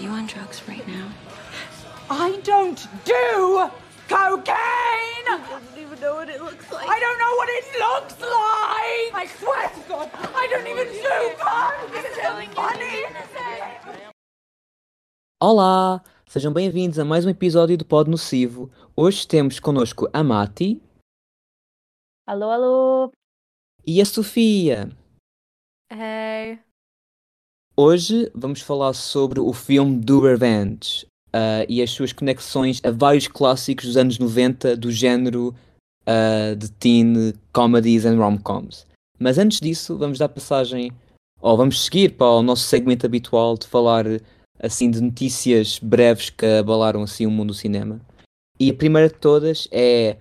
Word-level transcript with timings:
you 0.00 0.08
on 0.10 0.26
drugs 0.26 0.62
right 0.66 0.86
now? 0.88 1.08
I 2.08 2.40
don't 2.42 2.80
do 3.04 3.70
cocaine! 4.08 5.26
I 5.28 5.38
don't 5.50 5.78
even 5.78 6.00
know 6.00 6.14
what 6.14 6.28
it 6.28 6.40
looks 6.40 6.72
like. 6.72 6.88
I 6.88 6.98
don't 6.98 7.18
know 7.18 7.34
what 7.36 7.48
it 7.50 7.64
looks 7.78 8.20
like! 8.20 9.14
I 9.14 9.26
swear 9.38 9.68
to 9.68 9.80
God, 9.88 10.10
I 10.34 10.48
don't 10.50 10.66
even 10.66 10.88
do 10.88 11.16
coke! 11.38 12.54
Funny! 12.54 13.04
Olá! 15.42 16.02
Sejam 16.28 16.52
bem-vindos 16.52 16.98
a 16.98 17.04
mais 17.04 17.26
um 17.26 17.30
episódio 17.30 17.76
do 17.76 17.84
Pod 17.84 18.08
Nocivo. 18.08 18.70
Hoje 18.96 19.26
temos 19.26 19.58
connosco 19.60 20.08
a 20.12 20.22
Mati 20.22 20.80
Alô, 22.26 22.50
alô! 22.50 23.12
e 23.86 24.00
a 24.00 24.04
Sofia. 24.04 24.88
Hey! 25.90 26.60
Hoje 27.82 28.30
vamos 28.34 28.60
falar 28.60 28.92
sobre 28.92 29.40
o 29.40 29.54
filme 29.54 29.96
do 29.96 30.20
Revenge 30.20 31.06
ah, 31.32 31.64
e 31.66 31.80
as 31.80 31.90
suas 31.90 32.12
conexões 32.12 32.78
a 32.84 32.90
vários 32.90 33.26
clássicos 33.26 33.86
dos 33.86 33.96
anos 33.96 34.18
90 34.18 34.76
do 34.76 34.92
género 34.92 35.54
ah, 36.06 36.54
de 36.54 36.70
teen 36.72 37.32
comedies 37.54 38.04
and 38.04 38.18
rom-coms. 38.18 38.86
Mas 39.18 39.38
antes 39.38 39.60
disso, 39.60 39.96
vamos 39.96 40.18
dar 40.18 40.28
passagem, 40.28 40.92
ou 41.40 41.56
vamos 41.56 41.82
seguir 41.82 42.10
para 42.18 42.26
o 42.26 42.42
nosso 42.42 42.64
segmento 42.64 43.06
habitual 43.06 43.56
de 43.56 43.66
falar 43.66 44.04
assim 44.62 44.90
de 44.90 45.00
notícias 45.00 45.78
breves 45.78 46.28
que 46.28 46.44
abalaram 46.44 47.02
assim 47.02 47.24
o 47.24 47.30
mundo 47.30 47.48
do 47.48 47.54
cinema. 47.54 47.98
E 48.58 48.68
a 48.68 48.74
primeira 48.74 49.08
de 49.08 49.14
todas 49.14 49.66
é 49.72 50.18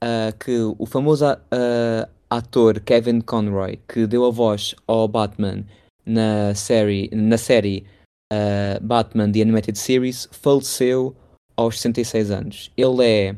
ah, 0.00 0.32
que 0.38 0.60
o 0.78 0.86
famoso 0.86 1.24
ah, 1.24 2.08
ator 2.30 2.78
Kevin 2.78 3.20
Conroy, 3.20 3.80
que 3.88 4.06
deu 4.06 4.24
a 4.24 4.30
voz 4.30 4.76
ao 4.86 5.08
Batman 5.08 5.64
na 6.10 6.54
série, 6.54 7.08
na 7.12 7.38
série 7.38 7.86
ah, 8.32 8.78
Batman 8.82 9.30
The 9.30 9.42
Animated 9.42 9.78
Series, 9.78 10.28
faleceu 10.32 11.14
aos 11.56 11.80
66 11.80 12.30
anos. 12.30 12.72
Ele 12.76 13.04
é, 13.04 13.36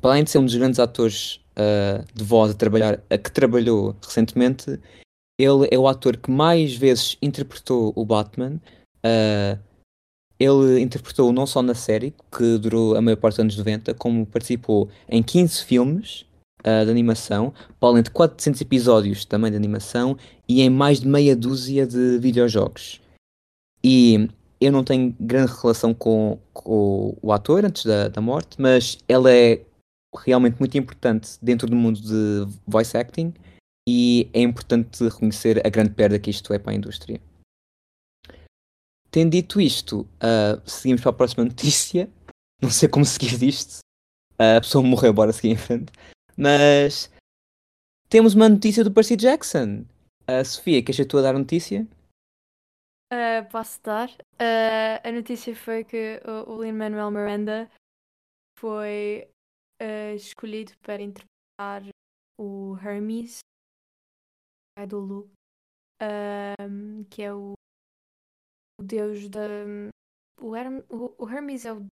para 0.00 0.12
além 0.12 0.24
de 0.24 0.30
ser 0.30 0.38
um 0.38 0.44
dos 0.44 0.54
grandes 0.54 0.80
atores 0.80 1.40
ah, 1.56 2.04
de 2.14 2.24
voz 2.24 2.52
a 2.52 2.54
trabalhar, 2.54 3.02
a 3.10 3.18
que 3.18 3.30
trabalhou 3.30 3.94
recentemente, 4.02 4.80
ele 5.38 5.68
é 5.70 5.78
o 5.78 5.88
ator 5.88 6.16
que 6.16 6.30
mais 6.30 6.74
vezes 6.74 7.16
interpretou 7.20 7.92
o 7.94 8.04
Batman. 8.04 8.60
ah, 9.04 9.58
ele 10.38 10.80
interpretou 10.80 11.32
não 11.32 11.46
só 11.46 11.62
na 11.62 11.74
série, 11.74 12.12
que 12.36 12.58
durou 12.58 12.96
a 12.96 13.00
maior 13.00 13.16
parte 13.16 13.36
dos 13.36 13.40
anos 13.40 13.56
90, 13.56 13.94
como 13.94 14.26
participou 14.26 14.88
em 15.08 15.22
15 15.22 15.64
filmes 15.64 16.26
ah, 16.64 16.84
de 16.84 16.90
animação, 16.90 17.52
para 17.78 17.88
além 17.88 18.02
de 18.02 18.10
400 18.10 18.60
episódios 18.60 19.24
também 19.24 19.50
de 19.50 19.56
animação 19.56 20.16
e 20.48 20.62
em 20.62 20.70
mais 20.70 21.00
de 21.00 21.08
meia 21.08 21.34
dúzia 21.34 21.86
de 21.86 22.18
videojogos. 22.18 23.00
E 23.84 24.28
eu 24.60 24.70
não 24.70 24.84
tenho 24.84 25.14
grande 25.18 25.52
relação 25.60 25.92
com, 25.92 26.38
com 26.52 27.16
o 27.20 27.32
ator 27.32 27.64
antes 27.64 27.84
da, 27.84 28.08
da 28.08 28.20
morte, 28.20 28.60
mas 28.60 28.98
ele 29.08 29.30
é 29.30 29.62
realmente 30.24 30.58
muito 30.58 30.76
importante 30.76 31.38
dentro 31.42 31.66
do 31.66 31.74
mundo 31.74 32.00
de 32.00 32.46
voice 32.66 32.96
acting 32.96 33.34
e 33.88 34.30
é 34.32 34.40
importante 34.40 35.02
reconhecer 35.02 35.66
a 35.66 35.70
grande 35.70 35.90
perda 35.90 36.18
que 36.18 36.30
isto 36.30 36.52
é 36.52 36.58
para 36.58 36.72
a 36.72 36.76
indústria. 36.76 37.20
Tendo 39.10 39.32
dito 39.32 39.60
isto, 39.60 40.06
ah, 40.20 40.60
seguimos 40.64 41.02
para 41.02 41.10
a 41.10 41.14
próxima 41.14 41.44
notícia. 41.44 42.08
Não 42.62 42.70
sei 42.70 42.88
como 42.88 43.04
seguir 43.04 43.36
disto. 43.36 43.80
Ah, 44.38 44.56
a 44.56 44.60
pessoa 44.60 44.82
morreu, 44.82 45.12
bora 45.12 45.32
seguir 45.32 45.50
em 45.50 45.56
frente. 45.56 45.92
Mas 46.42 47.08
temos 48.10 48.34
uma 48.34 48.48
notícia 48.48 48.82
do 48.82 48.92
Percy 48.92 49.14
Jackson. 49.14 49.84
A 50.26 50.44
Sofia, 50.44 50.82
queres 50.82 51.06
tu 51.06 51.18
a 51.18 51.22
dar 51.22 51.36
a 51.36 51.38
notícia? 51.38 51.86
Ah, 53.12 53.46
posso 53.48 53.80
dar? 53.80 54.10
Ah, 54.40 55.08
a 55.08 55.12
notícia 55.12 55.54
foi 55.54 55.84
que 55.84 56.20
o, 56.26 56.54
o 56.54 56.62
Lin-Manuel 56.64 57.12
Miranda 57.12 57.70
foi 58.58 59.30
ah, 59.80 60.14
escolhido 60.16 60.72
para 60.82 61.00
interpretar 61.00 61.84
o 62.36 62.76
Hermes, 62.76 63.38
pai 64.76 64.88
do 64.88 64.98
Luke, 64.98 65.30
ahm, 66.00 67.04
que 67.04 67.22
é 67.22 67.32
o, 67.32 67.52
o 68.80 68.82
deus 68.82 69.28
da. 69.28 69.46
O, 70.40 70.56
Herm, 70.56 70.80
o, 70.90 71.14
o 71.24 71.28
Hermes 71.30 71.64
é 71.64 71.72
o 71.72 71.86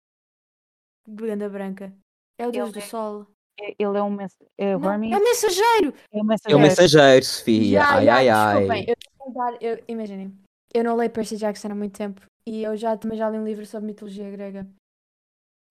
de 1.05 1.27
Ganda 1.27 1.49
Branca. 1.49 1.93
É 2.39 2.47
o 2.47 2.51
deus 2.51 2.71
do 2.71 2.79
é- 2.79 2.87
sol. 2.87 3.27
Ele 3.59 3.97
é 3.97 4.01
um 4.03 4.09
mens... 4.09 4.35
é, 4.57 4.77
Não, 4.77 4.91
Hermes 4.91 5.13
é 5.13 5.17
o 5.17 5.23
mensageiro! 5.23 5.93
é 6.11 6.17
um 6.17 6.19
É 6.19 6.21
o 6.21 6.25
mensageiro. 6.25 6.59
mensageiro, 6.59 7.25
Sofia. 7.25 7.83
Ai, 7.83 8.07
ai, 8.09 8.29
ai. 8.29 8.63
Desculpem, 8.63 9.57
eu 9.61 9.83
imaginem, 9.87 10.37
eu 10.73 10.83
não 10.83 10.95
leio 10.95 11.09
Percy 11.11 11.37
Jackson 11.37 11.69
há 11.71 11.75
muito 11.75 11.97
tempo 11.97 12.21
e 12.47 12.63
eu 12.63 12.77
já 12.77 12.95
também 12.95 13.17
já 13.17 13.29
li 13.29 13.37
um 13.37 13.45
livro 13.45 13.65
sobre 13.65 13.87
mitologia 13.87 14.29
grega. 14.29 14.67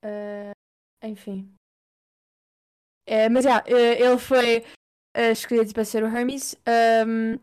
Ah, 0.05 0.53
enfim. 1.05 1.53
É, 3.09 3.29
mas 3.29 3.45
já, 3.45 3.63
eh, 3.67 4.03
ele 4.03 4.19
foi 4.19 4.65
eh, 5.15 5.31
escolhido 5.31 5.73
para 5.73 5.85
ser 5.85 6.03
o 6.03 6.07
Hermes, 6.07 6.57
ahm, 6.67 7.39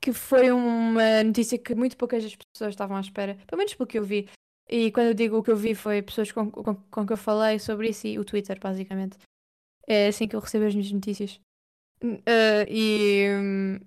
que 0.00 0.12
foi 0.12 0.52
uma 0.52 1.24
notícia 1.24 1.58
que 1.58 1.74
muito 1.74 1.96
poucas 1.96 2.22
das 2.22 2.36
pessoas 2.36 2.70
estavam 2.70 2.96
à 2.96 3.00
espera, 3.00 3.36
pelo 3.46 3.58
menos 3.58 3.74
pelo 3.74 3.88
que 3.88 3.98
eu 3.98 4.04
vi. 4.04 4.28
E 4.68 4.92
quando 4.92 5.08
eu 5.08 5.14
digo 5.14 5.36
o 5.38 5.42
que 5.42 5.50
eu 5.50 5.56
vi 5.56 5.74
foi 5.74 6.02
pessoas 6.02 6.30
com, 6.30 6.50
com, 6.50 6.74
com 6.76 7.06
que 7.06 7.12
eu 7.12 7.16
falei 7.16 7.58
sobre 7.58 7.88
isso 7.88 8.06
e 8.06 8.18
o 8.18 8.24
Twitter, 8.24 8.58
basicamente. 8.60 9.18
É 9.86 10.08
assim 10.08 10.26
que 10.28 10.34
eu 10.36 10.40
recebo 10.40 10.66
as 10.66 10.74
minhas 10.74 10.90
notícias. 10.92 11.40
Ah, 12.26 12.64
e. 12.68 13.28
hum, 13.40 13.80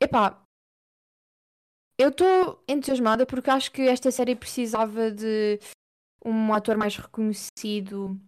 Epá. 0.00 0.44
Eu 1.98 2.10
estou 2.10 2.62
entusiasmada 2.68 3.26
porque 3.26 3.50
acho 3.50 3.72
que 3.72 3.82
esta 3.82 4.10
série 4.10 4.36
precisava 4.36 5.10
de 5.10 5.58
um 6.24 6.52
ator 6.54 6.76
mais 6.76 6.96
reconhecido 6.96 8.20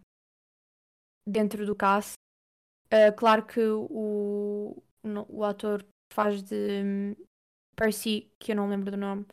dentro 1.27 1.65
do 1.67 1.75
cast. 1.75 2.15
Ah, 2.91 3.13
claro 3.13 3.47
que 3.47 3.61
o, 3.63 4.83
o 5.29 5.45
ator 5.45 5.83
que 5.83 6.15
faz 6.15 6.43
de 6.43 6.83
hum, 6.85 7.17
Percy, 7.77 8.33
que 8.39 8.53
eu 8.53 8.57
não 8.57 8.69
lembro 8.69 8.91
do 8.91 8.97
nome, 8.97 9.27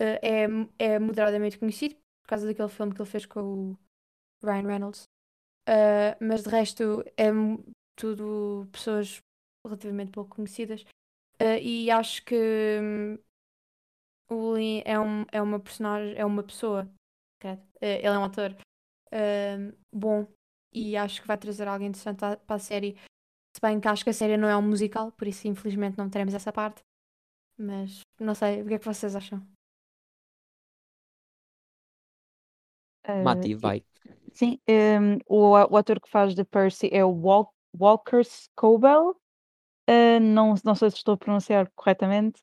ah, 0.00 0.20
é, 0.22 0.46
é 0.94 0.98
moderadamente 0.98 1.58
conhecido 1.58 1.96
por 2.22 2.28
causa 2.30 2.46
daquele 2.46 2.68
filme 2.68 2.94
que 2.94 3.02
ele 3.02 3.10
fez 3.10 3.26
com 3.26 3.72
o 3.72 3.78
Ryan 4.44 4.66
Reynolds. 4.68 5.04
Ah, 5.68 6.16
mas 6.20 6.42
de 6.44 6.48
resto 6.50 7.04
é 7.16 7.30
tudo 7.94 8.66
pessoas 8.72 9.20
relativamente 9.64 10.12
pouco 10.12 10.36
conhecidas. 10.36 10.84
Ah, 11.40 11.58
e 11.58 11.90
acho 11.90 12.24
que 12.24 12.36
hum, 12.82 13.18
o 14.30 14.54
Lin 14.56 14.82
é, 14.84 14.98
um, 14.98 15.24
é 15.32 15.40
uma 15.42 15.60
personagem, 15.60 16.14
é 16.16 16.24
uma 16.24 16.42
pessoa? 16.42 16.88
Eh, 17.80 17.98
ele 17.98 18.06
é 18.08 18.18
um 18.18 18.24
ator 18.24 18.56
hum, 19.12 19.72
bom 19.92 20.26
e 20.72 20.96
acho 20.96 21.20
que 21.22 21.28
vai 21.28 21.38
trazer 21.38 21.68
alguém 21.68 21.88
interessante 21.88 22.18
para 22.20 22.56
a 22.56 22.58
série. 22.58 22.96
Se 23.54 23.60
bem 23.62 23.80
que 23.80 23.88
acho 23.88 24.04
que 24.04 24.10
a 24.10 24.14
série 24.14 24.36
não 24.36 24.48
é 24.48 24.56
um 24.56 24.62
musical, 24.62 25.12
por 25.12 25.28
isso 25.28 25.48
infelizmente 25.48 25.98
não 25.98 26.10
teremos 26.10 26.34
essa 26.34 26.52
parte. 26.52 26.82
Mas 27.58 28.00
não 28.20 28.34
sei, 28.34 28.62
o 28.62 28.66
que 28.66 28.74
é 28.74 28.80
que 28.80 28.86
vocês 28.86 29.16
acham? 29.16 29.46
Ah, 33.04 33.24
Mati, 33.24 33.54
vai. 33.54 33.82
Sim, 34.32 34.58
um, 34.68 35.18
o, 35.26 35.50
o 35.52 35.76
ator 35.76 36.00
que 36.00 36.08
faz 36.10 36.34
de 36.34 36.44
Percy 36.44 36.88
é 36.92 37.04
o 37.04 37.10
Wal 37.12 37.52
Walker 37.78 38.22
Scobell. 38.24 39.16
Ah, 39.88 40.20
não, 40.20 40.54
não 40.64 40.74
sei 40.76 40.90
se 40.90 40.98
estou 40.98 41.14
a 41.14 41.18
pronunciar 41.18 41.70
corretamente, 41.76 42.42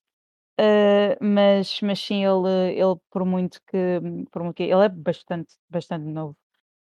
ah, 0.59 1.17
mas, 1.21 1.81
mas 1.81 1.99
sim, 1.99 2.25
ele, 2.25 2.73
ele 2.73 2.95
por 3.11 3.25
muito 3.25 3.61
que, 3.67 3.77
por 4.31 4.43
muito 4.43 4.55
que 4.57 4.63
ele 4.63 4.85
é 4.85 4.89
bastante, 4.89 5.55
bastante 5.69 6.05
novo, 6.07 6.37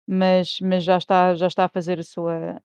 mas, 0.07 0.59
mas 0.61 0.83
já 0.83 0.97
está, 0.97 1.35
já 1.35 1.47
está 1.47 1.65
a 1.65 1.69
fazer 1.69 1.99
a 1.99 2.03
sua 2.03 2.61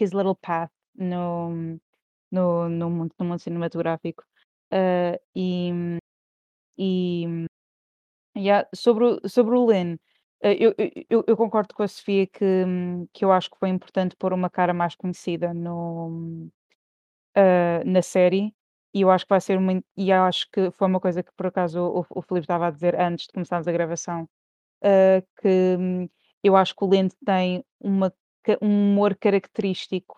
his 0.00 0.12
little 0.14 0.36
path 0.36 0.70
no, 0.96 1.78
no, 2.32 2.68
no 2.68 2.90
mundo, 2.90 3.14
no 3.18 3.26
mundo 3.26 3.40
cinematográfico. 3.40 4.24
Ah, 4.72 5.18
e, 5.36 5.72
e 6.78 7.26
Yeah, 8.36 8.64
sobre 8.74 9.18
sobre 9.28 9.56
o 9.58 9.66
Lin, 9.70 9.98
eu, 10.42 10.74
eu, 10.78 10.90
eu- 11.10 11.24
eu 11.26 11.36
concordo 11.36 11.74
com 11.74 11.82
a 11.82 11.88
Sofia 11.88 12.26
que, 12.26 12.44
hum, 12.44 13.06
que 13.12 13.24
eu 13.24 13.32
acho 13.32 13.50
que 13.50 13.58
foi 13.58 13.68
importante 13.68 14.16
pôr 14.16 14.32
uma 14.32 14.50
cara 14.50 14.72
mais 14.74 14.94
conhecida 14.94 15.52
no, 15.54 16.48
ah, 17.36 17.82
na 17.84 18.02
série 18.02 18.54
e 18.94 19.02
eu 19.02 19.10
acho 19.10 19.24
que 19.26 19.30
vai 19.30 19.40
ser 19.40 19.58
uma, 19.58 19.82
e 19.96 20.12
acho 20.12 20.46
que 20.52 20.70
foi 20.72 20.86
uma 20.88 21.00
coisa 21.00 21.22
que 21.22 21.32
por 21.36 21.46
acaso 21.46 21.80
o, 21.82 22.06
o 22.10 22.22
Filipe 22.22 22.44
estava 22.44 22.66
a 22.68 22.70
dizer 22.70 22.98
antes 23.00 23.26
de 23.26 23.32
começarmos 23.32 23.68
a 23.68 23.72
gravação, 23.72 24.28
ah, 24.84 25.22
que 25.42 25.76
hum, 25.78 26.08
eu 26.44 26.56
acho 26.56 26.74
que 26.76 26.84
o 26.84 26.90
Lin 26.90 27.08
tem 27.26 27.64
uma, 27.80 28.12
um 28.62 28.92
humor 28.92 29.16
característico 29.16 30.16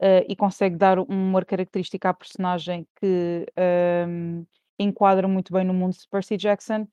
ah, 0.00 0.24
e 0.28 0.36
consegue 0.36 0.76
dar 0.76 0.98
um 0.98 1.04
humor 1.04 1.44
característico 1.44 2.08
à 2.08 2.14
personagem 2.14 2.86
que 3.00 3.46
hum, 4.08 4.46
enquadra 4.78 5.28
muito 5.28 5.52
bem 5.52 5.64
no 5.64 5.74
mundo 5.74 5.94
de 5.94 6.08
Percy 6.10 6.36
Jackson 6.36 6.86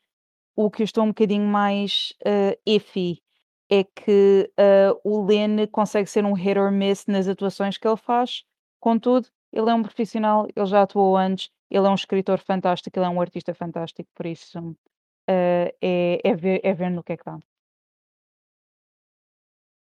o 0.56 0.70
que 0.70 0.82
eu 0.82 0.86
estou 0.86 1.04
um 1.04 1.08
bocadinho 1.08 1.46
mais 1.46 2.14
uh, 2.26 2.58
iffy 2.66 3.22
é 3.70 3.84
que 3.84 4.52
uh, 4.60 5.00
o 5.04 5.26
Len 5.26 5.66
consegue 5.68 6.10
ser 6.10 6.26
um 6.26 6.34
hit 6.34 6.60
or 6.60 6.72
miss 6.72 7.06
nas 7.08 7.28
atuações 7.28 7.78
que 7.78 7.88
ele 7.88 7.98
faz. 7.98 8.44
Contudo, 8.80 9.30
ele 9.52 9.70
é 9.70 9.74
um 9.74 9.82
profissional, 9.82 10.48
ele 10.54 10.66
já 10.66 10.82
atuou 10.82 11.16
antes, 11.16 11.50
ele 11.70 11.88
é 11.88 11.90
um 11.90 11.96
escritor 11.96 12.40
fantástico, 12.40 12.98
ele 12.98 13.06
é 13.06 13.10
um 13.10 13.22
artista 13.22 13.54
fantástico, 13.54 14.10
por 14.14 14.26
isso 14.26 14.60
uh, 14.60 14.76
é, 15.82 16.20
é, 16.24 16.36
ver, 16.36 16.60
é 16.64 16.74
ver 16.74 16.90
no 16.90 17.04
que 17.04 17.14
é 17.14 17.18
que 17.18 17.24
dá. 17.24 17.40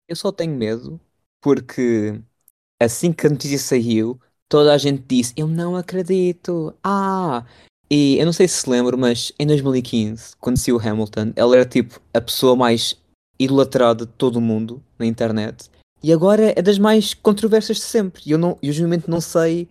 Eu 0.07 0.15
só 0.15 0.31
tenho 0.31 0.55
medo 0.55 0.99
porque 1.41 2.21
assim 2.79 3.11
que 3.11 3.27
a 3.27 3.29
notícia 3.29 3.57
saiu, 3.57 4.19
toda 4.47 4.73
a 4.73 4.77
gente 4.77 5.03
disse: 5.03 5.33
Eu 5.37 5.47
não 5.47 5.75
acredito. 5.75 6.77
Ah! 6.83 7.45
E 7.93 8.17
eu 8.17 8.25
não 8.25 8.31
sei 8.31 8.47
se 8.47 8.61
se 8.61 8.69
lembro, 8.69 8.97
mas 8.97 9.33
em 9.37 9.45
2015, 9.45 10.37
quando 10.37 10.55
saiu 10.55 10.79
Hamilton, 10.79 11.33
ela 11.35 11.57
era 11.57 11.65
tipo 11.65 11.99
a 12.13 12.21
pessoa 12.21 12.55
mais 12.55 12.97
idolatrada 13.37 14.05
de 14.05 14.13
todo 14.13 14.37
o 14.37 14.41
mundo 14.41 14.81
na 14.97 15.05
internet. 15.05 15.69
E 16.01 16.13
agora 16.13 16.53
é 16.57 16.61
das 16.61 16.79
mais 16.79 17.13
controversas 17.13 17.77
de 17.77 17.83
sempre. 17.83 18.21
E 18.25 18.31
eu, 18.31 18.37
não, 18.37 18.57
eu 18.63 18.71
genuinamente 18.71 19.09
não 19.09 19.19
sei 19.19 19.67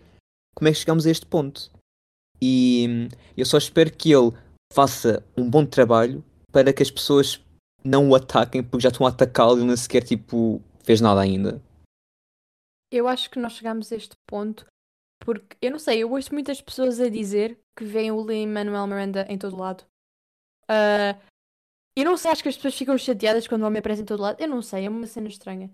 como 0.55 0.69
é 0.69 0.73
que 0.73 0.79
chegamos 0.79 1.07
a 1.07 1.11
este 1.11 1.25
ponto. 1.25 1.71
E 2.43 2.87
hum, 2.91 3.09
eu 3.39 3.47
só 3.47 3.57
espero 3.57 3.91
que 3.91 4.13
ele 4.13 4.33
faça 4.71 5.25
um 5.35 5.49
bom 5.49 5.65
trabalho 5.65 6.23
para 6.53 6.75
que 6.75 6.83
as 6.83 6.91
pessoas 6.91 7.43
não 7.83 8.11
o 8.11 8.15
ataquem 8.15 8.63
porque 8.63 8.83
já 8.83 8.91
estão 8.91 9.07
a 9.07 9.09
atacá-lo 9.09 9.57
e 9.57 9.61
ele 9.61 9.69
nem 9.69 9.77
sequer 9.79 10.03
tipo, 10.03 10.61
fez 10.85 11.01
nada 11.01 11.23
ainda. 11.23 11.59
Eu 12.93 13.09
acho 13.09 13.31
que 13.31 13.39
nós 13.39 13.55
chegamos 13.55 13.91
a 13.91 13.97
este 13.97 14.13
ponto 14.29 14.67
porque, 15.21 15.57
eu 15.61 15.71
não 15.71 15.79
sei, 15.79 16.03
eu 16.03 16.11
ouço 16.11 16.33
muitas 16.33 16.61
pessoas 16.61 16.99
a 17.01 17.09
dizer 17.09 17.59
que 17.77 17.85
veem 17.85 18.11
o 18.11 18.25
Lin-Manuel 18.25 18.87
Miranda 18.87 19.27
em 19.29 19.39
todo 19.39 19.57
lado. 19.57 19.85
Ah, 20.69 21.19
eu 21.97 22.05
não 22.05 22.17
sei, 22.17 22.31
acho 22.31 22.43
que 22.43 22.49
as 22.49 22.57
pessoas 22.57 22.77
ficam 22.77 22.97
chateadas 22.97 23.47
quando 23.47 23.63
o 23.63 23.67
homem 23.67 23.81
aparece 23.81 24.03
em 24.03 24.05
todo 24.07 24.23
lado. 24.23 24.41
Eu 24.41 24.49
não 24.49 24.63
sei, 24.63 24.87
é 24.87 24.89
uma 24.89 25.07
cena 25.07 25.29
estranha. 25.29 25.71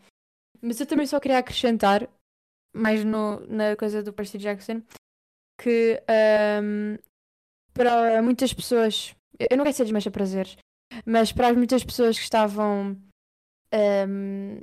Mas 0.61 0.81
eu 0.81 0.87
também 0.87 1.07
só 1.07 1.21
queria 1.21 1.39
acrescentar, 1.39 2.09
mais 2.75 3.05
no, 3.05 3.41
na 3.47 3.77
coisa 3.77 4.03
do 4.03 4.13
Percy 4.13 4.39
Jackson, 4.39 4.83
que 5.59 6.03
ahm, 6.09 6.97
para 7.75 8.23
muitas 8.23 8.53
pessoas, 8.53 9.15
eu 9.39 9.57
não 9.57 9.65
quero 9.65 9.77
ser 9.77 9.85
desmancha 9.85 10.11
prazeres, 10.11 10.57
mas 11.05 11.33
para 11.33 11.49
as 11.49 11.57
muitas 11.57 11.85
pessoas 11.85 12.17
que 12.17 12.25
estavam 12.25 12.97
ahm, 13.73 14.61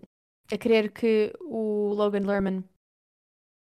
a 0.52 0.58
querer 0.58 0.92
que 0.92 1.34
o 1.42 1.94
Logan 1.94 2.26
Lerman 2.26 2.64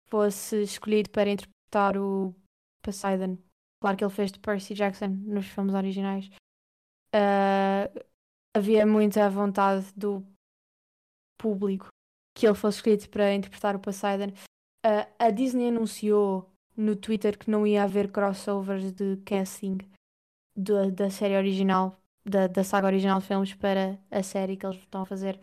fosse 0.10 0.64
escolhido 0.64 1.10
para 1.10 1.30
interpretar 1.30 1.98
o 1.98 2.36
Poseidon, 2.84 3.38
claro 3.82 3.98
que 3.98 4.04
ele 4.04 4.14
fez 4.14 4.32
de 4.32 4.40
Percy 4.40 4.74
Jackson 4.74 5.08
nos 5.08 5.46
filmes 5.48 5.74
originais, 5.74 6.30
ah, 7.14 7.90
havia 8.56 8.86
muita 8.86 9.30
vontade 9.30 9.92
do 9.96 10.26
público 11.38 11.88
que 12.36 12.46
ele 12.46 12.56
fosse 12.56 12.78
escolhido 12.78 13.10
para 13.10 13.34
interpretar 13.34 13.76
o 13.76 13.80
Poseidon. 13.80 14.34
Ah, 14.86 15.08
a 15.20 15.30
Disney 15.30 15.70
anunciou 15.70 16.50
no 16.76 16.96
Twitter 16.96 17.38
que 17.38 17.52
não 17.52 17.68
ia 17.68 17.84
haver 17.84 18.12
crossovers 18.12 18.94
de 18.94 19.18
casting 19.26 19.78
da, 20.56 20.90
da 20.90 21.10
série 21.10 21.36
original, 21.36 21.98
da, 22.26 22.48
da 22.48 22.64
saga 22.64 22.88
original 22.88 23.20
de 23.20 23.28
filmes 23.28 23.54
para 23.54 24.00
a 24.10 24.24
série 24.24 24.56
que 24.56 24.66
eles 24.66 24.80
estão 24.80 25.02
a 25.02 25.06
fazer. 25.06 25.40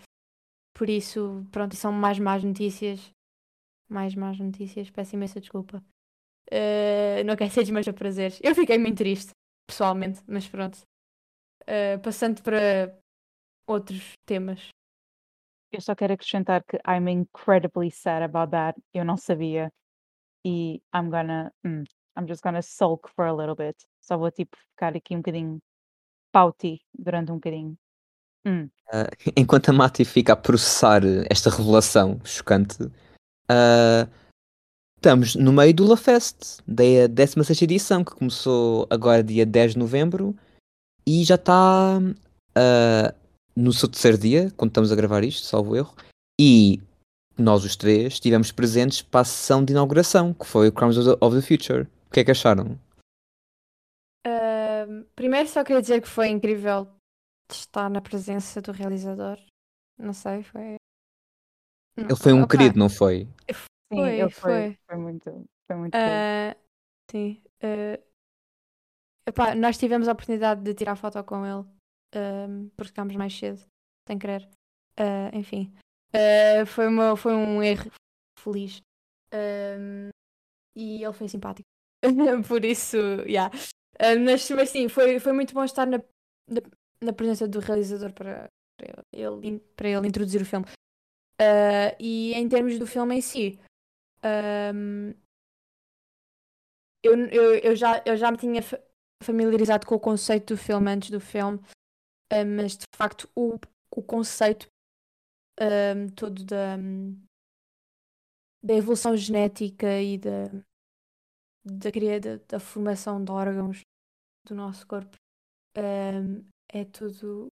Por 0.75 0.89
isso, 0.89 1.47
pronto, 1.51 1.75
são 1.75 1.93
mais 1.93 2.19
más 2.19 2.43
notícias. 2.45 3.11
Mais 3.89 4.15
más 4.15 4.39
notícias, 4.39 4.91
peço 4.91 5.15
imensa 5.15 5.41
desculpa. 5.41 5.83
Ah, 6.51 7.23
não 7.25 7.37
quero 7.37 7.51
ser 7.51 7.63
desmancha 7.63 7.93
prazeres. 7.93 8.41
Eu 8.43 8.55
fiquei 8.55 8.79
muito 8.79 8.99
triste, 8.99 9.31
pessoalmente, 9.67 10.21
mas 10.27 10.49
pronto. 10.49 10.79
Ah, 11.67 11.99
passando 12.03 12.43
para 12.43 12.97
outros 13.67 14.13
temas. 14.25 14.69
Eu 15.73 15.81
só 15.81 15.95
quero 15.95 16.15
acrescentar 16.15 16.63
que 16.65 16.79
I'm 16.87 17.09
incredibly 17.11 17.91
sad 17.91 18.23
about 18.23 18.51
that. 18.53 18.81
Eu 18.95 19.05
não 19.05 19.17
sabia. 19.17 19.71
E 20.45 20.81
I'm 20.95 21.11
gonna. 21.11 21.53
hum, 21.65 21.83
I'm 22.17 22.27
just 22.27 22.43
gonna 22.43 22.63
sulk 22.63 23.11
for 23.15 23.27
a 23.27 23.33
little 23.33 23.57
bit. 23.57 23.77
Só 24.01 24.17
vou 24.17 24.31
tipo 24.31 24.57
ficar 24.71 24.97
aqui 24.97 25.15
um 25.15 25.19
bocadinho 25.19 25.61
pouty 26.33 26.81
durante 26.97 27.33
um 27.33 27.35
bocadinho. 27.37 27.77
Hum. 28.47 28.71
Ah, 28.93 29.09
enquanto 29.37 29.71
a 29.71 29.73
Mati 29.73 30.05
fica 30.05 30.33
a 30.33 30.37
processar 30.37 31.03
esta 31.29 31.51
revelação 31.51 32.21
chocante, 32.25 32.79
ah, 33.49 34.09
estamos 34.97 35.35
no 35.35 35.53
meio 35.53 35.75
do 35.75 35.87
La 35.87 35.97
Fest, 35.97 36.61
da 36.67 37.07
16 37.09 37.63
edição, 37.63 38.05
que 38.05 38.15
começou 38.15 38.87
agora 38.91 39.23
dia 39.23 39.47
10 39.47 39.73
de 39.73 39.79
novembro 39.79 40.37
e 41.07 41.25
já 41.25 41.37
está 41.37 41.99
ah, 42.55 43.15
no 43.55 43.73
seu 43.73 43.89
terceiro 43.89 44.19
dia, 44.19 44.53
quando 44.57 44.71
estamos 44.71 44.93
a 44.93 44.97
gravar 44.97 45.25
isto, 45.25 45.47
salvo 45.47 45.77
erro, 45.77 45.95
e 46.39 46.81
nós 47.39 47.65
os 47.65 47.77
três 47.77 48.15
estivemos 48.15 48.53
presentes 48.53 49.03
para 49.03 49.21
a 49.21 49.25
sessão 49.25 49.65
de 49.65 49.73
inauguração, 49.73 50.35
que 50.35 50.47
foi 50.47 50.69
o 50.69 50.73
Crimes 50.73 50.97
of 50.97 51.09
the, 51.09 51.25
of 51.25 51.37
the 51.37 51.43
Future. 51.43 51.87
O 52.09 52.11
que 52.11 52.21
é 52.21 52.25
que 52.25 52.31
acharam? 52.31 52.79
Ahm, 54.27 55.05
primeiro 55.15 55.49
só 55.49 55.63
queria 55.63 55.81
dizer 55.81 56.03
que 56.03 56.09
foi 56.09 56.29
incrível 56.29 56.89
estar 57.51 57.89
na 57.89 58.01
presença 58.01 58.61
do 58.61 58.73
realizador. 58.73 59.39
Não 59.99 60.13
sei, 60.13 60.43
foi. 60.43 60.76
Não, 61.97 62.05
Ele 62.05 62.17
foi 62.17 62.33
um 62.33 62.43
opá, 62.43 62.49
querido, 62.49 62.79
não 62.79 62.89
foi? 62.89 63.29
Sim, 63.93 64.01
Foi, 64.01 64.21
ele 64.21 64.31
foi, 64.31 64.53
foi. 64.53 64.79
foi 64.87 64.97
muito, 64.97 65.45
foi 65.67 65.77
muito. 65.77 65.95
Ah, 65.95 66.57
sim. 67.11 67.43
ah, 67.63 68.01
epá, 69.29 69.55
nós 69.55 69.79
tivemos 69.79 70.09
a 70.09 70.13
oportunidade 70.13 70.63
de 70.63 70.75
tirar 70.75 70.97
foto 70.97 71.23
com 71.25 71.47
ele 71.47 71.65
ahm, 72.15 72.69
porque 72.77 72.89
ficámos 72.89 73.17
mais 73.17 73.37
cedo, 73.37 73.61
sem 74.07 74.19
querer. 74.19 74.49
Ah, 74.99 75.31
enfim, 75.33 75.73
foi, 76.67 76.89
uma, 76.89 77.17
foi 77.17 77.33
um 77.35 77.63
erro 77.63 77.91
feliz. 78.39 78.83
E 80.77 81.03
ele 81.03 81.13
foi 81.13 81.29
simpático. 81.29 81.67
Por 82.49 82.65
isso, 82.65 82.97
yeah. 83.27 83.51
Ah, 83.99 84.15
mas, 84.17 84.51
mas 84.51 84.69
sim, 84.69 84.89
foi, 84.89 85.19
foi 85.19 85.33
muito 85.33 85.55
bom 85.55 85.65
estar 85.65 85.87
na, 85.87 85.99
na, 86.49 86.61
na 87.03 87.13
presença 87.13 87.49
do 87.49 87.61
realizador 87.61 88.13
para, 88.13 88.49
para, 88.77 89.03
ele, 89.13 89.61
para 89.75 89.89
ele 89.89 90.07
introduzir 90.07 90.43
o 90.43 90.45
filme. 90.45 90.67
Ah, 91.39 91.95
e 92.01 92.33
em 92.35 92.49
termos 92.49 92.79
do 92.79 92.87
filme 92.87 93.17
em 93.17 93.21
si, 93.21 93.59
ahm, 94.23 95.15
eu, 97.03 97.15
eu, 97.29 97.55
eu, 97.59 97.77
já, 97.77 98.03
eu 98.05 98.17
já 98.17 98.31
me 98.31 98.37
tinha 98.39 98.63
fa- 98.63 98.81
familiarizado 99.23 99.87
com 99.87 99.95
o 99.95 100.01
conceito 100.01 100.55
do 100.55 100.59
filme 100.59 100.91
antes 100.91 101.11
do 101.11 101.21
filme, 101.21 101.61
ah, 102.33 102.45
mas 102.47 102.77
de 102.79 102.85
facto 102.97 103.29
o, 103.37 103.59
o 103.97 104.03
conceito 104.03 104.69
ahm, 105.61 106.09
todo 106.17 106.45
da, 106.45 106.77
da 108.63 108.75
evolução 108.75 109.17
genética 109.17 109.99
e 110.01 110.19
da, 110.19 110.49
da, 111.65 111.91
da, 112.21 112.37
da 112.49 112.61
formação 112.61 113.23
de 113.23 113.31
órgãos 113.31 113.81
do 114.47 114.55
nosso 114.57 114.87
corpo 114.87 115.17
ahm, 115.77 116.45
é 116.73 116.85
tudo. 116.85 117.49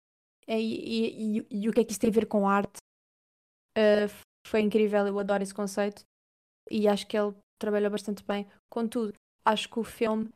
é- 0.48 0.60
e, 0.60 1.38
e- 1.40 1.46
e 1.50 1.68
o 1.68 1.72
que 1.74 1.80
é 1.80 1.84
que 1.84 1.92
isso 1.92 2.00
tem 2.00 2.10
a 2.10 2.14
ver 2.14 2.26
com 2.26 2.48
arte? 2.48 2.78
Ah, 3.76 4.06
foi 4.46 4.60
incrível, 4.60 5.06
eu 5.06 5.18
adoro 5.18 5.42
esse 5.42 5.54
conceito 5.54 6.02
e 6.70 6.88
acho 6.88 7.06
que 7.06 7.16
ele 7.18 7.34
trabalhou 7.60 7.90
bastante 7.90 8.24
bem. 8.24 8.48
Contudo, 8.70 9.14
acho 9.44 9.68
que 9.68 9.78
o 9.78 9.84
filme 9.84 10.30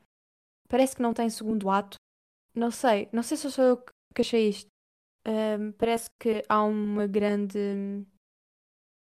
parece 0.69 0.97
que 0.97 1.03
não 1.03 1.15
tem 1.15 1.31
segundo 1.31 1.71
ato. 1.71 1.97
Não 2.55 2.71
sei, 2.71 3.09
não 3.13 3.23
sei 3.23 3.37
se 3.37 3.51
sou 3.51 3.65
eu 3.65 3.77
que 4.15 4.23
achei 4.23 4.49
isto. 4.49 4.69
Ahm, 5.27 5.73
parece 5.79 6.09
que 6.21 6.45
há 6.49 6.65
uma 6.65 7.07
grande 7.07 7.59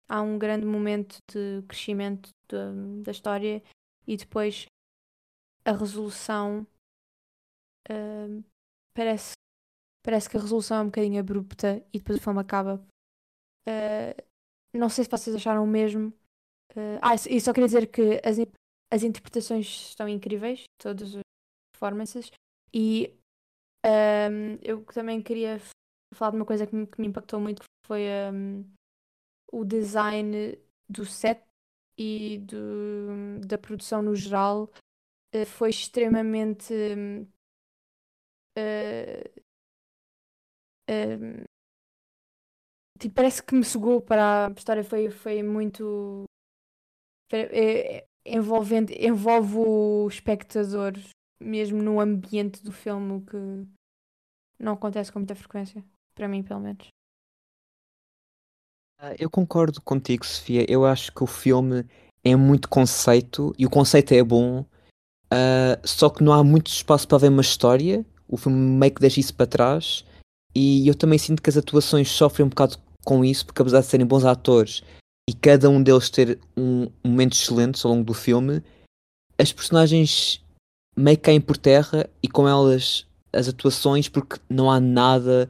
há 0.07 0.21
um 0.21 0.37
grande 0.37 0.65
momento 0.65 1.17
de 1.31 1.61
crescimento 1.67 2.29
da, 2.49 2.71
da 3.03 3.11
história 3.11 3.61
e 4.07 4.17
depois 4.17 4.65
a 5.65 5.71
resolução 5.73 6.65
ahm, 7.89 8.43
parece 8.93 9.33
parece 10.03 10.29
que 10.29 10.37
a 10.37 10.41
resolução 10.41 10.77
é 10.77 10.81
um 10.81 10.85
bocadinho 10.87 11.19
abrupta 11.19 11.83
e 11.93 11.99
depois 11.99 12.19
o 12.19 12.21
filme 12.21 12.39
acaba. 12.41 12.85
Ah, 13.67 14.15
não 14.73 14.89
sei 14.89 15.03
se 15.05 15.11
vocês 15.11 15.35
acharam 15.35 15.63
o 15.63 15.67
mesmo. 15.67 16.13
Ah, 17.01 17.11
ah, 17.13 17.15
e 17.29 17.41
só 17.41 17.53
queria 17.53 17.67
dizer 17.67 17.87
que 17.87 18.21
as, 18.25 18.37
as 18.91 19.03
interpretações 19.03 19.67
estão 19.67 20.07
incríveis, 20.09 20.65
todas 20.79 21.15
as 21.15 21.23
performances, 21.73 22.31
e 22.73 23.15
ahm, 23.85 24.57
eu 24.63 24.83
também 24.85 25.21
queria 25.23 25.61
falar 26.15 26.31
de 26.31 26.37
uma 26.37 26.45
coisa 26.45 26.67
que 26.67 26.75
me, 26.75 26.87
que 26.87 27.01
me 27.01 27.07
impactou 27.07 27.39
muito, 27.41 27.61
que 27.61 27.67
foi 27.87 28.07
ahm, 28.11 28.63
o 29.51 29.65
design 29.65 30.57
do 30.89 31.05
set 31.05 31.43
e 31.97 32.39
do, 32.39 33.39
da 33.45 33.57
produção 33.57 34.01
no 34.01 34.15
geral. 34.15 34.69
eh, 35.33 35.45
foi 35.45 35.69
extremamente 35.71 36.73
hum, 36.75 37.27
tipo, 43.03 43.15
parece 43.15 43.43
que 43.43 43.53
me 43.53 43.63
sugou 43.63 44.01
para 44.01 44.47
a 44.47 44.51
história 44.51 44.83
foi, 44.83 45.09
foi 45.09 45.43
muito 45.43 46.23
é- 47.31 47.97
é- 47.97 48.05
envolvente, 48.25 48.93
envolve 48.93 49.57
o 49.57 50.07
espectador 50.07 50.93
mesmo 51.39 51.81
no 51.81 51.99
ambiente 51.99 52.63
do 52.63 52.71
filme, 52.71 53.21
que 53.25 53.67
não 54.57 54.73
acontece 54.73 55.11
com 55.11 55.19
muita 55.19 55.35
frequência, 55.35 55.83
para 56.15 56.27
mim 56.27 56.41
pelo 56.41 56.61
menos. 56.61 56.87
Ah, 58.99 59.13
Eu 59.19 59.29
concordo 59.29 59.81
contigo, 59.81 60.25
Sofia. 60.25 60.65
Eu 60.69 60.85
acho 60.85 61.11
que 61.11 61.23
o 61.23 61.27
filme 61.27 61.85
é 62.23 62.35
muito 62.35 62.69
conceito 62.69 63.53
e 63.57 63.65
o 63.65 63.69
conceito 63.69 64.13
é 64.13 64.23
bom, 64.23 64.65
ah, 65.29 65.77
só 65.83 66.09
que 66.09 66.23
não 66.23 66.31
há 66.31 66.43
muito 66.43 66.67
espaço 66.67 67.07
para 67.07 67.17
ver 67.17 67.29
uma 67.29 67.41
história. 67.41 68.05
o 68.25 68.37
filme 68.37 68.57
meio 68.57 68.93
que 68.95 69.01
deixa 69.01 69.19
isso 69.19 69.35
para 69.35 69.45
trás 69.45 70.03
e 70.55 70.87
eu 70.87 70.95
também 70.95 71.19
sinto 71.19 71.41
que 71.41 71.49
as 71.49 71.57
atuações 71.57 72.09
sofrem 72.09 72.45
um 72.45 72.49
bocado 72.49 72.77
com 73.03 73.23
isso, 73.23 73.45
porque 73.45 73.61
apesar 73.61 73.81
de 73.81 73.87
serem 73.87 74.05
bons 74.05 74.25
atores 74.25 74.83
e 75.29 75.33
cada 75.33 75.69
um 75.69 75.81
deles 75.81 76.09
ter 76.09 76.39
um, 76.57 76.89
momento 77.03 77.33
excelente 77.33 77.85
ao 77.85 77.91
longo 77.91 78.03
do 78.03 78.13
filme, 78.13 78.61
as 79.37 79.51
personagens 79.51 80.43
meio 80.95 81.17
que 81.17 81.23
caem 81.23 81.41
por 81.41 81.57
terra 81.57 82.09
e 82.21 82.27
com 82.27 82.47
elas 82.47 83.07
as 83.31 83.47
atuações 83.47 84.07
porque 84.07 84.39
não 84.49 84.69
há 84.69 84.79
nada 84.79 85.49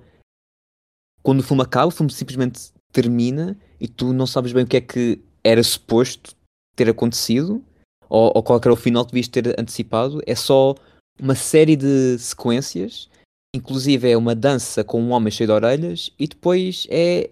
quando 1.22 1.39
o 1.39 1.43
filme 1.43 1.63
acaba, 1.63 1.88
o 1.88 1.91
filme 1.91 2.12
simplesmente 2.12 2.72
termina 2.91 3.57
e 3.79 3.88
tu 3.88 4.13
não 4.13 4.27
sabes 4.27 4.51
bem 4.51 4.63
o 4.63 4.67
que 4.67 4.77
é 4.77 4.81
que 4.81 5.22
era 5.43 5.63
suposto 5.63 6.36
ter 6.75 6.89
acontecido 6.89 7.63
ou, 8.10 8.31
ou 8.36 8.43
qual 8.43 8.60
era 8.60 8.74
o 8.74 8.77
final 8.77 9.05
que 9.05 9.12
devias 9.12 9.27
ter 9.27 9.60
antecipado. 9.60 10.22
É 10.25 10.36
só 10.36 10.75
uma 11.19 11.36
série 11.36 11.75
de 11.75 12.17
sequências, 12.19 13.10
inclusive 13.55 14.10
é 14.10 14.17
uma 14.17 14.36
dança 14.36 14.83
com 14.83 15.01
um 15.01 15.12
homem 15.12 15.31
cheio 15.31 15.48
de 15.48 15.53
orelhas 15.53 16.12
e 16.19 16.27
depois 16.27 16.88
é 16.89 17.29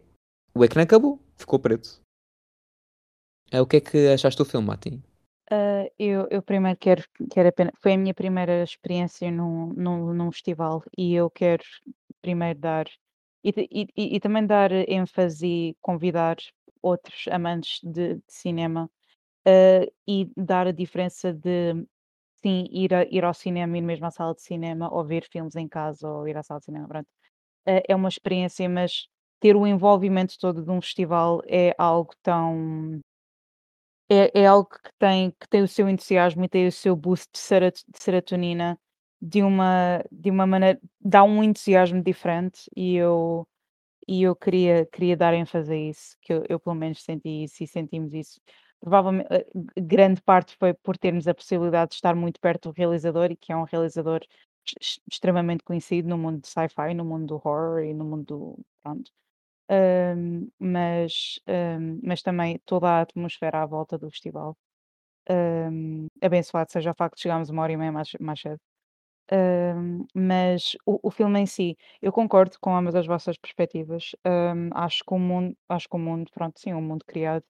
o 0.54 0.64
ecrã 0.64 0.84
acabou, 0.84 1.20
ficou 1.36 1.60
preto. 1.60 2.02
É, 3.52 3.60
o 3.60 3.68
que 3.68 3.78
é 3.78 3.82
que 3.82 4.08
achaste 4.08 4.38
do 4.38 4.46
filme, 4.46 4.68
Mati? 4.68 5.02
Uh, 5.52 5.92
eu, 6.00 6.28
eu 6.32 6.42
primeiro 6.42 6.78
quero, 6.80 7.04
quero 7.30 7.50
apenas, 7.50 7.74
foi 7.82 7.94
a 7.94 7.98
minha 7.98 8.14
primeira 8.14 8.64
experiência 8.64 9.30
num, 9.30 9.74
num, 9.74 10.14
num 10.14 10.32
festival 10.32 10.82
e 10.98 11.14
eu 11.14 11.30
quero 11.30 11.64
primeiro 12.22 12.58
dar 12.58 12.86
e, 13.44 13.50
e, 13.58 13.88
e, 13.98 14.16
e 14.16 14.20
também 14.20 14.46
dar 14.46 14.72
ênfase 14.72 15.46
e 15.46 15.78
convidar 15.82 16.38
outros 16.82 17.28
amantes 17.30 17.80
de, 17.84 18.16
de 18.16 18.24
cinema 18.28 18.90
uh, 19.48 19.92
e 20.08 20.32
dar 20.38 20.68
a 20.68 20.72
diferença 20.72 21.34
de 21.34 21.74
sim, 22.42 22.68
ir, 22.72 22.94
a, 22.94 23.04
ir 23.04 23.24
ao 23.24 23.34
cinema, 23.34 23.78
ir 23.78 23.82
mesmo 23.82 24.06
à 24.06 24.12
sala 24.12 24.34
de 24.34 24.42
cinema, 24.42 24.94
ou 24.94 25.04
ver 25.06 25.28
filmes 25.30 25.56
em 25.56 25.68
casa, 25.68 26.08
ou 26.08 26.28
ir 26.28 26.38
à 26.38 26.44
sala 26.44 26.60
de 26.60 26.66
cinema. 26.66 26.88
Uh, 27.68 27.82
é 27.88 27.96
uma 27.96 28.10
experiência, 28.10 28.68
mas 28.70 29.08
ter 29.42 29.56
o 29.58 29.68
envolvimento 29.68 30.38
todo 30.40 30.64
de 30.64 30.72
um 30.72 30.82
festival 30.82 31.42
é 31.48 31.76
algo 31.78 32.14
tão 32.24 33.02
é, 34.10 34.42
é 34.42 34.46
algo 34.46 34.70
que 34.70 34.92
tem, 35.00 35.32
que 35.32 35.48
tem 35.50 35.64
o 35.64 35.68
seu 35.68 35.88
entusiasmo 35.90 36.44
e 36.44 36.50
tem 36.50 36.68
o 36.68 36.72
seu 36.72 36.96
boost 36.96 37.30
de, 37.32 37.98
serotonina 37.98 38.78
de 39.22 39.42
uma, 39.44 40.04
de 40.12 40.30
uma 40.30 40.46
maneira, 40.46 40.80
dá 41.00 41.24
um 41.24 41.44
entusiasmo 41.44 42.04
diferente 42.04 42.70
e 42.76 42.96
eu, 42.96 43.48
e 44.08 44.24
eu 44.24 44.36
queria, 44.36 44.86
queria 44.88 45.18
dar 45.18 45.34
ênfase 45.34 45.74
a 45.74 45.78
isso, 45.78 46.18
que 46.22 46.34
eu, 46.34 46.44
eu 46.50 46.60
pelo 46.60 46.76
menos 46.76 47.04
senti 47.04 47.44
isso 47.44 47.64
e 47.64 47.68
sentimos 47.68 48.14
isso. 48.14 48.42
Provavelmente, 48.82 49.28
eh, 49.32 49.46
grande 49.78 50.22
parte 50.22 50.58
foi 50.58 50.74
por 50.74 50.98
termos 50.98 51.28
a 51.28 51.36
possibilidade 51.36 51.92
de 51.92 51.96
estar 51.96 52.16
muito 52.16 52.40
perto 52.42 52.70
do 52.70 52.76
realizador 52.76 53.32
e 53.32 53.38
que 53.38 53.54
é 53.54 53.56
um 53.56 53.64
realizador 53.64 54.22
extremamente 55.10 55.64
conhecido 55.64 56.10
no 56.10 56.18
mundo 56.18 56.42
de 56.42 56.48
sci-fi, 56.48 56.94
no 56.94 57.06
mundo 57.06 57.28
do 57.28 57.36
horror 57.36 57.84
e 57.84 57.94
no 57.94 58.06
mundo 58.06 58.26
do, 58.26 58.60
pronto, 58.84 59.12
mas, 60.60 61.40
mas 62.04 62.22
também 62.22 62.60
toda 62.66 62.88
a 62.90 63.02
atmosfera 63.02 63.62
à 63.64 63.66
volta 63.66 63.98
do 63.98 64.10
festival. 64.10 64.58
abençoado 66.22 66.72
seja 66.72 66.92
o 66.92 66.96
facto 66.96 67.16
de 67.16 67.22
chegarmos 67.24 67.50
uma 67.50 67.62
hora 67.64 67.72
e 67.74 67.78
meia 67.78 67.92
mais, 67.92 68.12
mais 68.20 68.40
cedo. 68.40 68.60
mas 70.14 70.76
o, 70.86 71.00
o 71.04 71.12
filme 71.12 71.40
em 71.40 71.46
si, 71.46 71.78
eu 72.02 72.12
concordo 72.12 72.58
com 72.60 72.76
ambas 72.76 72.96
as 72.96 73.06
vossas 73.08 73.38
perspectivas. 73.38 74.12
acho 74.74 75.04
que 75.06 75.14
o 75.14 75.20
mundo, 75.20 75.56
acho 75.70 75.88
que 75.90 75.96
o 75.96 76.00
mundo, 76.00 76.30
pronto, 76.34 76.60
sim, 76.60 76.74
um 76.74 76.82
mundo 76.82 77.06
criado 77.06 77.44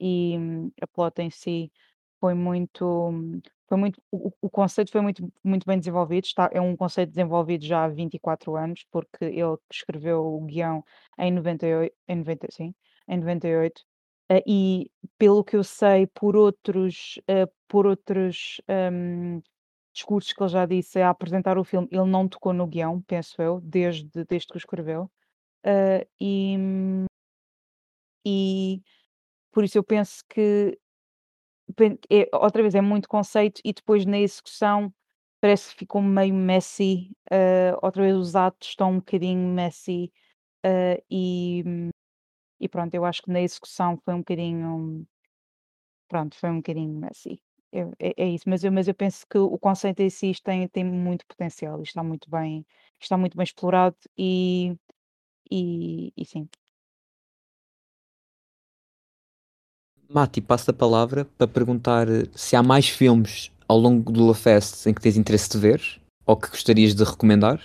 e 0.00 0.36
hum, 0.38 0.70
a 0.82 0.86
plot 0.88 1.20
em 1.22 1.30
si 1.30 1.72
foi 2.20 2.34
muito, 2.34 3.40
foi 3.68 3.78
muito, 3.78 4.02
o, 4.10 4.32
o 4.42 4.50
conceito 4.50 4.90
foi 4.92 5.00
muito, 5.00 5.32
muito 5.42 5.66
bem 5.66 5.78
desenvolvido, 5.78 6.24
está, 6.24 6.50
é 6.52 6.60
um 6.60 6.76
conceito 6.76 7.10
desenvolvido 7.10 7.64
já 7.64 7.84
há 7.84 7.88
24 7.88 8.56
anos, 8.56 8.84
porque 8.90 9.24
ele 9.24 9.56
escreveu 9.72 10.24
o 10.24 10.40
guião 10.44 10.84
em 11.18 11.32
98, 11.32 11.94
em 12.08 12.16
90, 12.16 12.48
sim, 12.50 12.74
em 13.08 13.18
98, 13.18 13.82
eh, 14.30 14.42
e 14.46 14.90
pelo 15.18 15.42
que 15.44 15.56
eu 15.56 15.64
sei 15.64 16.06
por 16.06 16.36
outros, 16.36 17.20
eh, 17.26 17.46
por 17.68 17.86
outros 17.86 18.60
hum, 18.92 19.40
discursos 19.92 20.32
que 20.32 20.42
ele 20.42 20.50
já 20.50 20.66
disse 20.66 21.00
a 21.00 21.10
apresentar 21.10 21.58
o 21.58 21.64
filme, 21.64 21.88
ele 21.90 22.04
não 22.06 22.28
tocou 22.28 22.52
no 22.52 22.66
guião, 22.66 23.02
penso 23.02 23.40
eu, 23.42 23.60
desde, 23.62 24.24
desde 24.26 24.48
que 24.48 24.56
o 24.56 24.58
escreveu. 24.58 25.10
Eh, 25.64 26.06
e, 26.20 26.56
e 28.24 28.82
por 29.52 29.64
isso 29.64 29.78
eu 29.78 29.84
penso 29.84 30.24
que 30.28 30.78
é, 32.10 32.28
outra 32.34 32.62
vez, 32.62 32.74
é 32.74 32.80
muito 32.80 33.08
conceito 33.08 33.60
e 33.64 33.72
depois 33.72 34.04
na 34.06 34.18
execução 34.18 34.92
parece 35.40 35.70
que 35.70 35.78
ficou 35.80 36.02
meio 36.02 36.34
messy. 36.34 37.10
Uh, 37.32 37.76
outra 37.82 38.02
vez 38.02 38.16
os 38.16 38.36
atos 38.36 38.68
estão 38.68 38.92
um 38.92 38.96
bocadinho 38.98 39.48
messy 39.54 40.12
uh, 40.66 41.02
e, 41.10 41.64
e 42.60 42.68
pronto, 42.68 42.94
eu 42.94 43.04
acho 43.04 43.22
que 43.22 43.30
na 43.30 43.40
execução 43.40 43.98
foi 44.04 44.14
um 44.14 44.18
bocadinho 44.18 45.06
pronto, 46.08 46.36
foi 46.36 46.50
um 46.50 46.56
bocadinho 46.56 46.92
messy. 46.98 47.42
É, 47.72 47.80
é, 48.00 48.14
é 48.24 48.28
isso, 48.28 48.48
mas 48.48 48.64
eu, 48.64 48.72
mas 48.72 48.88
eu 48.88 48.94
penso 48.94 49.24
que 49.28 49.38
o 49.38 49.58
conceito 49.58 50.00
em 50.00 50.10
si 50.10 50.32
tem, 50.42 50.66
tem 50.68 50.84
muito 50.84 51.24
potencial, 51.26 51.80
está 51.82 52.02
muito 52.02 52.28
bem, 52.30 52.66
está 53.00 53.16
muito 53.16 53.36
bem 53.36 53.44
explorado 53.44 53.96
e, 54.18 54.76
e, 55.50 56.12
e 56.16 56.24
sim. 56.24 56.48
Mati, 60.12 60.40
passo 60.40 60.72
a 60.72 60.74
palavra 60.74 61.24
para 61.38 61.46
perguntar 61.46 62.08
se 62.34 62.56
há 62.56 62.62
mais 62.64 62.88
filmes 62.88 63.52
ao 63.68 63.78
longo 63.78 64.10
do 64.10 64.26
LaFest 64.26 64.88
em 64.88 64.92
que 64.92 65.00
tens 65.00 65.16
interesse 65.16 65.48
de 65.48 65.56
ver 65.56 66.02
ou 66.26 66.36
que 66.36 66.48
gostarias 66.48 66.96
de 66.96 67.04
recomendar? 67.04 67.60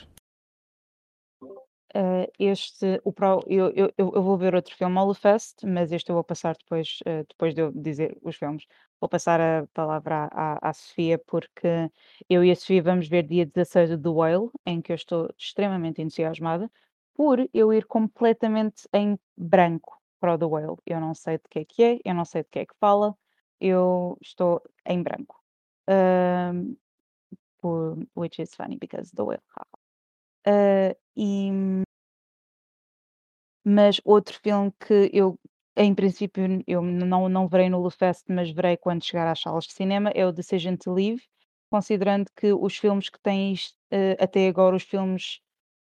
Uh, 1.42 2.30
este, 2.38 3.02
o 3.04 3.12
pro, 3.12 3.44
eu, 3.48 3.74
eu, 3.76 3.92
eu 3.98 4.22
vou 4.22 4.38
ver 4.38 4.54
outro 4.54 4.76
filme 4.76 4.96
ao 4.96 5.08
LaFest, 5.08 5.64
mas 5.66 5.92
este 5.92 6.12
eu 6.12 6.14
vou 6.14 6.24
passar 6.24 6.56
depois, 6.56 7.00
uh, 7.08 7.26
depois 7.28 7.56
de 7.56 7.62
eu 7.62 7.72
dizer 7.72 8.16
os 8.22 8.36
filmes. 8.36 8.68
Vou 9.02 9.10
passar 9.10 9.42
a 9.42 9.66
palavra 9.74 10.30
à, 10.32 10.54
à, 10.54 10.70
à 10.70 10.74
Sofia, 10.74 11.18
porque 11.18 11.90
eu 12.30 12.44
e 12.44 12.52
a 12.52 12.56
Sofia 12.56 12.84
vamos 12.84 13.08
ver 13.08 13.24
dia 13.24 13.48
16 13.48 13.90
de 13.90 13.98
The 13.98 14.10
Whale, 14.10 14.52
em 14.68 14.84
que 14.84 14.92
eu 14.92 14.96
estou 14.96 15.34
extremamente 15.36 16.00
entusiasmada, 16.00 16.70
por 17.16 17.40
eu 17.52 17.74
ir 17.74 17.86
completamente 17.86 18.88
em 18.94 19.18
branco 19.36 19.96
para 20.26 20.34
o 20.34 20.38
The 20.40 20.46
Whale. 20.46 20.78
Eu 20.88 21.00
não 21.00 21.14
sei 21.14 21.38
de 21.38 21.44
que 21.48 21.60
é 21.60 21.66
que 21.66 21.84
é, 21.84 22.00
eu 22.04 22.16
não 22.16 22.26
sei 22.26 22.42
de 22.42 22.50
que 22.50 22.60
é 22.60 22.66
que 22.66 22.74
fala, 22.80 23.16
eu 23.62 24.18
estou 24.22 24.60
em 24.86 25.04
branco. 25.04 25.40
Um, 25.88 26.76
which 28.16 28.42
is 28.42 28.56
funny 28.56 28.78
because 28.78 29.12
The 29.16 29.24
Whale. 29.24 29.44
Uh, 30.48 30.96
e, 31.16 31.52
mas 33.64 34.02
outro 34.04 34.40
filme 34.42 34.72
que 34.80 35.12
eu, 35.14 35.40
em 35.78 35.94
princípio, 35.94 36.64
eu 36.66 36.82
não, 36.82 37.30
não 37.30 37.48
verei 37.48 37.70
no 37.70 37.80
Lufest, 37.80 38.26
mas 38.28 38.50
verei 38.50 38.78
quando 38.78 39.04
chegar 39.04 39.28
às 39.28 39.40
salas 39.40 39.66
de 39.66 39.74
cinema, 39.74 40.10
é 40.10 40.26
o 40.26 40.32
Decision 40.32 40.76
to 40.76 40.92
Leave, 40.92 41.22
considerando 41.70 42.32
que 42.36 42.52
os 42.52 42.78
filmes 42.78 43.10
que 43.10 43.20
tens 43.20 43.76
uh, 43.92 44.18
até 44.20 44.48
agora, 44.48 44.76
os 44.76 44.84
filmes 44.84 45.40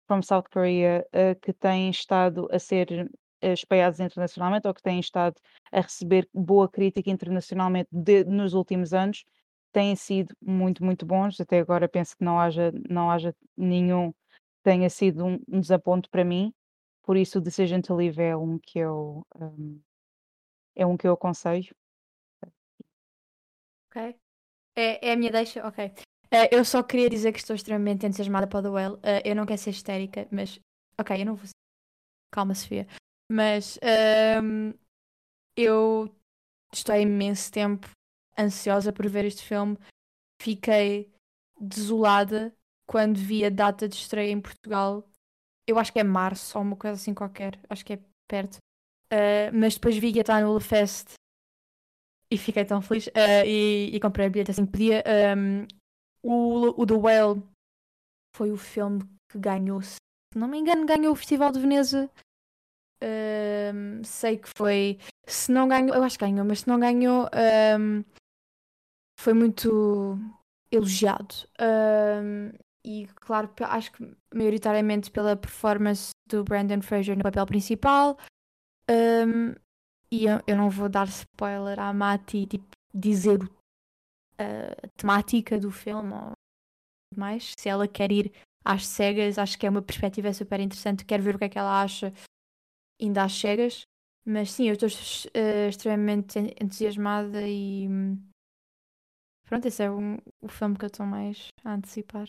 from 0.08 0.22
South 0.24 0.46
Korea, 0.52 1.06
uh, 1.14 1.40
que 1.40 1.54
têm 1.54 1.92
estado 1.92 2.48
a 2.52 2.58
ser 2.58 3.10
espalhados 3.42 4.00
internacionalmente 4.00 4.68
ou 4.68 4.74
que 4.74 4.82
têm 4.82 5.00
estado 5.00 5.36
a 5.72 5.82
receber 5.82 6.28
boa 6.34 6.70
crítica 6.70 7.10
internacionalmente 7.10 7.90
de, 7.92 8.24
nos 8.26 8.54
últimos 8.54 8.94
anos, 8.94 9.24
têm 9.72 9.96
sido 9.96 10.36
muito, 10.42 10.84
muito 10.84 11.06
bons. 11.06 11.40
Até 11.40 11.60
agora 11.60 11.88
penso 11.88 12.16
que 12.16 12.24
não 12.24 12.40
haja, 12.40 12.72
não 12.90 13.10
haja 13.10 13.36
nenhum 13.58 14.12
que 14.12 14.64
tenha 14.64 14.90
sido 14.90 15.26
um, 15.26 15.40
um 15.48 15.60
desaponto 15.60 16.10
para 16.10 16.24
mim. 16.24 16.54
Por 17.04 17.18
isso 17.18 17.40
o 17.40 17.42
Decision 17.42 17.82
to 17.82 17.96
Live 17.96 18.22
é 18.22 18.36
um 18.36 18.60
que 18.60 18.80
eu 18.80 19.26
um, 19.36 19.82
é 20.76 20.86
um 20.86 20.96
que 20.96 21.08
eu 21.08 21.14
aconselho. 21.14 21.74
Ok. 23.90 24.16
É, 24.76 25.10
é 25.10 25.14
a 25.14 25.18
minha 25.18 25.32
deixa? 25.32 25.66
Ok. 25.68 25.92
Uh, 26.34 26.48
eu 26.50 26.64
só 26.64 26.82
queria 26.82 27.10
dizer 27.10 27.34
que 27.34 27.40
estou 27.40 27.56
extremamente 27.56 28.06
entusiasmada 28.06 28.48
para 28.48 28.70
o 28.70 28.74
Well. 28.74 28.94
Uh, 28.96 29.20
eu 29.26 29.36
não 29.36 29.46
quero 29.46 29.60
ser 29.60 29.72
histérica, 29.72 30.28
mas. 30.32 30.60
Ok, 30.98 31.20
eu 31.20 31.26
não 31.26 31.36
vou. 31.36 31.50
Calma, 32.32 32.56
Sofia. 32.56 32.88
Mas 33.32 33.80
um, 34.44 34.74
eu 35.56 36.14
estou 36.74 36.94
há 36.94 37.00
imenso 37.00 37.50
tempo 37.50 37.90
ansiosa 38.38 38.92
por 38.92 39.08
ver 39.08 39.24
este 39.24 39.42
filme. 39.42 39.78
Fiquei 40.42 41.10
desolada 41.58 42.54
quando 42.86 43.16
vi 43.16 43.46
a 43.46 43.50
data 43.50 43.88
de 43.88 43.96
estreia 43.96 44.34
em 44.34 44.42
Portugal. 44.42 45.08
Eu 45.66 45.80
acho 45.80 45.94
que 45.94 46.00
é 46.00 46.04
março 46.04 46.58
ou 46.58 46.64
uma 46.66 46.76
coisa 46.76 46.96
assim 46.96 47.14
qualquer. 47.14 47.58
Acho 47.70 47.86
que 47.86 47.94
é 47.94 48.00
perto. 48.28 48.58
Uh, 49.14 49.48
mas 49.54 49.76
depois 49.76 49.96
vi 49.96 50.12
que 50.12 50.20
estar 50.20 50.42
no 50.42 50.60
Fest 50.60 51.14
e 52.30 52.38
fiquei 52.38 52.66
tão 52.66 52.82
feliz. 52.82 53.08
Uh, 53.08 53.46
e, 53.46 53.92
e, 53.94 54.00
comprei 54.02 54.28
a 54.28 54.30
bilhete 54.30 54.52
assim 54.52 54.66
que 54.66 54.74
podia. 54.74 55.04
Um, 55.38 55.68
o, 56.22 56.82
o 56.82 56.86
The 56.86 56.96
Whale 56.96 57.42
foi 58.36 58.52
o 58.52 58.58
filme 58.58 59.04
que 59.32 59.40
ganhou, 59.40 59.82
se 59.82 59.96
não 60.36 60.50
me 60.50 60.58
engano, 60.58 60.86
ganhou 60.86 61.14
o 61.14 61.16
Festival 61.16 61.54
de 61.54 61.62
Veneza 61.62 62.12
um, 63.04 64.04
sei 64.04 64.38
que 64.38 64.50
foi. 64.56 65.00
Se 65.26 65.52
não 65.52 65.68
ganhou, 65.68 65.96
eu 65.96 66.04
acho 66.04 66.18
que 66.18 66.26
ganhou, 66.26 66.46
mas 66.46 66.62
se 66.62 66.68
não 66.68 66.80
ganhou, 66.80 67.30
um, 67.80 68.04
foi 69.20 69.34
muito 69.34 70.18
elogiado. 70.72 71.36
Um, 71.60 72.52
e 72.84 73.08
claro, 73.16 73.52
acho 73.62 73.92
que 73.92 74.16
maioritariamente 74.34 75.12
pela 75.12 75.36
performance 75.36 76.12
do 76.28 76.44
Brandon 76.44 76.82
Fraser 76.82 77.16
no 77.16 77.24
papel 77.24 77.46
principal. 77.46 78.18
E 80.12 80.26
eu, 80.26 80.42
eu 80.46 80.58
não 80.58 80.70
vou 80.70 80.90
dar 80.90 81.08
spoiler 81.08 81.80
à 81.80 81.94
Mati, 81.94 82.46
tipo, 82.46 82.66
dizer 82.94 83.40
a 84.38 84.88
temática 84.98 85.58
do 85.58 85.72
filme 85.72 86.14
ou 86.14 86.32
mais. 87.16 87.54
Se 87.58 87.70
ela 87.70 87.88
quer 87.88 88.12
ir 88.12 88.34
às 88.66 88.86
cegas, 88.86 89.38
acho 89.38 89.58
que 89.58 89.66
é 89.66 89.70
uma 89.70 89.82
perspectiva 89.82 90.34
super 90.34 90.60
interessante. 90.60 91.06
Quero 91.06 91.24
ver 91.24 91.36
o 91.36 91.38
que 91.38 91.46
é 91.46 91.50
que 91.50 91.58
ela 91.58 91.82
acha 91.82 92.12
ainda 93.02 93.24
às 93.24 93.34
cegas. 93.34 93.84
Mas 94.26 94.52
sim, 94.52 94.68
eu 94.68 94.74
estou 94.74 94.90
eh, 95.34 95.70
extremamente 95.70 96.40
en- 96.40 96.54
entusiasmada 96.62 97.42
e 97.48 97.88
pronto, 99.46 99.68
esse 99.68 99.84
é 99.84 99.92
o, 99.92 100.18
o 100.42 100.48
filme 100.48 100.76
que 100.78 100.86
eu 100.86 100.88
estou 100.88 101.06
mais 101.06 101.50
a 101.64 101.74
antecipar. 101.76 102.28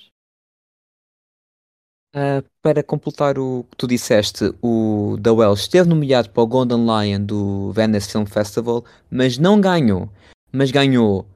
Ah, 2.14 2.42
para 2.60 2.82
completar 2.82 3.38
o 3.38 3.64
que 3.70 3.76
tu 3.76 3.86
disseste, 3.86 4.52
o 4.60 5.16
The 5.22 5.30
Well 5.30 5.54
esteve 5.54 5.88
nomeado 5.88 6.28
para 6.28 6.42
o 6.42 6.46
Golden 6.46 6.84
Lion 6.84 7.24
do 7.24 7.72
Venice 7.72 8.10
Film 8.12 8.26
Festival, 8.26 8.84
mas 9.10 9.38
não 9.38 9.58
ganhou. 9.60 10.10
Mas 10.52 10.70
ganhou 10.70 11.26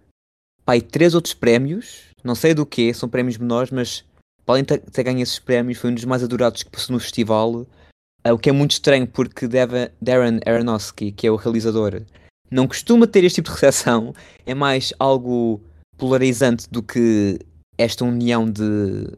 pai, 0.64 0.80
três 0.82 1.14
outros 1.14 1.34
prémios, 1.34 2.04
não 2.24 2.34
sei 2.34 2.54
do 2.54 2.66
que, 2.66 2.94
são 2.94 3.08
prémios 3.08 3.38
menores, 3.38 3.70
mas 3.70 4.04
para 4.46 4.54
além 4.56 4.64
de 4.64 4.78
ter 4.78 5.04
ganho 5.04 5.20
esses 5.22 5.38
prémios, 5.38 5.78
foi 5.78 5.90
um 5.90 5.94
dos 5.94 6.04
mais 6.04 6.24
adorados 6.24 6.62
que 6.62 6.70
passou 6.70 6.94
no 6.94 7.00
festival. 7.00 7.66
Ah, 8.26 8.34
o 8.34 8.38
que 8.38 8.50
é 8.50 8.52
muito 8.52 8.72
estranho 8.72 9.06
porque 9.06 9.46
Deva- 9.46 9.92
Darren 10.02 10.40
Aronofsky, 10.44 11.12
que 11.12 11.28
é 11.28 11.30
o 11.30 11.36
realizador, 11.36 12.02
não 12.50 12.66
costuma 12.66 13.06
ter 13.06 13.22
este 13.22 13.36
tipo 13.36 13.50
de 13.50 13.54
recepção, 13.54 14.12
é 14.44 14.52
mais 14.52 14.92
algo 14.98 15.60
polarizante 15.96 16.68
do 16.68 16.82
que 16.82 17.38
esta 17.78 18.04
união 18.04 18.50
de 18.50 19.16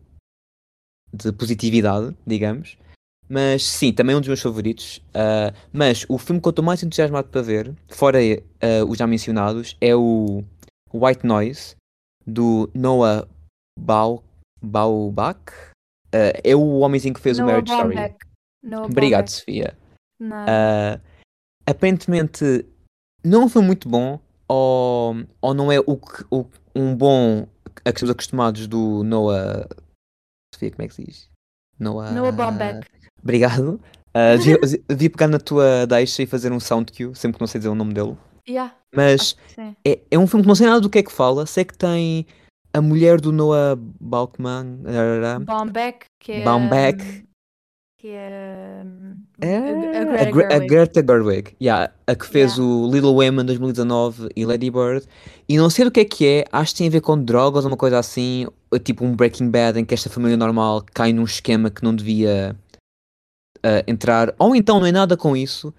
de 1.11 1.33
positividade, 1.33 2.15
digamos. 2.27 2.77
Mas 3.31 3.65
sim, 3.65 3.95
também 3.95 4.13
é 4.13 4.17
um 4.19 4.21
dos 4.21 4.29
meus 4.29 4.43
favoritos. 4.43 5.03
Ah, 5.15 5.55
mas 5.73 6.05
o 6.07 6.19
filme 6.19 6.39
que 6.39 6.47
eu 6.47 6.51
estou 6.51 6.63
mais 6.65 6.83
entusiasmado 6.83 7.29
para 7.29 7.41
ver, 7.41 7.75
fora 7.89 8.19
ah, 8.61 8.85
os 8.87 8.99
já 8.99 9.07
mencionados, 9.07 9.75
é 9.81 9.97
o 9.97 10.45
White 10.93 11.27
Noise, 11.27 11.77
do 12.27 12.69
Noah 12.75 13.27
Bau, 13.81 14.23
Baumbach. 14.63 15.41
Ah, 16.13 16.39
é 16.45 16.55
o 16.55 16.81
homenzinho 16.81 17.15
que 17.15 17.21
fez 17.21 17.39
o 17.39 17.43
Noah 17.43 17.63
Marriage 17.63 17.73
Story. 17.73 18.28
Noah 18.63 18.87
Obrigado. 18.87 19.29
Sofia. 19.29 19.77
Ah, 20.49 21.01
aparentemente 21.67 22.65
não 23.25 23.49
foi 23.49 23.63
muito 23.63 23.89
bom, 23.89 24.19
ou, 24.49 25.15
ou 25.41 25.55
não 25.55 25.71
é 25.71 25.79
o, 25.81 25.97
que- 25.97 26.25
o- 26.31 26.47
um 26.75 26.95
bom 26.97 27.47
a 27.85 27.93
que 27.93 27.99
estamos 27.99 28.11
acostumados 28.11 28.67
do 28.67 29.03
Noah. 29.05 29.69
Sofia, 30.55 30.71
como 30.73 30.83
é 30.83 30.89
que 30.89 30.95
se 30.95 31.05
diz? 31.05 31.31
Noah. 31.79 32.11
Noah 32.13 32.33
Baumbach. 32.33 32.87
Obrigado. 33.23 33.81
Devia, 34.39 34.59
devia 34.89 35.11
pegar 35.11 35.29
na 35.29 35.39
tua 35.39 35.87
deixa 35.87 36.23
e 36.23 36.27
fazer 36.27 36.51
um 36.51 36.59
sound 36.59 36.91
cue, 36.91 37.15
sempre 37.15 37.37
que 37.37 37.41
não 37.41 37.47
sei 37.47 37.61
dizer 37.61 37.69
o 37.69 37.75
nome 37.75 37.95
dele. 37.95 38.17
Yeah, 38.49 38.75
Mas 38.93 39.37
é, 39.87 40.01
é 40.11 40.19
um 40.19 40.27
filme 40.27 40.43
que 40.43 40.49
não 40.49 40.57
sei 40.57 40.67
nada 40.67 40.81
do 40.81 40.91
que 40.91 40.99
é 40.99 41.03
que 41.05 41.13
fala, 41.13 41.47
sei 41.47 41.65
que 41.65 41.77
tem 41.79 42.27
a 42.75 42.81
mulher 42.81 43.21
do 43.21 43.31
Noah 43.31 43.77
Baumbach. 43.79 45.45
Baumbach, 45.45 45.99
que 46.19 46.33
é. 46.33 46.43
Baumbach. 46.43 47.25
Que 48.01 48.09
é. 48.11 48.83
hum, 48.85 49.17
É, 49.41 49.57
a, 49.57 50.03
a 50.21 50.23
a, 50.23 50.25
Greta 50.25 50.31
Gre- 50.31 50.45
a 50.45 50.51
Gerwig. 50.51 50.67
Greta 50.69 51.03
Gerwig, 51.05 51.57
yeah, 51.61 51.93
a 52.07 52.15
que 52.15 52.27
fez 52.27 52.57
Yeah. 52.57 52.63
o 52.63 52.91
Little 52.93 53.15
Women 53.15 53.45
2019 53.47 54.29
e 54.37 54.45
Lady 54.47 54.71
Bird. 54.71 55.05
E 55.49 55.57
não 55.57 55.69
sei 55.69 55.85
do 55.85 55.91
que 55.91 56.01
é 56.01 56.05
que 56.05 56.27
é, 56.27 56.45
acho 56.53 56.73
que 56.73 56.79
tem 56.79 56.87
a 56.87 56.91
ver 56.91 57.01
com 57.01 57.21
drogas 57.23 57.65
ou 57.65 57.71
uma 57.73 57.77
coisa 57.77 57.99
assim, 57.99 58.47
tipo 58.85 59.05
um 59.05 59.17
Breaking 59.17 59.51
Bad 59.51 59.79
em 59.81 59.85
que 59.85 59.95
esta 59.95 60.09
família 60.09 60.37
normal 60.37 60.85
cai 60.95 61.13
num 61.13 61.25
esquema 61.25 61.71
que 61.71 61.83
não 61.83 61.93
devia 61.95 62.55
ah, 63.65 63.83
entrar. 63.89 64.33
Ou 64.39 64.55
então 64.55 64.79
não 64.79 64.87
é 64.87 64.93
nada 64.93 65.17
com 65.17 65.37
isso. 65.37 65.75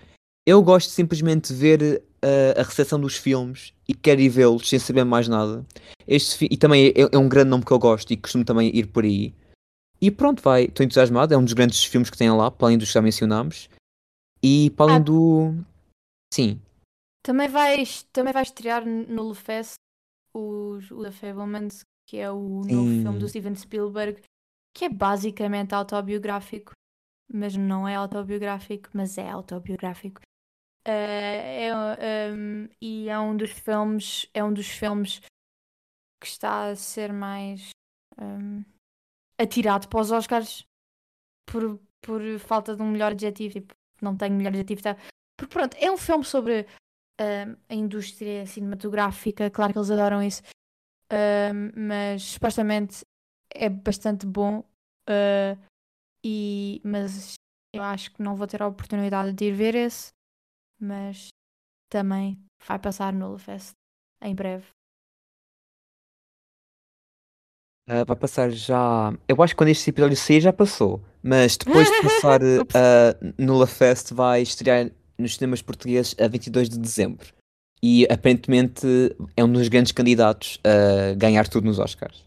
Eu 0.45 0.61
gosto 0.61 0.89
simplesmente 0.89 1.53
de 1.53 1.59
ver 1.59 2.03
ah, 2.21 2.59
a 2.59 2.63
recepção 2.63 2.99
dos 2.99 3.15
filmes 3.15 3.71
e 3.87 3.93
quero 3.93 4.19
ir 4.19 4.27
vê-los 4.29 4.67
sem 4.67 4.77
saber 4.77 5.05
mais 5.05 5.29
nada. 5.29 5.65
Este, 6.05 6.49
e 6.51 6.57
também 6.57 6.87
é, 6.89 6.93
é 7.13 7.17
um 7.17 7.29
grande 7.29 7.49
nome 7.51 7.63
que 7.63 7.71
eu 7.71 7.79
gosto 7.79 8.11
e 8.11 8.17
costumo 8.17 8.43
também 8.43 8.69
ir 8.75 8.87
por 8.87 9.05
aí. 9.05 9.33
E 10.01 10.09
pronto, 10.09 10.41
vai, 10.41 10.65
estou 10.65 10.83
entusiasmado. 10.85 11.33
É 11.33 11.37
um 11.37 11.43
dos 11.43 11.53
grandes 11.53 11.83
filmes 11.83 12.09
que 12.09 12.17
tem 12.17 12.31
lá, 12.31 12.49
para 12.49 12.67
além 12.67 12.77
dos 12.77 12.87
que 12.87 12.93
já 12.93 13.01
mencionámos. 13.01 13.69
E 14.41 14.69
para 14.71 14.85
além 14.85 14.95
Ah. 14.97 14.99
do. 14.99 15.65
Sim, 16.33 16.61
Também 17.23 17.49
vai, 17.49 17.83
também 18.13 18.31
vai 18.31 18.43
estrear 18.43 18.85
no 18.85 19.29
Lefest 19.29 19.75
o, 20.33 20.77
o 20.91 21.03
The 21.03 21.11
Fablemans, 21.11 21.81
que 22.07 22.17
é 22.17 22.31
o 22.31 22.61
novo 22.63 22.89
filme 23.01 23.19
do 23.19 23.27
Sim. 23.27 23.29
Steven 23.41 23.55
Spielberg, 23.55 24.21
que 24.75 24.85
é 24.85 24.89
basicamente 24.89 25.73
autobiográfico, 25.75 26.71
mas 27.31 27.55
não 27.57 27.87
é 27.87 27.95
autobiográfico, 27.95 28.89
mas 28.93 29.17
é 29.17 29.29
autobiográfico. 29.29 30.21
Eh, 30.85 31.67
é, 31.67 32.31
um, 32.31 32.69
e 32.81 33.09
é 33.09 33.19
um 33.19 33.35
dos 33.35 33.51
filmes, 33.51 34.27
é 34.33 34.43
um 34.43 34.53
dos 34.53 34.67
filmes 34.67 35.19
que 36.21 36.27
está 36.27 36.69
a 36.69 36.75
ser 36.75 37.11
mais 37.11 37.69
um, 38.19 38.63
atirado 39.39 39.87
para 39.87 40.01
os 40.01 40.11
Oscars 40.11 40.65
por, 41.45 41.79
por 42.01 42.21
falta 42.39 42.75
de 42.75 42.81
um 42.81 42.91
melhor 42.91 43.13
adjetivo. 43.13 43.53
Tipo, 43.53 43.73
não 44.01 44.15
tenho 44.15 44.35
melhor 44.35 44.49
adjetivo. 44.49 44.81
Tá? 44.81 44.95
Porque 45.37 45.53
pronto, 45.53 45.75
é 45.79 45.91
um 45.91 45.97
filme 45.97 46.25
sobre 46.25 46.67
um, 47.19 47.55
a 47.69 47.73
indústria 47.73 48.45
cinematográfica, 48.45 49.49
claro 49.49 49.73
que 49.73 49.79
eles 49.79 49.91
adoram 49.91 50.21
isso, 50.21 50.41
um, 51.11 51.87
mas 51.87 52.23
supostamente 52.23 53.01
é 53.53 53.69
bastante 53.69 54.25
bom. 54.25 54.59
uh, 55.09 55.69
e, 56.23 56.81
mas 56.83 57.35
eu 57.73 57.81
acho 57.81 58.11
que 58.11 58.21
não 58.21 58.35
vou 58.35 58.47
ter 58.47 58.61
a 58.61 58.67
oportunidade 58.67 59.31
de 59.31 59.45
ir 59.45 59.53
ver 59.53 59.75
esse, 59.75 60.09
mas 60.79 61.29
também 61.89 62.37
vai 62.67 62.77
passar 62.77 63.13
no 63.13 63.37
Fest 63.37 63.73
em 64.21 64.35
breve. 64.35 64.67
Ah, 67.89 68.03
vai 68.03 68.15
passar 68.15 68.51
já. 68.51 69.11
Eu 69.27 69.41
acho 69.41 69.53
que 69.53 69.57
quando 69.57 69.69
este 69.69 69.89
episódio 69.89 70.15
sair 70.15 70.41
já 70.41 70.53
passou. 70.53 71.01
Mas 71.23 71.57
depois 71.57 71.89
de 71.89 72.01
passar 72.03 72.39
uh, 72.41 73.33
no 73.35 73.57
La 73.57 73.65
Fest, 73.65 74.13
vai 74.13 74.43
estrear 74.43 74.91
nos 75.17 75.35
cinemas 75.35 75.63
portugueses 75.63 76.15
a 76.19 76.27
22 76.27 76.69
de 76.69 76.77
dezembro. 76.77 77.27
E 77.81 78.05
aparentemente 78.09 78.85
é 79.35 79.43
um 79.43 79.51
dos 79.51 79.67
grandes 79.69 79.91
candidatos 79.91 80.59
a 80.63 81.15
ganhar 81.15 81.47
tudo 81.47 81.65
nos 81.65 81.79
Oscars. 81.79 82.23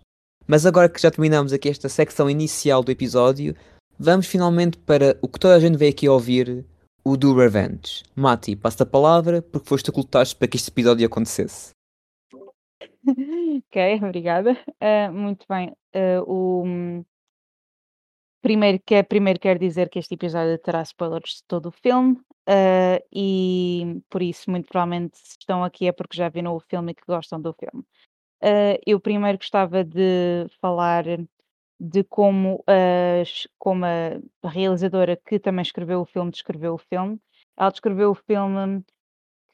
Mas 0.48 0.66
agora 0.66 0.88
que 0.88 1.00
já 1.00 1.10
terminamos 1.10 1.52
aqui 1.52 1.68
esta 1.68 1.88
secção 1.88 2.28
inicial 2.28 2.82
do 2.82 2.90
episódio, 2.90 3.54
vamos 3.96 4.26
finalmente 4.26 4.76
para 4.78 5.16
o 5.22 5.28
que 5.28 5.38
toda 5.38 5.54
a 5.54 5.60
gente 5.60 5.78
veio 5.78 5.92
aqui 5.92 6.08
ouvir, 6.08 6.64
o 7.04 7.16
do 7.16 7.36
Revenge. 7.36 8.02
Mati, 8.16 8.56
passo 8.56 8.82
a 8.82 8.86
palavra 8.86 9.42
porque 9.42 9.68
foste 9.68 9.92
lutaste 9.94 10.34
para 10.34 10.48
que 10.48 10.56
este 10.56 10.70
episódio 10.70 11.06
acontecesse. 11.06 11.70
Ok, 13.68 13.76
obrigada. 14.02 14.56
Ah, 14.80 15.10
muito 15.12 15.46
bem. 15.48 15.74
Ah, 15.94 16.22
o 16.26 16.64
primeiro 18.40 18.78
que 18.84 19.02
primeiro 19.04 19.38
quero 19.40 19.58
dizer 19.58 19.88
que 19.88 19.98
este 19.98 20.14
episódio 20.14 20.58
terá 20.58 20.82
spoilers 20.82 21.36
de 21.36 21.44
todo 21.46 21.66
o 21.66 21.70
filme. 21.72 22.20
ah, 22.46 22.98
e 23.12 24.00
por 24.10 24.22
isso, 24.22 24.50
muito 24.50 24.68
provavelmente, 24.68 25.16
se 25.18 25.36
estão 25.40 25.62
aqui 25.64 25.86
é 25.88 25.92
porque 25.92 26.16
já 26.16 26.28
viram 26.28 26.54
o 26.56 26.60
filme 26.60 26.92
e 26.92 26.94
que 26.94 27.02
gostam 27.06 27.40
do 27.40 27.52
filme. 27.54 27.84
Eu 28.86 29.00
primeiro 29.00 29.38
gostava 29.38 29.84
de 29.84 30.46
falar 30.60 31.04
de 31.80 32.04
como, 32.04 32.64
as- 33.22 33.48
como 33.58 33.84
a 33.86 34.48
realizadora 34.48 35.16
que 35.16 35.38
também 35.38 35.62
escreveu 35.62 36.00
o 36.00 36.06
filme 36.06 36.30
descreveu 36.30 36.74
o 36.74 36.78
filme. 36.78 37.20
Ela 37.58 37.70
descreveu 37.70 38.10
o 38.10 38.14
filme 38.14 38.84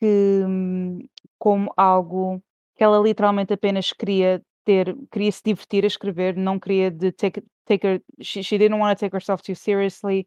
que, 0.01 0.45
hum, 0.47 1.01
como 1.39 1.73
algo 1.77 2.43
que 2.79 2.85
ela 2.85 3.01
literalmente 3.01 3.53
apenas 3.53 3.93
queria 3.93 4.41
ter, 4.65 4.97
queria 5.11 5.33
se 5.33 5.43
divertir 5.45 5.83
a 5.83 5.89
escrever, 5.89 6.37
não 6.37 6.61
queria 6.61 6.91
de 6.93 7.11
take, 7.11 7.43
take 7.67 7.85
her, 7.85 8.01
she, 8.23 8.43
she 8.43 8.57
didn't 8.57 8.79
want 8.79 8.97
to 8.97 9.01
take 9.01 9.15
herself 9.15 9.43
too 9.43 9.57
seriously, 9.57 10.27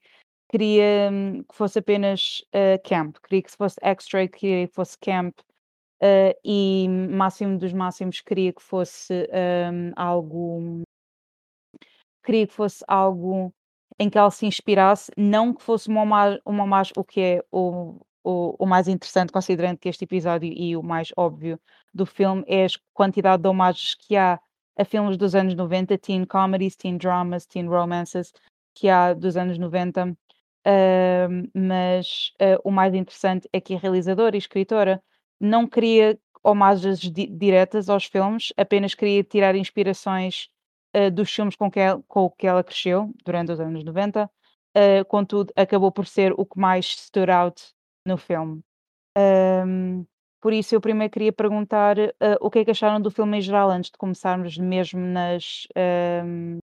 queria 0.52 1.10
hum, 1.10 1.44
que 1.50 1.56
fosse 1.56 1.80
apenas 1.80 2.44
uh, 2.54 2.78
camp, 2.84 3.16
queria 3.24 3.42
que 3.44 3.52
fosse 3.52 3.78
extra, 3.82 4.28
queria 4.28 4.68
que 4.68 4.74
fosse 4.74 4.98
camp, 5.00 5.34
uh, 6.04 6.36
e 6.44 6.88
máximo 6.90 7.58
dos 7.58 7.72
máximos 7.72 8.20
queria 8.20 8.52
que 8.52 8.62
fosse 8.62 9.30
um, 9.72 9.94
algo, 9.96 10.82
queria 12.22 12.48
que 12.48 12.54
fosse 12.54 12.84
algo 12.86 13.54
em 13.98 14.10
que 14.10 14.18
ela 14.18 14.30
se 14.30 14.46
inspirasse, 14.46 15.10
não 15.16 15.54
que 15.54 15.64
fosse 15.64 15.88
uma 15.88 16.02
homagem, 16.02 16.42
uma 16.46 16.64
homagem 16.64 16.92
o 16.98 17.04
que 17.04 17.22
é 17.22 17.44
o, 17.50 17.98
o, 18.24 18.56
o 18.60 18.66
mais 18.66 18.88
interessante, 18.88 19.32
considerando 19.32 19.78
que 19.78 19.90
este 19.90 20.06
episódio 20.06 20.52
e 20.52 20.76
o 20.76 20.84
mais 20.84 21.12
óbvio 21.18 21.60
do 21.94 22.06
filme 22.06 22.44
é 22.48 22.66
a 22.66 22.70
quantidade 22.94 23.44
de 23.44 23.50
homagens 23.50 23.96
que 23.96 24.16
há 24.16 24.40
a 24.78 24.86
filmes 24.86 25.18
dos 25.18 25.36
anos 25.36 25.54
90, 25.56 25.98
teen 25.98 26.26
comedies, 26.26 26.76
teen 26.76 26.98
dramas, 26.98 27.46
teen 27.46 27.68
romances, 27.68 28.34
que 28.74 28.90
há 28.90 29.14
dos 29.14 29.36
anos 29.38 29.58
90. 29.58 30.18
Ahm, 30.64 31.50
mas 31.54 32.34
ah, 32.40 32.60
o 32.64 32.72
mais 32.72 32.94
interessante 32.94 33.50
é 33.52 33.60
que 33.60 33.76
a 33.76 33.80
realizadora 33.80 34.36
e 34.36 34.40
escritora 34.40 35.02
não 35.40 35.68
queria 35.68 36.20
homagens 36.44 37.00
di- 37.00 37.28
diretas 37.28 37.90
aos 37.90 38.06
filmes, 38.06 38.54
apenas 38.58 38.94
queria 38.96 39.24
tirar 39.24 39.56
inspirações 39.56 40.50
uh, 40.96 41.10
dos 41.12 41.32
filmes 41.32 41.56
com 41.56 41.70
que, 41.70 41.80
ela, 41.80 42.02
com 42.08 42.30
que 42.32 42.48
ela 42.48 42.64
cresceu 42.64 43.12
durante 43.24 43.52
os 43.52 43.60
anos 43.60 43.84
90, 43.84 44.26
uh, 44.26 45.06
contudo, 45.08 45.52
acabou 45.56 45.92
por 45.92 46.08
ser 46.08 46.34
o 46.38 46.46
que 46.46 46.60
mais 46.60 46.86
stood 46.86 47.32
out 47.32 47.62
no 48.06 48.18
filme. 48.18 48.62
Um, 49.18 50.06
por 50.42 50.54
isso, 50.54 50.74
eu 50.74 50.82
primeiro 50.82 51.12
queria 51.12 51.32
perguntar 51.32 51.98
uh, 52.00 52.12
o 52.40 52.50
que 52.50 52.60
é 52.60 52.66
que 52.66 52.72
acharam 52.72 53.02
do 53.02 53.12
filme 53.12 53.38
em 53.38 53.42
geral, 53.42 53.70
antes 53.70 53.92
de 53.92 53.98
começarmos 53.98 54.58
mesmo 54.58 55.00
nas. 55.00 55.68
Um, 56.26 56.60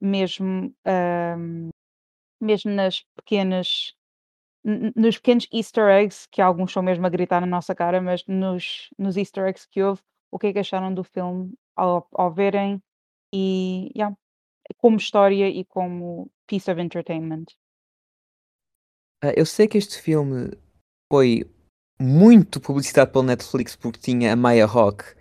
mesmo, 0.00 0.74
um, 0.86 1.70
mesmo 2.40 2.70
nas 2.72 3.04
pequenas. 3.16 3.94
Nos 4.96 5.16
pequenos 5.18 5.46
easter 5.52 5.88
eggs, 5.90 6.26
que 6.28 6.42
alguns 6.42 6.72
são 6.72 6.82
mesmo 6.82 7.06
a 7.06 7.08
gritar 7.08 7.40
na 7.40 7.46
nossa 7.46 7.72
cara, 7.74 8.00
mas 8.02 8.24
nos, 8.26 8.90
nos 8.98 9.16
easter 9.16 9.46
eggs 9.46 9.68
que 9.70 9.80
houve, 9.80 10.02
o 10.30 10.38
que 10.40 10.48
é 10.48 10.52
que 10.52 10.58
acharam 10.58 10.92
do 10.92 11.04
filme 11.04 11.54
ao, 11.76 12.08
ao 12.12 12.32
verem 12.32 12.82
e 13.32 13.92
yeah, 13.96 14.16
como 14.78 14.96
história 14.96 15.48
e 15.48 15.64
como 15.64 16.28
piece 16.48 16.68
of 16.70 16.80
entertainment? 16.80 17.46
Uh, 19.24 19.32
eu 19.36 19.46
sei 19.46 19.66
que 19.66 19.78
este 19.78 20.00
filme 20.00 20.52
foi 21.10 21.48
muito 22.00 22.60
publicitado 22.60 23.10
pela 23.10 23.24
Netflix 23.24 23.74
porque 23.74 23.98
tinha 23.98 24.32
a 24.32 24.36
Maya 24.36 24.66
Hawke 24.66 25.16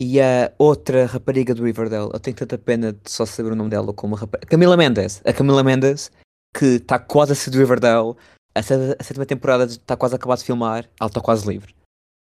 e 0.00 0.20
a 0.20 0.52
outra 0.58 1.04
rapariga 1.04 1.54
do 1.54 1.64
Riverdale. 1.64 2.10
Eu 2.12 2.18
tenho 2.18 2.36
tanta 2.36 2.56
pena 2.56 2.92
de 2.92 3.10
só 3.10 3.26
saber 3.26 3.52
o 3.52 3.56
nome 3.56 3.70
dela 3.70 3.92
como 3.92 4.16
a 4.16 4.18
rapariga. 4.18 4.48
Camila 4.48 4.76
Mendes. 4.76 5.20
A 5.26 5.32
Camila 5.32 5.62
Mendes, 5.62 6.10
que 6.56 6.76
está 6.76 6.98
quase 6.98 7.32
a 7.32 7.34
ser 7.34 7.50
do 7.50 7.58
Riverdale. 7.58 8.16
A, 8.54 8.60
a 8.60 9.04
sétima 9.04 9.26
temporada 9.26 9.64
está 9.64 9.96
quase 9.96 10.14
a 10.14 10.16
acabar 10.16 10.36
de 10.36 10.44
filmar. 10.44 10.88
Ela 10.98 11.08
está 11.08 11.20
quase 11.20 11.46
livre. 11.46 11.74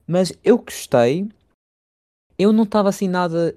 Mas 0.07 0.33
eu 0.43 0.57
gostei. 0.57 1.29
Eu 2.37 2.51
não 2.51 2.63
estava 2.63 2.89
assim 2.89 3.07
nada 3.07 3.55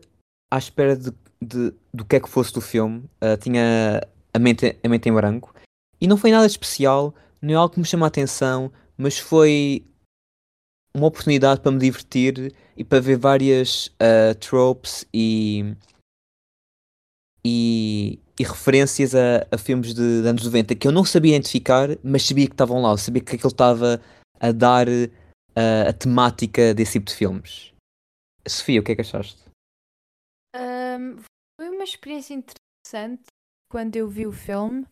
à 0.50 0.58
espera 0.58 0.94
de, 0.94 1.10
de, 1.42 1.72
do 1.94 2.04
que 2.04 2.16
é 2.16 2.20
que 2.20 2.28
fosse 2.28 2.52
do 2.52 2.60
filme. 2.60 3.08
Uh, 3.22 3.36
tinha 3.40 4.06
a 4.34 4.38
mente, 4.38 4.78
a 4.84 4.88
mente 4.88 5.08
em 5.08 5.12
branco. 5.12 5.54
E 5.98 6.06
não 6.06 6.18
foi 6.18 6.30
nada 6.30 6.46
especial. 6.46 7.14
Não 7.42 7.52
é 7.52 7.56
algo 7.56 7.74
que 7.74 7.80
me 7.80 7.86
chama 7.86 8.06
a 8.06 8.08
atenção. 8.08 8.72
Mas 8.96 9.18
foi 9.18 9.84
uma 10.94 11.06
oportunidade 11.06 11.60
para 11.60 11.72
me 11.72 11.78
divertir 11.78 12.54
e 12.76 12.84
para 12.84 13.00
ver 13.00 13.16
várias 13.16 13.86
uh, 13.86 14.34
tropes 14.38 15.06
e, 15.12 15.74
e, 17.44 18.20
e 18.38 18.44
referências 18.44 19.14
a, 19.14 19.46
a, 19.50 19.58
filmes 19.58 19.94
de, 19.94 20.22
de, 20.22 20.28
anos 20.28 20.44
90 20.44 20.74
que 20.74 20.86
eu 20.86 20.92
não 20.92 21.04
sabia 21.04 21.34
identificar, 21.34 21.88
mas 22.02 22.24
sabia 22.24 22.46
que 22.46 22.52
estavam 22.52 22.82
lá, 22.82 22.90
eu 22.90 22.98
sabia 22.98 23.22
que 23.22 23.34
aquilo 23.34 23.50
estava 23.50 24.00
a 24.38 24.52
dar 24.52 24.86
uh, 24.88 25.88
a 25.88 25.92
temática 25.92 26.74
desse 26.74 26.92
tipo 26.94 27.06
de 27.06 27.14
filmes. 27.14 27.72
Sofia, 28.46 28.80
o 28.80 28.84
que 28.84 28.92
é 28.92 28.96
que 28.96 29.02
achaste? 29.02 29.40
Um, 30.54 31.16
foi 31.58 31.70
uma 31.70 31.84
experiência 31.84 32.34
interessante 32.34 33.24
quando 33.70 33.96
eu 33.96 34.08
vi 34.08 34.26
o 34.26 34.32
filme. 34.32 34.86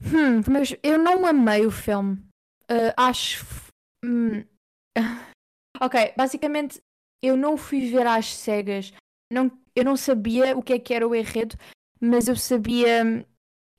Hum, 0.00 0.42
mas 0.50 0.74
eu 0.82 0.98
não 0.98 1.26
amei 1.26 1.66
o 1.66 1.70
filme. 1.70 2.16
Uh, 2.70 2.92
acho. 2.96 3.44
Hum, 4.04 4.44
ok, 5.80 6.14
basicamente 6.16 6.80
eu 7.22 7.36
não 7.36 7.56
fui 7.56 7.90
ver 7.90 8.06
às 8.06 8.26
cegas. 8.34 8.92
Não, 9.32 9.50
eu 9.74 9.84
não 9.84 9.96
sabia 9.96 10.56
o 10.56 10.62
que 10.62 10.72
é 10.72 10.78
que 10.78 10.94
era 10.94 11.06
o 11.06 11.14
enredo, 11.14 11.56
mas 12.00 12.28
eu 12.28 12.36
sabia. 12.36 13.26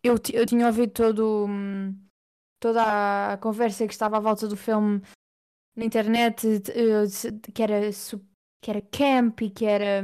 Eu, 0.03 0.15
eu 0.33 0.45
tinha 0.45 0.67
ouvido 0.67 0.93
todo, 0.93 1.47
toda 2.59 3.33
a 3.33 3.37
conversa 3.37 3.85
que 3.87 3.93
estava 3.93 4.17
à 4.17 4.19
volta 4.19 4.47
do 4.47 4.55
filme 4.57 5.01
na 5.75 5.85
internet, 5.85 6.47
que 7.53 7.63
era, 7.63 7.81
que 8.61 8.71
era 8.71 8.81
camp 8.81 9.41
e 9.41 9.49
que 9.49 9.65
era 9.65 10.03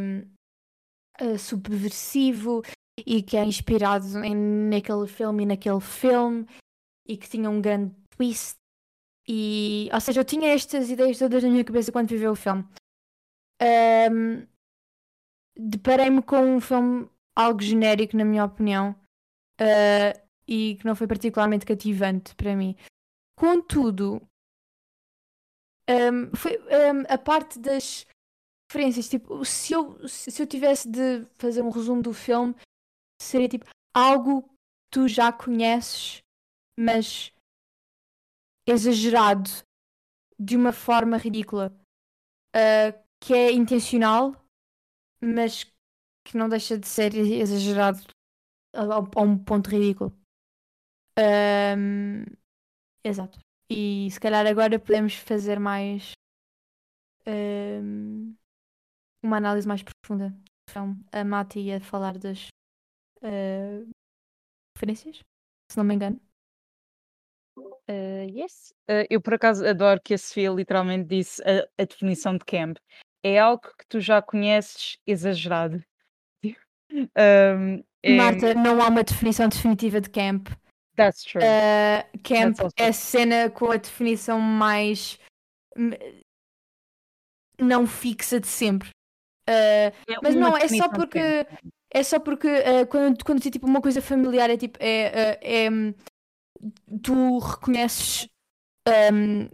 uh, 1.21 1.37
subversivo 1.37 2.61
e 2.97 3.21
que 3.21 3.37
é 3.37 3.43
inspirado 3.43 4.23
em, 4.23 4.35
naquele 4.69 5.07
filme 5.07 5.43
e 5.43 5.45
naquele 5.45 5.81
filme 5.81 6.47
e 7.07 7.17
que 7.17 7.29
tinha 7.29 7.49
um 7.49 7.61
grande 7.61 7.93
twist 8.11 8.57
e, 9.27 9.89
ou 9.91 9.99
seja, 9.99 10.21
eu 10.21 10.25
tinha 10.25 10.53
estas 10.53 10.89
ideias 10.89 11.17
todas 11.17 11.43
na 11.43 11.49
minha 11.49 11.63
cabeça 11.63 11.91
quando 11.91 12.09
vi 12.09 12.27
o 12.27 12.35
filme. 12.35 12.63
Um, 13.61 14.45
Deparei-me 15.57 16.21
com 16.21 16.57
um 16.57 16.59
filme 16.59 17.09
algo 17.35 17.61
genérico, 17.61 18.17
na 18.17 18.25
minha 18.25 18.43
opinião, 18.43 18.91
uh, 19.59 20.21
e 20.45 20.75
que 20.75 20.85
não 20.85 20.95
foi 20.95 21.07
particularmente 21.07 21.65
cativante 21.65 22.35
para 22.35 22.55
mim. 22.55 22.75
Contudo, 23.37 24.21
um, 25.89 26.35
foi 26.35 26.57
um, 26.59 27.03
a 27.07 27.17
parte 27.17 27.57
das 27.57 28.05
referências. 28.69 29.07
Tipo, 29.07 29.45
se 29.45 29.73
eu, 29.73 30.07
se 30.07 30.41
eu 30.41 30.45
tivesse 30.45 30.89
de 30.89 31.25
fazer 31.37 31.61
um 31.61 31.69
resumo 31.69 32.01
do 32.01 32.13
filme, 32.13 32.53
seria 33.21 33.49
tipo 33.49 33.65
algo 33.93 34.43
que 34.43 34.55
tu 34.91 35.07
já 35.07 35.31
conheces, 35.31 36.21
mas 36.77 37.31
exagerado 38.67 39.49
de 40.37 40.55
uma 40.55 40.73
forma 40.73 41.17
ridícula, 41.17 41.73
uh, 42.55 43.05
que 43.21 43.33
é 43.33 43.51
intencional, 43.51 44.33
mas 45.21 45.63
que 46.25 46.37
não 46.37 46.49
deixa 46.49 46.77
de 46.77 46.87
ser 46.87 47.15
exagerado 47.15 47.99
a, 48.73 48.81
a 48.95 49.21
um 49.21 49.37
ponto 49.37 49.69
ridículo. 49.69 50.11
Um, 51.17 52.25
exato. 53.03 53.39
E 53.69 54.09
se 54.11 54.19
calhar 54.19 54.45
agora 54.45 54.79
podemos 54.79 55.15
fazer 55.15 55.59
mais 55.59 56.11
um, 57.25 58.35
uma 59.23 59.37
análise 59.37 59.67
mais 59.67 59.81
profunda 59.81 60.35
filme. 60.75 61.03
A 61.11 61.23
Mati 61.23 61.59
ia 61.59 61.79
falar 61.79 62.17
das 62.17 62.47
uh, 63.23 63.89
referências, 64.75 65.19
se 65.71 65.77
não 65.77 65.83
me 65.83 65.95
engano. 65.95 66.19
Uh, 67.57 68.27
yes. 68.29 68.73
Uh, 68.89 69.05
eu 69.09 69.21
por 69.21 69.35
acaso 69.35 69.65
adoro 69.65 70.01
que 70.03 70.13
a 70.13 70.17
Sofia 70.17 70.49
literalmente 70.49 71.07
disse 71.07 71.41
a, 71.43 71.67
a, 71.81 71.85
definição 71.85 72.37
de 72.37 72.43
camp. 72.43 72.77
É 73.23 73.39
algo 73.39 73.61
que 73.61 73.85
tu 73.87 73.99
já 73.99 74.21
conheces 74.21 74.97
exagerado. 75.07 75.81
um, 76.91 77.83
é... 78.03 78.15
Marta, 78.17 78.53
não 78.53 78.81
há 78.81 78.87
uma 78.87 79.03
definição 79.03 79.47
definitiva 79.47 80.01
de 80.01 80.09
camp. 80.09 80.49
That's 80.95 81.23
true. 81.23 81.41
Uh, 81.41 82.19
camp 82.23 82.57
That's 82.57 82.73
é 82.77 82.87
a 82.87 82.93
cena 82.93 83.49
com 83.49 83.71
a 83.71 83.77
definição 83.77 84.39
mais 84.39 85.19
não 87.59 87.85
fixa 87.85 88.39
de 88.39 88.47
sempre. 88.47 88.89
É 89.47 89.91
mas 90.23 90.35
não, 90.35 90.57
é 90.57 90.67
só 90.67 90.89
porque 90.89 91.45
é 91.93 92.03
só 92.03 92.19
porque 92.19 92.47
quando, 92.89 93.23
quando 93.23 93.47
é 93.47 93.51
tipo 93.51 93.65
uma 93.65 93.81
coisa 93.81 94.01
familiar 94.01 94.49
é 94.49 94.57
tipo 94.57 94.77
é, 94.81 95.39
é, 95.41 95.69
tu 97.01 97.39
reconheces 97.39 98.27
um, 98.87 99.49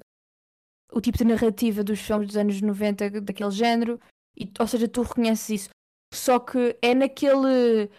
o 0.91 1.01
tipo 1.01 1.17
de 1.17 1.23
narrativa 1.23 1.83
dos 1.83 1.99
filmes 1.99 2.27
dos 2.27 2.37
anos 2.37 2.61
90 2.61 3.21
daquele 3.21 3.51
género, 3.51 3.99
e, 4.37 4.51
ou 4.59 4.67
seja, 4.67 4.87
tu 4.87 5.01
reconheces 5.01 5.49
isso. 5.49 5.69
Só 6.13 6.39
que 6.39 6.77
é 6.81 6.93
naquele 6.93 7.89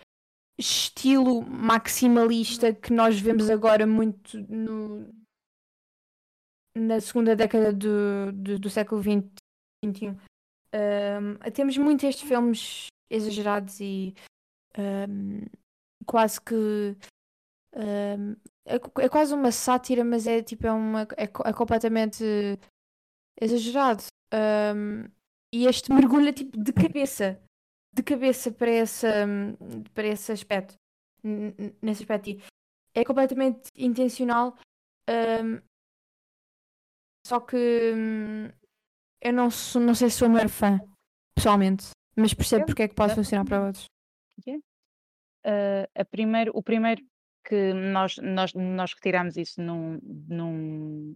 estilo 0.59 1.43
maximalista 1.43 2.75
que 2.75 2.93
nós 2.93 3.19
vemos 3.19 3.49
agora 3.49 3.87
muito 3.87 4.39
no, 4.49 5.09
na 6.77 7.01
segunda 7.01 7.35
década 7.35 7.73
do, 7.73 8.33
do, 8.33 8.59
do 8.59 8.71
século 8.71 9.03
XXI. 9.03 10.17
Um, 10.75 11.51
temos 11.53 11.77
muito 11.77 12.07
estes 12.07 12.27
filmes 12.27 12.87
exagerados 13.13 13.81
e 13.81 14.15
um, 14.79 15.47
quase 16.07 16.41
que 16.41 16.97
um, 17.75 18.33
é, 18.67 18.77
é, 19.05 19.09
quase 19.09 19.35
uma 19.35 19.53
sátira, 19.53 20.05
mas 20.05 20.27
é 20.27 20.43
tipo, 20.43 20.67
é, 20.67 20.73
uma, 20.73 21.03
é, 21.17 21.25
é 21.25 21.53
completamente 21.53 22.25
exagerado. 23.41 24.05
Um, 24.35 25.05
e 25.55 25.67
este 25.67 25.93
mergulha 25.93 26.33
tipo 26.33 26.57
de 26.57 26.73
cabeça, 26.73 27.41
de 27.95 28.03
cabeça 28.03 28.51
para, 28.51 28.71
essa, 28.71 29.09
para 29.93 30.07
esse 30.07 30.33
aspecto. 30.33 30.75
Nesse 31.83 32.03
aspecto. 32.03 32.31
E 32.31 32.43
é 32.95 33.05
completamente 33.05 33.69
intencional. 33.77 34.57
Um, 35.09 35.61
só 37.27 37.41
que 37.41 37.93
hum, 37.95 38.49
eu 39.23 39.33
não, 39.33 39.51
sou, 39.51 39.81
não 39.81 39.95
sei 39.95 40.11
se 40.11 40.19
sou 40.19 40.29
maior 40.29 40.49
fã, 40.49 40.81
pessoalmente, 41.37 41.91
mas 42.17 42.35
percebo 42.35 42.67
porque 42.67 42.83
é 42.83 42.89
que 42.89 42.95
pode 42.95 43.15
funcionar 43.15 43.45
para 43.45 43.67
outros. 43.67 43.87
Uh, 45.45 45.89
a 45.95 46.05
primeiro, 46.05 46.53
o 46.55 46.63
primeiro 46.63 47.03
que 47.45 47.73
nós, 47.73 48.17
nós, 48.19 48.55
nós 48.55 48.95
retiramos 48.95 49.37
isso 49.37 49.61
num, 49.61 49.99
num 50.29 51.15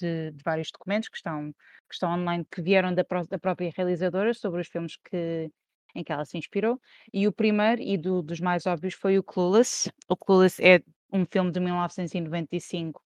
de, 0.00 0.32
de, 0.32 0.42
vários 0.44 0.70
documentos 0.72 1.08
que 1.08 1.16
estão, 1.16 1.52
que 1.88 1.94
estão 1.94 2.12
online, 2.12 2.44
que 2.50 2.60
vieram 2.60 2.92
da, 2.92 3.04
da 3.28 3.38
própria 3.38 3.72
realizadora 3.76 4.34
sobre 4.34 4.60
os 4.60 4.68
filmes 4.68 4.96
que, 4.96 5.50
em 5.94 6.02
que 6.02 6.12
ela 6.12 6.24
se 6.24 6.36
inspirou. 6.36 6.80
E 7.12 7.28
o 7.28 7.32
primeiro, 7.32 7.80
e 7.80 7.96
do, 7.96 8.22
dos 8.22 8.40
mais 8.40 8.66
óbvios, 8.66 8.94
foi 8.94 9.18
o 9.18 9.22
Clueless. 9.22 9.90
O 10.08 10.16
Clueless 10.16 10.60
é 10.60 10.82
um 11.12 11.24
filme 11.24 11.52
de 11.52 11.60
1995 11.60 13.00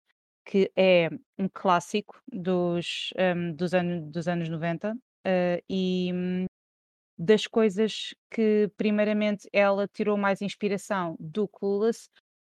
que 0.47 0.71
é 0.77 1.11
um 1.37 1.49
clássico 1.53 2.23
dos, 2.33 3.13
um, 3.19 3.53
dos, 3.53 3.75
anos, 3.75 4.11
dos 4.13 4.29
anos 4.29 4.49
90 4.49 4.93
uh, 4.95 4.97
e, 5.69 6.13
das 7.19 7.47
coisas 7.47 8.15
que 8.31 8.71
primeiramente 8.77 9.49
ela 9.53 9.89
tirou 9.89 10.17
mais 10.17 10.43
inspiração 10.43 11.17
do 11.19 11.49
Clueless 11.49 12.09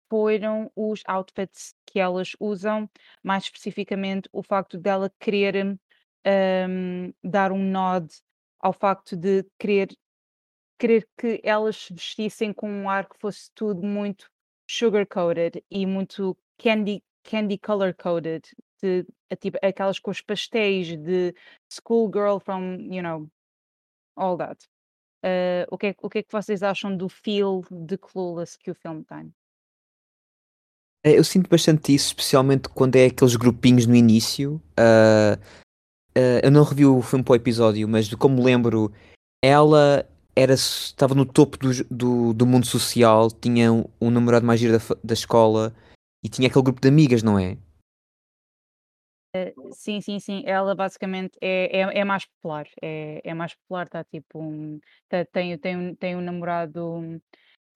foram 0.09 0.71
os 0.77 1.03
outfits 1.07 1.75
que 1.87 1.99
elas 1.99 2.33
usam, 2.39 2.89
mais 3.23 3.45
especificamente 3.45 4.29
o 4.33 4.43
facto 4.43 4.79
dela 4.79 5.13
querer 5.19 5.79
hum, 6.27 7.13
dar 7.23 7.53
um 7.53 7.63
nod 7.63 8.09
ao 8.61 8.73
facto 8.73 9.17
de 9.17 9.45
querer, 9.59 9.89
querer 10.79 11.07
que 11.19 11.41
elas 11.43 11.77
se 11.77 11.93
vestissem 11.93 12.53
com 12.53 12.71
um 12.71 12.89
ar 12.89 13.09
que 13.09 13.19
fosse 13.19 13.51
tudo 13.55 13.83
muito 13.87 14.31
sugar-coated 14.69 15.63
e 15.71 15.85
muito 15.85 16.37
candy, 16.59 17.03
candy 17.23 17.59
color-coded, 17.59 18.43
tipo, 19.41 19.59
aquelas 19.63 19.99
cores 19.99 20.21
pastéis 20.21 20.97
de 20.97 21.35
schoolgirl 21.69 22.39
from, 22.39 22.77
you 22.81 23.03
know, 23.03 23.29
all 24.17 24.37
that. 24.37 24.67
Uh, 25.25 25.65
o, 25.71 25.79
que 25.79 25.87
é, 25.87 25.95
o 26.03 26.11
que 26.11 26.19
é 26.19 26.23
que 26.23 26.33
vocês 26.33 26.63
acham 26.63 26.95
do 26.95 27.09
feel 27.09 27.65
de 27.71 27.97
Clueless 27.97 28.59
que 28.59 28.71
o 28.71 28.75
filme 28.75 29.03
tem? 29.05 29.33
É, 31.03 31.19
eu 31.19 31.25
sinto 31.25 31.49
bastante 31.49 31.95
isso, 31.95 32.09
especialmente 32.09 32.69
quando 32.69 32.97
é 32.97 33.07
aqueles 33.07 33.37
grupinhos 33.37 33.87
no 33.87 33.95
início. 33.95 34.61
Uh, 34.79 35.39
uh, 36.17 36.41
eu 36.43 36.51
não 36.51 36.63
revi 36.63 36.85
o 36.85 37.01
filme 37.03 37.25
para 37.25 37.33
o 37.33 37.37
episódio, 37.37 37.89
mas 37.89 38.07
de 38.07 38.17
como 38.17 38.43
lembro, 38.43 38.93
ela 39.43 40.07
era, 40.37 40.55
estava 40.55 41.15
no 41.15 41.25
topo 41.25 41.59
do, 41.59 41.85
do, 41.91 42.35
do 42.35 42.47
mundo 42.47 42.67
social, 42.67 43.31
tinha 43.31 43.73
um, 43.73 43.85
um 44.01 44.11
namorado 44.11 44.45
mais 44.45 44.61
giro 44.61 44.79
da, 44.79 44.85
da 45.03 45.15
escola 45.15 45.75
e 46.23 46.29
tinha 46.29 46.49
aquele 46.49 46.65
grupo 46.65 46.81
de 46.81 46.89
amigas, 46.89 47.23
não 47.23 47.39
é? 47.39 47.57
Uh, 49.35 49.73
sim, 49.73 50.01
sim, 50.01 50.21
sim. 50.21 50.43
Ela 50.47 50.75
basicamente 50.75 51.37
é, 51.41 51.81
é, 51.81 51.99
é 51.99 52.05
mais 52.05 52.25
popular. 52.25 52.67
É, 52.81 53.21
é 53.25 53.35
mais 53.35 53.55
popular, 53.55 53.87
está 53.87 54.05
tipo. 54.05 54.41
Um, 54.41 54.79
tá, 55.09 55.25
tem, 55.27 55.59
tem, 55.59 55.77
um, 55.77 55.95
tem 55.95 56.17
um 56.17 56.21
namorado. 56.21 57.21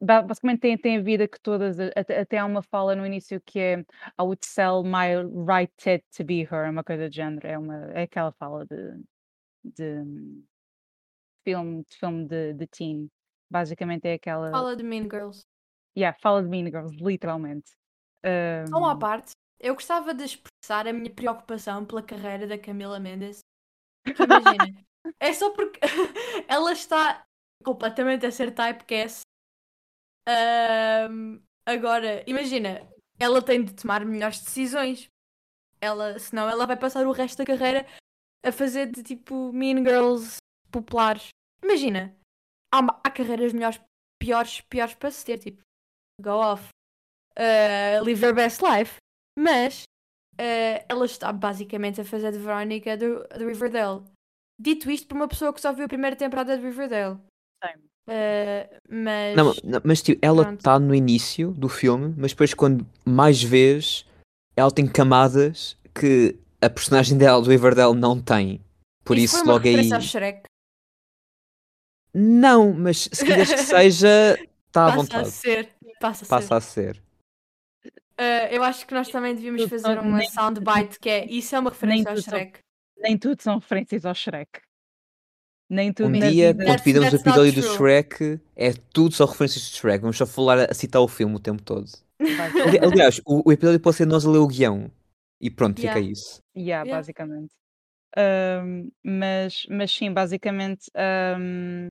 Basicamente 0.00 0.60
tem, 0.60 0.78
tem 0.78 0.96
a 0.98 1.02
vida 1.02 1.26
que 1.26 1.40
todas. 1.40 1.80
Até, 1.80 2.20
até 2.20 2.38
há 2.38 2.46
uma 2.46 2.62
fala 2.62 2.94
no 2.94 3.04
início 3.04 3.40
que 3.44 3.58
é 3.58 3.80
I 3.80 4.22
would 4.22 4.46
sell 4.46 4.84
my 4.84 5.16
right 5.46 5.72
tit 5.76 6.04
to 6.16 6.24
be 6.24 6.42
her, 6.42 6.70
uma 6.70 6.84
coisa 6.84 7.10
de 7.10 7.16
género. 7.16 7.46
É, 7.46 7.58
uma, 7.58 7.90
é 7.92 8.02
aquela 8.02 8.30
fala 8.32 8.64
de, 8.64 9.02
de 9.64 10.04
filme, 11.44 11.84
de 11.90 11.96
filme 11.96 12.28
de, 12.28 12.52
de 12.54 12.66
teen. 12.68 13.10
Basicamente 13.50 14.06
é 14.06 14.14
aquela. 14.14 14.52
Fala 14.52 14.76
de 14.76 14.84
Mean 14.84 15.08
Girls. 15.10 15.44
Yeah, 15.96 16.16
fala 16.22 16.42
de 16.42 16.48
Mean 16.48 16.66
Girls, 16.66 16.96
literalmente. 17.02 17.72
Só 18.68 18.78
uma 18.78 18.96
parte, 18.96 19.32
eu 19.60 19.74
gostava 19.74 20.14
de 20.14 20.24
expressar 20.24 20.86
a 20.86 20.92
minha 20.92 21.12
preocupação 21.12 21.84
pela 21.84 22.02
carreira 22.02 22.46
da 22.46 22.58
Camila 22.58 23.00
Mendes. 23.00 23.40
Imagina, 24.06 24.84
é 25.20 25.32
só 25.32 25.50
porque 25.50 25.80
ela 26.48 26.72
está 26.72 27.24
completamente 27.64 28.24
a 28.24 28.30
ser 28.30 28.54
typecast. 28.54 29.22
Um, 31.10 31.40
agora, 31.66 32.22
imagina, 32.26 32.88
ela 33.18 33.42
tem 33.42 33.64
de 33.64 33.74
tomar 33.74 34.04
melhores 34.04 34.40
decisões. 34.40 35.08
Ela, 35.80 36.18
senão 36.18 36.48
ela 36.48 36.66
vai 36.66 36.76
passar 36.76 37.06
o 37.06 37.12
resto 37.12 37.38
da 37.38 37.46
carreira 37.46 37.86
a 38.44 38.52
fazer 38.52 38.90
de 38.90 39.02
tipo 39.02 39.52
Mean 39.52 39.78
Girls 39.78 40.36
populares. 40.70 41.28
Imagina, 41.62 42.16
há, 42.72 42.78
há 43.04 43.10
carreiras 43.10 43.52
melhores, 43.52 43.80
piores, 44.20 44.60
piores 44.62 44.94
para 44.94 45.10
se 45.10 45.24
ter, 45.24 45.38
tipo, 45.38 45.60
go 46.20 46.30
off, 46.30 46.68
uh, 47.36 48.04
live 48.04 48.24
your 48.24 48.34
best 48.34 48.62
life. 48.62 48.96
Mas 49.38 49.84
uh, 50.34 50.84
ela 50.88 51.06
está 51.06 51.32
basicamente 51.32 52.00
a 52.00 52.04
fazer 52.04 52.32
de 52.32 52.38
Verónica 52.38 52.96
do, 52.96 53.26
do 53.38 53.46
Riverdale. 53.46 54.02
Dito 54.60 54.90
isto 54.90 55.06
por 55.06 55.14
uma 55.16 55.28
pessoa 55.28 55.52
que 55.52 55.60
só 55.60 55.72
viu 55.72 55.84
a 55.84 55.88
primeira 55.88 56.16
temporada 56.16 56.56
de 56.56 56.64
Riverdale. 56.64 57.18
Uh, 58.08 58.64
mas. 58.88 59.36
Não, 59.36 59.54
não, 59.62 59.80
mas 59.84 60.02
tipo, 60.02 60.18
ela 60.24 60.54
está 60.54 60.78
no 60.78 60.94
início 60.94 61.52
do 61.52 61.68
filme, 61.68 62.14
mas 62.16 62.32
depois 62.32 62.54
quando 62.54 62.86
mais 63.04 63.42
vês, 63.42 64.06
ela 64.56 64.70
tem 64.70 64.86
camadas 64.86 65.76
que 65.94 66.34
a 66.60 66.70
personagem 66.70 67.18
dela 67.18 67.42
do 67.42 67.50
Riverdale 67.50 67.94
não 67.94 68.20
tem. 68.20 68.60
Por 69.04 69.16
isso, 69.16 69.36
isso 69.36 69.44
foi 69.44 69.52
logo 69.52 69.68
aí. 69.68 69.92
Ao 69.92 70.00
Shrek. 70.00 70.42
Não, 72.14 72.72
mas 72.72 73.08
se 73.12 73.24
quiseres 73.24 73.52
que 73.52 73.60
seja, 73.62 74.38
está 74.66 74.86
à 74.86 74.86
Passa 74.86 74.96
vontade. 74.96 75.28
a 75.28 75.30
ser. 75.30 75.68
Passa 76.00 76.24
a 76.24 76.28
Passa 76.28 76.60
ser. 76.60 76.88
a 76.90 76.94
ser. 76.94 77.07
Uh, 78.20 78.46
eu 78.50 78.62
acho 78.64 78.86
que 78.86 78.94
nós 78.94 79.08
também 79.08 79.34
devíamos 79.34 79.62
Tudo 79.62 79.70
fazer 79.80 79.98
uma 79.98 80.24
soundbite 80.24 80.98
que 80.98 81.08
é 81.08 81.24
isso 81.26 81.54
é 81.54 81.58
uma 81.60 81.70
referência 81.70 82.08
ao 82.10 82.16
tudo 82.16 82.24
são- 82.24 82.38
Shrek. 82.38 82.60
Nem 82.98 83.16
tudo 83.18 83.40
são 83.42 83.58
referências 83.58 84.04
ao 84.04 84.14
Shrek. 84.14 84.60
Nem 85.70 85.92
tudo 85.92 86.08
Um 86.08 86.18
na 86.18 86.28
dia, 86.30 86.52
vida- 86.52 86.64
quando 86.64 86.80
fizermos 86.80 87.12
o 87.12 87.16
episódio 87.16 87.52
do. 87.52 87.62
Shrek, 87.62 88.40
é 88.56 88.72
tudo 88.92 89.14
só 89.14 89.24
referências 89.26 89.70
de 89.70 89.76
Shrek. 89.76 90.00
Vamos 90.00 90.16
só 90.16 90.26
falar 90.26 90.70
a 90.70 90.74
citar 90.74 91.00
o 91.02 91.06
filme 91.08 91.36
o 91.36 91.38
tempo 91.38 91.62
todo. 91.62 91.86
Aliás, 92.82 93.20
o, 93.26 93.48
o 93.48 93.52
episódio 93.52 93.78
pode 93.78 93.96
ser 93.96 94.06
nós 94.06 94.26
a 94.26 94.30
ler 94.30 94.38
o 94.38 94.46
guião. 94.48 94.90
E 95.40 95.48
pronto, 95.50 95.78
Yeah. 95.78 96.00
fica 96.00 96.10
isso. 96.12 96.42
Yeah, 96.56 96.84
Yeah. 96.84 96.92
basicamente. 96.98 97.54
Ahm, 98.16 98.88
mas, 99.04 99.66
mas 99.70 99.92
sim, 99.92 100.10
basicamente, 100.12 100.90
ahm, 100.96 101.86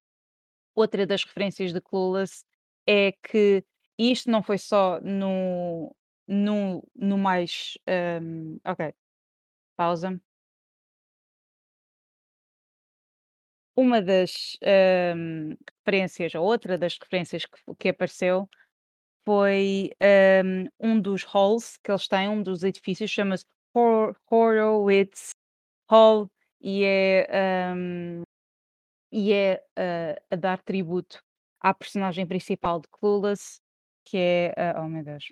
outra 0.75 1.05
das 1.05 1.23
referências 1.23 1.71
de 1.71 1.79
Clueless 1.79 2.43
é 2.85 3.13
que 3.23 3.63
isto 3.97 4.29
não 4.29 4.43
foi 4.43 4.57
só 4.57 4.99
no, 5.01 5.95
no, 6.27 6.83
no 6.95 7.17
mais. 7.17 7.77
ahm, 7.87 8.57
ok, 8.65 8.93
pausa. 9.77 10.19
Uma 13.75 14.01
das 14.01 14.57
ahm, 14.63 15.53
referências, 15.85 16.33
ou 16.35 16.43
outra 16.43 16.77
das 16.77 16.97
referências 16.97 17.45
que, 17.45 17.59
que 17.77 17.89
apareceu 17.89 18.49
foi 19.25 19.91
ahm, 20.01 20.67
um 20.79 20.99
dos 21.01 21.23
halls 21.25 21.77
que 21.83 21.91
eles 21.91 22.07
têm, 22.07 22.29
um 22.29 22.43
dos 22.43 22.63
edifícios, 22.63 23.11
chama-se 23.11 23.45
Hor- 23.75 24.15
Horowitz 24.31 25.31
Hall 25.91 26.29
e 26.61 26.83
é, 26.85 27.27
e 29.11 29.33
é 29.33 29.63
ah, 29.75 30.15
a 30.31 30.35
dar 30.35 30.61
tributo 30.61 31.19
à 31.59 31.73
personagem 31.73 32.25
principal 32.27 32.79
de 32.81 32.87
Clueless, 32.89 33.59
que 34.05 34.17
é, 34.17 34.53
ah, 34.57 34.81
oh 34.83 34.89
meu 34.89 35.03
Deus, 35.03 35.25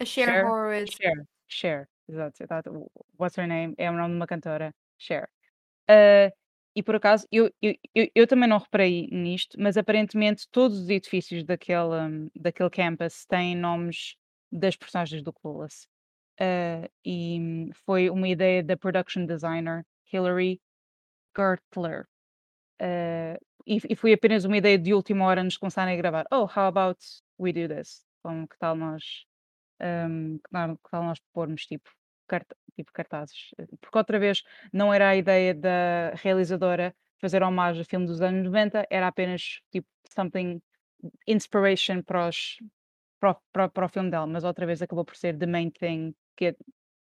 A 0.00 0.04
Cher 0.04 0.26
Cher? 0.26 0.44
Horowitz. 0.44 0.96
Cher, 1.00 1.26
Cher, 1.48 1.88
exato. 2.08 2.90
What's 3.16 3.36
her 3.36 3.46
name? 3.46 3.74
É 3.78 3.90
o 3.90 3.94
nome 3.94 4.10
de 4.10 4.16
uma 4.16 4.26
cantora, 4.26 4.74
Cher. 4.98 5.28
Ah, 5.88 6.30
e 6.74 6.82
por 6.82 6.96
acaso, 6.96 7.26
eu, 7.30 7.50
eu, 7.62 7.74
eu, 7.94 8.08
eu 8.14 8.26
também 8.26 8.48
não 8.48 8.58
reparei 8.58 9.06
nisto, 9.12 9.56
mas 9.60 9.76
aparentemente 9.76 10.48
todos 10.50 10.78
os 10.80 10.88
edifícios 10.88 11.44
daquele, 11.44 11.94
hum, 11.94 12.30
daquele 12.34 12.70
campus 12.70 13.24
têm 13.26 13.54
nomes 13.56 14.16
das 14.50 14.76
personagens 14.76 15.22
do 15.22 15.32
Clueless. 15.32 15.86
Ah, 16.40 16.88
e 17.04 17.38
hum, 17.40 17.70
foi 17.86 18.10
uma 18.10 18.28
ideia 18.28 18.62
da 18.62 18.76
production 18.76 19.26
designer 19.26 19.84
Hilary 20.12 20.60
Gertler. 21.36 22.06
Ah, 22.80 23.38
e, 23.66 23.78
e 23.90 23.96
foi 23.96 24.12
apenas 24.12 24.44
uma 24.44 24.56
ideia 24.56 24.78
de 24.78 24.94
última 24.94 25.24
hora 25.26 25.40
antes 25.42 25.54
de 25.54 25.60
começarem 25.60 25.94
a 25.94 25.96
gravar. 25.96 26.26
Oh, 26.32 26.46
how 26.46 26.66
about 26.66 26.98
we 27.38 27.52
do 27.52 27.68
this? 27.68 28.04
Como 28.22 28.48
que 28.48 28.58
tal 28.58 28.74
nós 28.76 29.24
um, 29.84 30.38
que 30.76 30.90
tal 30.90 31.02
nós 31.04 31.18
pormos 31.32 31.66
tipo, 31.66 31.90
carta- 32.26 32.56
tipo 32.74 32.92
cartazes? 32.92 33.50
Eh, 33.58 33.66
Porque 33.80 33.98
outra 33.98 34.18
vez 34.18 34.42
não 34.72 34.92
era 34.92 35.10
a 35.10 35.16
ideia 35.16 35.54
da 35.54 36.12
realizadora 36.14 36.94
fazer 37.20 37.42
homenagem 37.42 37.82
a 37.82 37.84
filme 37.84 38.06
dos 38.06 38.20
anos 38.20 38.44
90, 38.44 38.86
era 38.90 39.06
apenas 39.08 39.60
tipo 39.70 39.86
something 40.14 40.60
inspiration 41.26 42.02
para, 42.02 42.28
os, 42.28 42.58
para, 43.20 43.34
para, 43.52 43.68
para 43.68 43.86
o 43.86 43.88
filme 43.88 44.10
dela, 44.10 44.26
mas 44.26 44.44
outra 44.44 44.66
vez 44.66 44.80
acabou 44.82 45.04
por 45.04 45.16
ser 45.16 45.36
the 45.38 45.46
main 45.46 45.70
thing 45.70 46.14
que, 46.36 46.56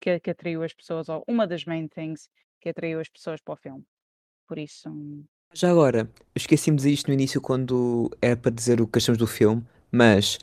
que, 0.01 0.21
que 0.21 0.31
atraiu 0.31 0.63
as 0.63 0.73
pessoas, 0.73 1.09
ou 1.09 1.25
uma 1.27 1.47
das 1.47 1.65
main 1.65 1.89
things 1.89 2.29
que 2.61 2.69
atraiu 2.69 3.01
as 3.01 3.09
pessoas 3.09 3.41
para 3.41 3.55
o 3.55 3.57
filme. 3.57 3.85
Por 4.47 4.59
isso, 4.59 4.91
Já 5.53 5.71
agora, 5.71 6.11
dizer 6.77 6.91
isto 6.91 7.09
no 7.09 7.15
início 7.15 7.41
quando 7.41 8.11
era 8.21 8.37
para 8.37 8.51
dizer 8.51 8.81
o 8.81 8.87
que 8.87 8.99
achamos 8.99 9.19
do 9.19 9.27
filme, 9.27 9.63
mas 9.91 10.39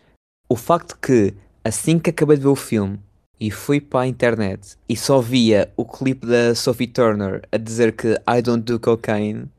o 0.49 0.55
facto 0.55 0.99
que 0.99 1.33
assim 1.65 1.97
que 1.99 2.11
acabei 2.11 2.37
de 2.37 2.43
ver 2.43 2.49
o 2.49 2.55
filme 2.55 2.99
e 3.39 3.49
fui 3.49 3.81
para 3.81 4.01
a 4.01 4.07
internet 4.07 4.77
e 4.87 4.95
só 4.95 5.19
via 5.19 5.73
o 5.75 5.83
clipe 5.83 6.25
da 6.25 6.53
Sophie 6.55 6.87
Turner 6.87 7.41
a 7.51 7.57
dizer 7.57 7.95
que 7.95 8.13
I 8.29 8.41
don't 8.41 8.63
do 8.63 8.79
cocaine, 8.79 9.49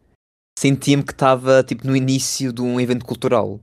sentia-me 0.58 1.02
que 1.04 1.12
estava 1.12 1.62
tipo 1.64 1.86
no 1.86 1.96
início 1.96 2.52
de 2.52 2.62
um 2.62 2.80
evento 2.80 3.04
cultural. 3.04 3.60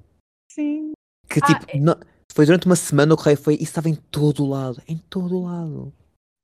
sim. 0.51 0.91
Que 1.29 1.39
Ah, 1.41 1.47
tipo, 1.47 1.71
é- 1.71 1.79
não- 1.79 1.99
foi 2.31 2.45
durante 2.45 2.65
uma 2.65 2.75
semana 2.75 3.13
o 3.13 3.17
que 3.17 3.35
foi, 3.35 3.55
isso 3.55 3.63
estava 3.63 3.89
em 3.89 3.95
todo 3.95 4.43
o 4.43 4.49
lado, 4.49 4.81
em 4.87 4.97
todo 4.97 5.37
o 5.37 5.43
lado. 5.45 5.93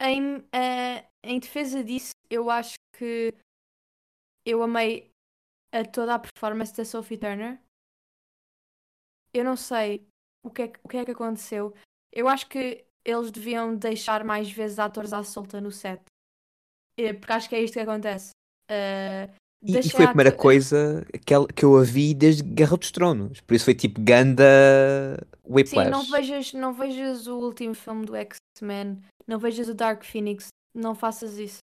Em, 0.01 0.43
eh, 0.53 1.05
em 1.23 1.39
defesa 1.39 1.83
disso, 1.83 2.11
eu 2.29 2.49
acho 2.49 2.75
que 2.97 3.33
eu 4.45 4.63
amei 4.63 5.11
a 5.71 5.83
toda 5.83 6.15
a 6.15 6.19
performance 6.19 6.75
da 6.75 6.85
Sophie 6.85 7.17
Turner. 7.17 7.59
Eu 9.33 9.43
não 9.43 9.55
sei 9.55 10.07
o 10.43 10.49
que, 10.49 10.63
é, 10.63 10.73
o 10.83 10.87
que 10.87 10.97
é 10.97 11.05
que 11.05 11.11
aconteceu. 11.11 11.73
Eu 12.11 12.27
acho 12.27 12.47
que 12.47 12.83
eles 13.05 13.31
deviam 13.31 13.75
deixar 13.75 14.23
mais 14.23 14.51
vezes 14.51 14.79
atores 14.79 15.13
à 15.13 15.23
solta 15.23 15.59
no 15.61 15.71
set. 15.71 16.01
Porque 17.19 17.31
acho 17.31 17.47
que 17.49 17.55
é 17.55 17.61
isto 17.63 17.73
que 17.75 17.79
acontece. 17.79 18.31
Eh, 18.69 19.29
E, 19.61 19.77
e 19.77 19.89
foi 19.89 20.05
a 20.05 20.07
primeira 20.09 20.31
coisa 20.31 21.05
que, 21.25 21.33
ela- 21.33 21.47
que 21.47 21.63
eu 21.65 21.77
a 21.77 21.83
vi 21.83 22.13
desde 22.13 22.43
Guerra 22.43 22.77
dos 22.77 22.91
Tronos. 22.91 23.41
Por 23.41 23.53
isso 23.53 23.65
foi 23.65 23.75
tipo 23.75 23.99
ganda 24.01 24.43
Sim, 25.45 25.53
Whiplash. 25.53 25.89
não 25.91 26.03
vejas, 26.03 26.53
não 26.53 26.73
vejas 26.73 27.27
o 27.27 27.37
último 27.37 27.73
filme 27.73 28.05
do 28.05 28.15
X-Men, 28.15 29.01
não 29.27 29.37
vejas 29.39 29.67
o 29.67 29.73
Dark 29.73 30.03
Phoenix, 30.03 30.47
não 30.73 30.95
faças 30.95 31.37
isso. 31.37 31.57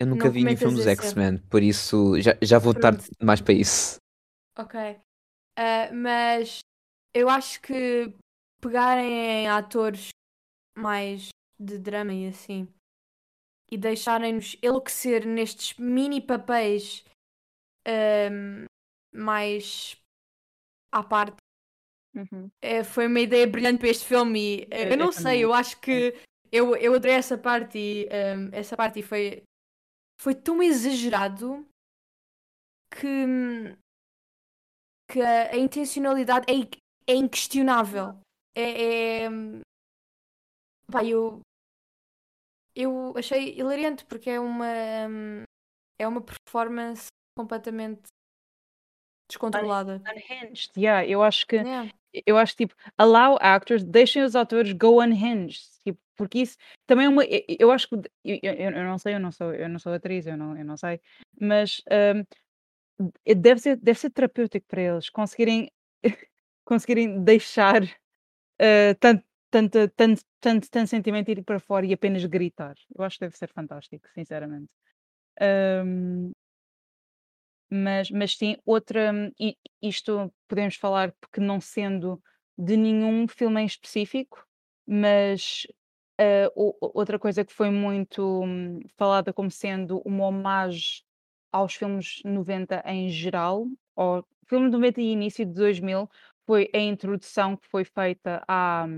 Eu 0.00 0.06
nunca 0.06 0.26
não 0.26 0.32
vi 0.32 0.44
nenhum 0.44 0.56
filme 0.56 0.76
dos. 0.76 0.86
X-Men, 0.86 1.38
por 1.50 1.62
isso 1.62 2.20
já, 2.20 2.36
já 2.40 2.58
vou 2.58 2.72
tarde 2.72 3.04
demais 3.20 3.40
para 3.40 3.54
isso. 3.54 3.96
Ok. 4.58 4.78
Ah, 5.58 5.90
mas 5.92 6.60
eu 7.14 7.28
acho 7.28 7.60
que 7.60 8.12
pegarem 8.60 9.12
em 9.44 9.48
atores 9.48 10.08
mais 10.76 11.28
de 11.58 11.78
drama 11.78 12.12
e 12.12 12.28
assim 12.28 12.68
e 13.70 13.76
deixarem-nos 13.76 14.56
enlouquecer 14.62 15.26
nestes 15.26 15.76
mini 15.78 16.20
papéis 16.20 17.04
ahm, 17.86 18.64
mais 19.14 19.96
à 20.92 21.02
parte 21.02 21.36
Uhum. 22.14 22.50
eh, 22.62 22.82
foi 22.82 23.06
uma 23.06 23.20
ideia 23.20 23.46
brilhante 23.46 23.78
para 23.78 23.88
este 23.90 24.04
filme 24.04 24.62
e 24.62 24.68
Eu- 24.70 24.90
eu 24.90 24.96
não 24.96 25.06
eu 25.06 25.12
sei, 25.12 25.22
também 25.22 25.40
eu 25.42 25.52
acho 25.52 25.80
que 25.80 26.14
eu, 26.50 26.74
eu 26.76 26.94
adorei 26.94 27.14
essa 27.14 27.36
parte 27.36 27.78
e 27.78 28.08
ahm, 28.10 28.48
essa 28.52 28.76
parte 28.76 29.02
foi, 29.02 29.42
foi 30.20 30.34
tão 30.34 30.62
exagerado 30.62 31.66
que, 32.90 33.76
que 35.10 35.20
a, 35.20 35.50
a 35.52 35.56
intencionalidade 35.56 36.46
é, 36.50 37.12
é 37.12 37.14
inquestionável. 37.14 38.18
É, 38.58 39.22
é 39.26 39.28
pá, 40.90 41.04
eu, 41.04 41.40
eu 42.74 43.14
achei 43.16 43.56
hilariante 43.56 44.04
porque 44.04 44.30
é 44.30 44.40
uma 44.40 44.66
é 45.96 46.08
uma 46.08 46.20
performance 46.20 47.06
completamente 47.36 48.02
descontrolada. 49.30 50.02
Unhinged, 50.10 50.72
yeah, 50.76 51.06
eu 51.06 51.22
acho 51.22 51.46
que 51.46 51.56
Yeah. 51.56 51.88
eu 52.26 52.36
acho 52.36 52.56
tipo, 52.56 52.74
allow 52.96 53.38
actors, 53.40 53.84
deixem 53.84 54.24
os 54.24 54.34
atores 54.34 54.72
go 54.72 55.00
unhinged, 55.00 55.60
tipo, 55.84 56.00
porque 56.16 56.40
isso 56.40 56.56
também 56.84 57.06
é 57.06 57.08
uma, 57.08 57.24
eu, 57.24 57.44
eu 57.60 57.70
acho 57.70 57.88
que 57.88 57.94
eu, 57.94 58.02
eu, 58.24 58.54
eu 58.54 58.84
não 58.84 58.98
sei, 58.98 59.14
eu 59.14 59.20
não 59.20 59.30
sou, 59.30 59.54
eu 59.54 59.68
não 59.68 59.78
sou 59.78 59.92
atriz, 59.92 60.26
eu 60.26 60.36
não, 60.36 60.56
eu 60.56 60.64
não 60.64 60.76
sei, 60.76 61.00
mas 61.40 61.80
eh, 61.88 62.24
deve 63.36 63.60
ser, 63.60 63.76
deve 63.76 63.98
ser 63.98 64.10
terapêutico 64.10 64.66
para 64.66 64.82
eles 64.82 65.10
conseguirem 65.10 65.70
conseguirem 66.64 67.22
deixar 67.22 67.82
eh, 68.58 68.94
tanto, 69.00 69.24
tanto, 69.50 69.88
tanto, 69.96 70.22
tanto, 70.40 70.70
tanto 70.70 70.88
sentimento 70.90 71.30
ir 71.30 71.42
para 71.44 71.60
fora 71.60 71.86
e 71.86 71.92
apenas 71.92 72.24
gritar. 72.26 72.74
Eu 72.96 73.04
acho 73.04 73.18
que 73.18 73.24
deve 73.26 73.36
ser 73.38 73.48
fantástico, 73.52 74.06
sinceramente. 74.14 74.70
Hum, 75.40 76.32
mas, 77.70 78.10
mas 78.10 78.36
sim, 78.36 78.56
outra, 78.64 79.12
hum, 79.12 79.30
e 79.38 79.56
isto 79.82 80.32
podemos 80.48 80.76
falar 80.76 81.12
porque 81.20 81.40
não 81.40 81.60
sendo 81.60 82.22
de 82.56 82.76
nenhum 82.76 83.28
filme 83.28 83.60
em 83.62 83.66
específico, 83.66 84.44
mas 84.86 85.66
eh, 86.18 86.50
o- 86.56 86.74
outra 86.98 87.18
coisa 87.18 87.44
que 87.44 87.52
foi 87.52 87.70
muito 87.70 88.42
hum, 88.44 88.80
falada 88.96 89.32
como 89.32 89.50
sendo 89.50 90.00
uma 90.04 90.26
homenagem 90.26 91.02
aos 91.52 91.74
filmes 91.74 92.20
90 92.24 92.82
em 92.86 93.08
geral, 93.10 93.66
ao 93.96 94.26
filme 94.46 94.66
de 94.66 94.72
90 94.72 95.00
e 95.00 95.12
início 95.12 95.44
de 95.46 95.52
2000, 95.52 96.08
foi 96.48 96.70
a 96.74 96.80
introdução 96.80 97.56
que 97.58 97.68
foi 97.68 97.84
feita 97.84 98.44
à, 98.48 98.88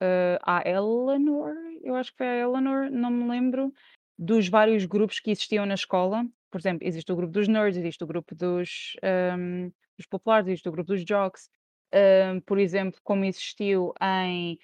eh, 0.00 0.38
à 0.42 0.62
Eleanor, 0.68 1.54
eu 1.82 1.94
acho 1.96 2.10
que 2.12 2.18
foi 2.18 2.26
a 2.26 2.36
Eleanor, 2.40 2.90
não 2.90 3.10
me 3.10 3.28
lembro, 3.28 3.72
dos 4.18 4.48
vários 4.48 4.84
grupos 4.86 5.20
que 5.20 5.30
existiam 5.30 5.66
na 5.66 5.74
escola. 5.74 6.26
Por 6.50 6.58
exemplo, 6.60 6.86
existe 6.86 7.10
o 7.12 7.16
grupo 7.16 7.32
dos 7.32 7.48
nerds, 7.48 7.76
existe 7.78 8.02
o 8.04 8.06
grupo 8.06 8.34
dos, 8.34 8.96
ehm, 9.02 9.70
dos 9.98 10.06
populares, 10.06 10.48
existe 10.48 10.68
o 10.68 10.72
grupo 10.72 10.88
dos 10.92 11.04
jocks. 11.04 11.48
Ehm, 11.92 12.40
por 12.46 12.58
exemplo, 12.58 13.00
como 13.04 13.24
existiu 13.24 13.92
em, 14.02 14.58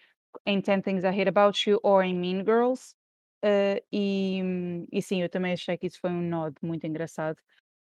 em 0.47 0.61
10 0.61 0.83
Things 0.83 1.05
I 1.05 1.09
Hate 1.09 1.29
About 1.29 1.69
You 1.71 1.81
ou 1.83 2.03
em 2.03 2.15
Mean 2.15 2.45
Girls. 2.45 2.95
Eh, 3.43 3.83
e, 3.93 4.41
e 4.93 5.03
sim, 5.03 5.23
eu 5.23 5.29
também 5.31 5.53
achei 5.53 5.77
que 5.79 5.87
isso 5.87 6.01
foi 6.01 6.11
um 6.11 6.23
nod 6.23 6.55
muito 6.63 6.87
engraçado. 6.87 7.39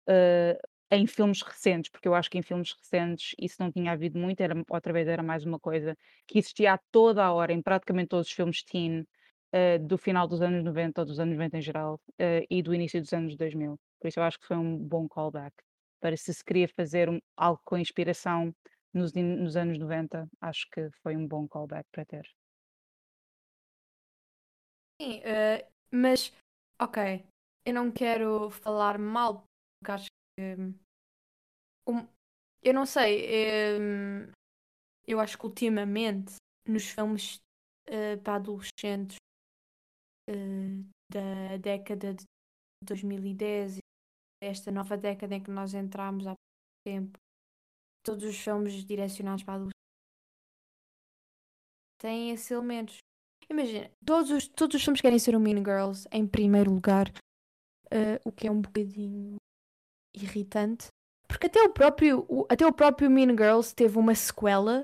eh, 0.10 0.60
em 0.96 1.08
filmes 1.08 1.42
recentes, 1.42 1.90
porque 1.92 2.08
eu 2.08 2.16
acho 2.16 2.30
que 2.30 2.38
em 2.38 2.42
filmes 2.44 2.74
recentes 2.74 3.36
isso 3.40 3.58
não 3.60 3.72
tinha 3.72 3.92
havido 3.92 4.18
muito, 4.20 4.42
era, 4.42 4.56
outra 4.70 4.94
vez 4.94 5.08
era 5.08 5.24
mais 5.24 5.46
uma 5.46 5.60
coisa 5.60 5.98
que 6.28 6.40
existia 6.40 6.74
a 6.74 6.78
toda 6.92 7.24
a 7.24 7.32
hora, 7.34 7.54
em 7.54 7.62
praticamente 7.62 8.10
todos 8.10 8.28
os 8.28 8.34
filmes 8.34 8.64
teen, 8.64 9.06
eh, 9.52 9.78
do 9.80 9.98
final 9.98 10.28
dos 10.28 10.42
anos 10.42 10.64
90 10.64 11.02
ou 11.02 11.06
dos 11.08 11.20
anos 11.20 11.34
90 11.36 11.58
em 11.58 11.62
geral, 11.62 12.00
eh, 12.20 12.46
e 12.50 12.62
do 12.62 12.74
início 12.74 13.02
dos 13.02 13.14
anos 13.14 13.36
2000. 13.36 13.80
Por 14.00 14.08
isso 14.08 14.20
eu 14.20 14.24
acho 14.24 14.40
que 14.40 14.48
foi 14.48 14.58
um 14.58 14.78
bom 14.78 15.08
callback. 15.08 15.54
Para 16.00 16.18
se 16.18 16.34
se 16.34 16.44
queria 16.44 16.68
fazer 16.68 17.10
um- 17.10 17.20
algo 17.38 17.62
com 17.66 17.78
inspiração 17.78 18.54
nos, 18.94 19.14
nos 19.14 19.56
anos 19.56 19.78
90, 19.80 20.28
acho 20.42 20.68
que 20.72 20.90
foi 21.02 21.16
um 21.16 21.28
bom 21.28 21.48
callback 21.48 21.88
para 21.92 22.06
ter. 22.06 22.26
Sim, 25.02 25.22
eh, 25.24 25.68
mas 25.92 26.32
ok, 26.80 27.26
eu 27.66 27.74
não 27.74 27.92
quero 27.92 28.50
falar 28.50 28.98
mal 28.98 29.44
porque 29.80 29.92
acho 29.92 30.08
que 30.38 30.74
um- 31.88 32.08
eu 32.64 32.74
não 32.74 32.86
sei, 32.86 33.80
hum, 33.80 34.32
eu 35.08 35.20
acho 35.20 35.38
que 35.38 35.46
ultimamente 35.46 36.36
nos 36.68 36.86
filmes 36.90 37.42
eh, 37.88 38.18
para 38.18 38.36
adolescentes 38.36 39.18
eh, 40.28 40.84
da 41.10 41.58
década 41.58 42.14
de 42.14 42.26
2010 42.84 43.78
esta 44.42 44.72
nova 44.72 44.98
década 44.98 45.36
em 45.36 45.44
que 45.44 45.52
nós 45.52 45.74
entramos 45.74 46.28
há 46.28 46.36
tempo, 46.86 47.18
todos 48.04 48.24
os 48.26 48.38
filmes 48.38 48.86
direcionados 48.86 49.44
para 49.44 49.56
adolescentes 49.56 49.74
têm 51.98 52.32
esses 52.32 52.50
elementos. 52.52 52.98
Imagina, 53.50 53.92
todos 54.06 54.32
os, 54.32 54.48
todos 54.48 54.76
os 54.76 54.84
filmes 54.84 55.02
querem 55.02 55.20
ser 55.20 55.36
o 55.36 55.40
Mean 55.40 55.58
Girls 55.58 56.08
em 56.12 56.26
primeiro 56.26 56.72
lugar, 56.74 57.12
eh, 57.92 58.20
o 58.26 58.32
que 58.32 58.48
é 58.48 58.52
um 58.52 58.62
bocadinho 58.62 59.38
irritante, 60.16 60.88
porque 61.34 61.48
até 61.48 61.64
o 61.64 61.70
próprio, 61.70 62.26
o- 62.30 62.46
até 62.48 62.66
o 62.66 62.72
próprio 62.72 63.10
Mean 63.10 63.30
Girls 63.30 63.74
teve 63.74 63.98
uma 63.98 64.14
sequela 64.14 64.84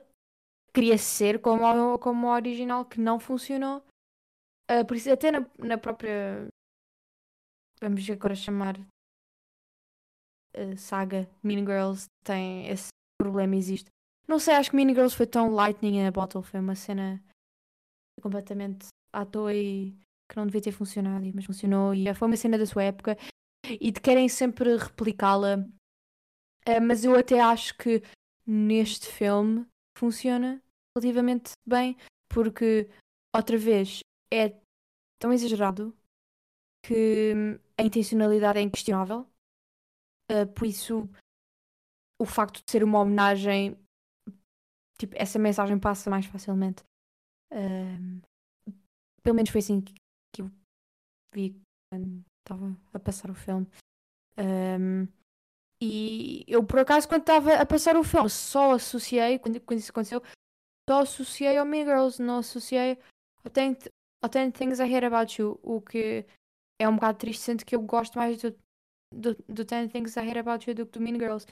que 0.67 0.81
queria 0.81 0.97
ser 0.97 1.39
como, 1.41 1.97
como 1.99 2.29
a 2.29 2.35
original 2.35 2.85
que 2.85 2.99
não 2.99 3.19
funcionou. 3.19 3.83
Eh, 4.69 4.83
por 4.83 4.97
isso, 4.97 5.11
até 5.11 5.31
na, 5.31 5.45
na 5.59 5.77
própria. 5.77 6.47
Vamos 7.81 8.09
agora 8.09 8.35
chamar. 8.35 8.75
eh, 10.53 10.75
saga 10.75 11.29
Mean 11.43 11.59
Girls 11.65 12.07
tem 12.23 12.67
esse 12.67 12.89
problema, 13.21 13.55
existe. 13.55 13.87
Não 14.27 14.39
sei, 14.39 14.55
acho 14.55 14.71
que 14.71 14.75
Mean 14.75 14.89
Girls 14.89 15.15
foi 15.15 15.27
tão 15.27 15.51
lightning 15.53 15.97
in 15.99 16.05
a 16.07 16.11
bottle, 16.11 16.41
foi 16.43 16.59
uma 16.59 16.75
cena 16.75 17.23
completamente 18.21 18.87
à 19.13 19.25
toa 19.25 19.53
e 19.53 19.91
que 20.29 20.35
não 20.37 20.45
devia 20.45 20.61
ter 20.61 20.71
funcionado, 20.71 21.25
mas 21.33 21.45
funcionou 21.45 21.93
e 21.93 22.13
foi 22.13 22.27
uma 22.27 22.37
cena 22.37 22.57
da 22.57 22.65
sua 22.65 22.83
época 22.83 23.17
e 23.65 23.91
de 23.91 24.01
querem 24.01 24.27
sempre 24.29 24.75
replicá-la. 24.77 25.65
Eh, 26.65 26.79
mas 26.79 27.03
eu 27.03 27.15
até 27.15 27.39
acho 27.39 27.75
que 27.77 28.01
neste 28.45 29.07
filme 29.07 29.65
funciona 29.97 30.61
relativamente 30.95 31.51
bem, 31.67 31.97
porque 32.29 32.89
outra 33.35 33.57
vez 33.57 34.01
é 34.33 34.55
tão 35.19 35.33
exagerado 35.33 35.95
que 36.85 37.33
hum, 37.35 37.59
a 37.77 37.83
intencionalidade 37.83 38.59
é 38.59 38.61
inquestionável. 38.61 39.27
Eh, 40.29 40.45
por 40.45 40.65
isso, 40.65 41.09
o 42.21 42.25
facto 42.25 42.63
de 42.63 42.71
ser 42.71 42.83
uma 42.83 42.99
homenagem, 42.99 43.77
tipo, 44.97 45.15
essa 45.17 45.39
mensagem 45.39 45.79
passa 45.79 46.09
mais 46.09 46.25
facilmente. 46.25 46.83
Ahm, 47.51 48.21
pelo 49.23 49.35
menos 49.35 49.49
foi 49.49 49.59
assim 49.59 49.81
que, 49.81 49.93
que 50.33 50.41
eu 50.41 50.51
vi 51.33 51.59
quando 51.91 52.23
estava 52.39 52.75
a 52.93 52.99
passar 52.99 53.29
o 53.31 53.35
filme. 53.35 53.67
Ahm, 54.37 55.07
e 55.81 56.43
eu, 56.47 56.63
por 56.63 56.79
acaso, 56.79 57.07
quando 57.07 57.21
estava 57.21 57.53
a 57.53 57.65
passar 57.65 57.95
o 57.95 58.03
filme, 58.03 58.29
só 58.29 58.73
associei, 58.73 59.39
quando, 59.39 59.61
quando 59.61 59.79
isso 59.79 59.91
aconteceu, 59.91 60.21
só 60.89 61.01
associei 61.01 61.57
ao 61.57 61.65
Mean 61.65 61.85
Girls, 61.85 62.21
não 62.21 62.39
associei 62.39 62.97
ao 63.43 63.51
10, 63.51 63.89
ao 64.21 64.29
10 64.29 64.53
Things 64.53 64.79
I 64.79 64.93
Hate 64.93 65.05
About 65.05 65.41
You, 65.41 65.59
o 65.63 65.79
que 65.79 66.25
é 66.81 66.89
um 66.89 66.95
bocado 66.95 67.19
triste, 67.19 67.41
sendo 67.41 67.65
que 67.65 67.75
eu 67.75 67.81
gosto 67.81 68.17
mais 68.17 68.41
do, 68.41 68.51
do, 69.13 69.35
do 69.47 69.63
10 69.63 69.91
Things 69.91 70.17
I 70.17 70.29
Hate 70.29 70.39
About 70.39 70.69
You 70.69 70.75
do 70.75 70.85
que 70.85 70.99
do 70.99 71.01
Mean 71.01 71.17
Girls. 71.17 71.47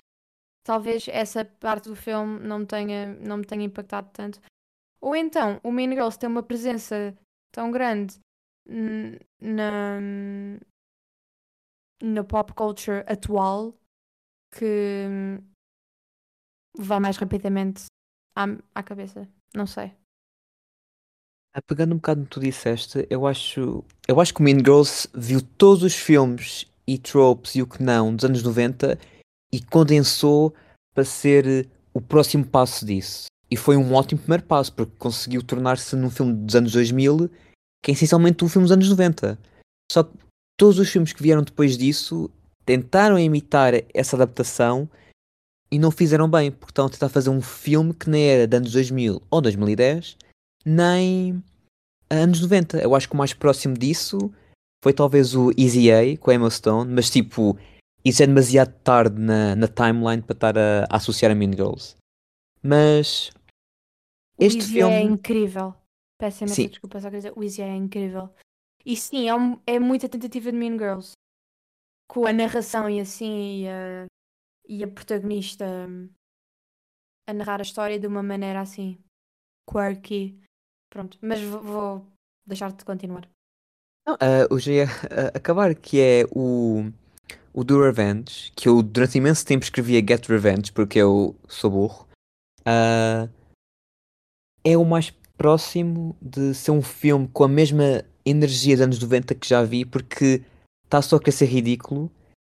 Talvez 0.65 1.07
essa 1.07 1.45
parte 1.45 1.87
do 1.87 1.95
filme 1.95 2.39
não 2.39 2.59
me 2.59 2.65
tenha, 2.65 3.13
não 3.21 3.37
me 3.37 3.45
tenha 3.45 3.63
impactado 3.63 4.09
tanto. 4.11 4.41
Ou 4.99 5.15
então, 5.15 5.61
o 5.63 5.71
Mean 5.71 5.91
Girls 5.91 6.19
tem 6.19 6.27
uma 6.27 6.43
presença 6.43 7.17
tão 7.53 7.71
grande 7.71 8.19
na, 9.39 9.99
na 12.03 12.23
pop 12.25 12.53
culture 12.53 13.05
atual 13.07 13.73
que 14.51 15.05
hum, 15.09 15.37
vai 16.77 16.99
mais 16.99 17.17
rapidamente 17.17 17.85
à, 18.35 18.45
à 18.73 18.83
cabeça. 18.83 19.27
Não 19.55 19.65
sei. 19.65 19.93
Ah, 21.53 21.61
Pegando 21.61 21.93
um 21.93 21.97
bocado 21.97 22.21
no 22.21 22.25
que 22.27 22.31
tu 22.31 22.39
disseste, 22.39 23.07
eu 23.09 23.25
acho, 23.25 23.83
eu 24.07 24.19
acho 24.19 24.33
que 24.33 24.41
o 24.41 24.43
Mean 24.43 24.59
Girls 24.59 25.07
viu 25.13 25.41
todos 25.41 25.83
os 25.83 25.95
filmes 25.95 26.65
e 26.85 26.97
tropes 26.97 27.55
e 27.55 27.61
o 27.61 27.67
que 27.67 27.81
não 27.81 28.15
dos 28.15 28.25
anos 28.25 28.43
90 28.43 28.97
e 29.51 29.61
condensou 29.61 30.53
para 30.93 31.03
ser 31.03 31.69
o 31.93 32.01
próximo 32.01 32.45
passo 32.45 32.85
disso. 32.85 33.25
E 33.49 33.55
foi 33.55 33.77
um 33.77 33.93
ótimo 33.93 34.19
primeiro 34.19 34.43
passo, 34.43 34.73
porque 34.73 34.95
conseguiu 34.97 35.41
tornar-se 35.41 35.95
num 35.95 36.09
filme 36.09 36.33
dos 36.33 36.55
anos 36.55 36.73
2000 36.73 37.29
que 37.83 37.91
é 37.91 37.93
essencialmente 37.93 38.43
um 38.43 38.49
filme 38.49 38.65
dos 38.65 38.71
anos 38.71 38.89
90. 38.89 39.39
Só 39.91 40.03
que 40.03 40.17
todos 40.57 40.77
os 40.79 40.89
filmes 40.89 41.13
que 41.13 41.23
vieram 41.23 41.43
depois 41.43 41.77
disso 41.77 42.29
tentaram 42.67 43.17
imitar 43.17 43.71
essa 43.93 44.17
adaptação 44.17 44.89
e 45.71 45.79
não 45.79 45.89
fizeram 45.89 46.29
bem, 46.29 46.51
porque 46.51 46.71
estão 46.71 46.85
a 46.85 46.89
tentar 46.89 47.07
fazer 47.09 47.29
um 47.29 47.41
filme 47.41 47.93
que 47.93 48.09
nem 48.09 48.25
era 48.27 48.45
de 48.45 48.57
anos 48.57 48.73
2000 48.73 49.21
ou 49.31 49.41
2010, 49.41 50.17
nem 50.65 51.41
anos 52.09 52.41
90. 52.41 52.77
Eu 52.79 52.93
acho 52.93 53.07
que 53.07 53.13
o 53.15 53.17
mais 53.17 53.33
próximo 53.33 53.73
disso 53.73 54.17
foi 54.83 54.93
talvez 54.93 55.33
o 55.33 55.51
Easy 55.57 55.89
A 55.91 56.17
com 56.17 56.29
a 56.29 56.35
Emma 56.35 56.49
Stone, 56.49 56.93
mas 56.93 57.09
tipo, 57.09 57.57
isso 58.03 58.21
é 58.21 58.27
demasiado 58.27 58.73
tarde 58.83 59.19
na, 59.19 59.55
na 59.55 59.67
timeline 59.67 60.21
para 60.21 60.33
estar 60.33 60.57
a, 60.57 60.83
a 60.89 60.97
associar 60.97 61.31
a 61.31 61.35
Mean 61.35 61.51
Girls. 61.53 61.95
Mas 62.61 63.31
este 64.39 64.57
o 64.57 64.61
Easy 64.61 64.73
filme. 64.73 64.93
é 64.93 65.01
incrível. 65.01 65.73
Peço 66.19 66.43
imensa 66.43 66.55
desculpa, 66.67 66.99
só 66.99 67.07
queria 67.07 67.19
dizer, 67.19 67.33
o 67.35 67.43
Easy 67.43 67.61
é 67.61 67.75
incrível. 67.75 68.29
E 68.85 68.95
sim, 68.97 69.27
é, 69.29 69.35
um- 69.35 69.59
é 69.65 69.79
muita 69.79 70.09
tentativa 70.09 70.51
de 70.51 70.57
Mean 70.57 70.77
Girls. 70.77 71.11
Com 72.09 72.25
a 72.25 72.33
narração 72.33 72.89
e 72.89 72.99
assim, 72.99 73.63
e 73.63 73.67
a, 73.67 74.05
e 74.67 74.83
a 74.83 74.87
protagonista 74.87 75.65
a 77.27 77.33
narrar 77.33 77.59
a 77.59 77.63
história 77.63 77.99
de 77.99 78.07
uma 78.07 78.23
maneira 78.23 78.61
assim, 78.61 78.97
quirky. 79.69 80.39
Pronto, 80.89 81.17
mas 81.21 81.41
vou, 81.41 82.05
deixar-te 82.45 82.85
continuar. 82.85 83.27
Não, 84.07 84.15
ah, 84.15 84.47
eu 84.49 84.57
já 84.57 84.71
ia 84.71 84.85
acabar, 85.33 85.75
que 85.75 85.99
é 85.99 86.25
o, 86.31 86.89
o 87.53 87.63
Do 87.63 87.83
Revenge, 87.83 88.51
que 88.55 88.69
eu 88.69 88.81
durante 88.81 89.17
imenso 89.17 89.45
tempo 89.45 89.65
escrevia 89.65 89.99
Get 89.99 90.25
Revenge, 90.27 90.71
porque 90.71 90.99
eu 90.99 91.35
sou 91.47 91.69
burro. 91.69 92.07
Ah, 92.65 93.27
é 94.63 94.77
o 94.77 94.85
mais 94.85 95.11
próximo 95.37 96.15
de 96.21 96.53
ser 96.53 96.71
um 96.71 96.81
filme 96.81 97.27
com 97.27 97.43
a 97.43 97.47
mesma 97.47 98.03
energia 98.25 98.75
dos 98.75 98.83
anos 98.83 98.99
90 98.99 99.35
que 99.35 99.47
já 99.47 99.63
vi, 99.63 99.85
porque 99.85 100.41
está 100.87 101.01
só 101.01 101.17
a 101.17 101.19
querer 101.19 101.33
ser 101.33 101.45
ridículo. 101.45 102.09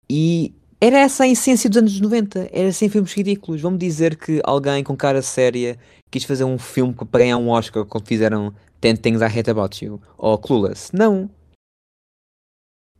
E 0.08 0.54
era 0.80 0.98
essa 0.98 1.24
a 1.24 1.28
essência 1.28 1.68
dos 1.68 1.78
anos 1.78 2.00
90, 2.00 2.50
era 2.52 2.72
sem 2.72 2.88
filmes 2.88 3.12
ridículos. 3.12 3.60
Vamos 3.60 3.78
dizer 3.78 4.16
que 4.16 4.40
alguém 4.44 4.84
com 4.84 4.96
cara 4.96 5.20
séria 5.22 5.78
quis 6.10 6.24
fazer 6.24 6.44
um 6.44 6.58
filme 6.58 6.94
para 6.94 7.20
ganhar 7.20 7.38
um 7.38 7.48
Oscar 7.48 7.84
quando 7.84 8.06
fizeram 8.06 8.54
10 8.80 9.00
Things 9.00 9.20
I 9.20 9.24
Hate 9.24 9.50
About 9.50 9.84
You 9.84 10.00
ou 10.16 10.38
Clueless. 10.38 10.90
Não. 10.94 11.28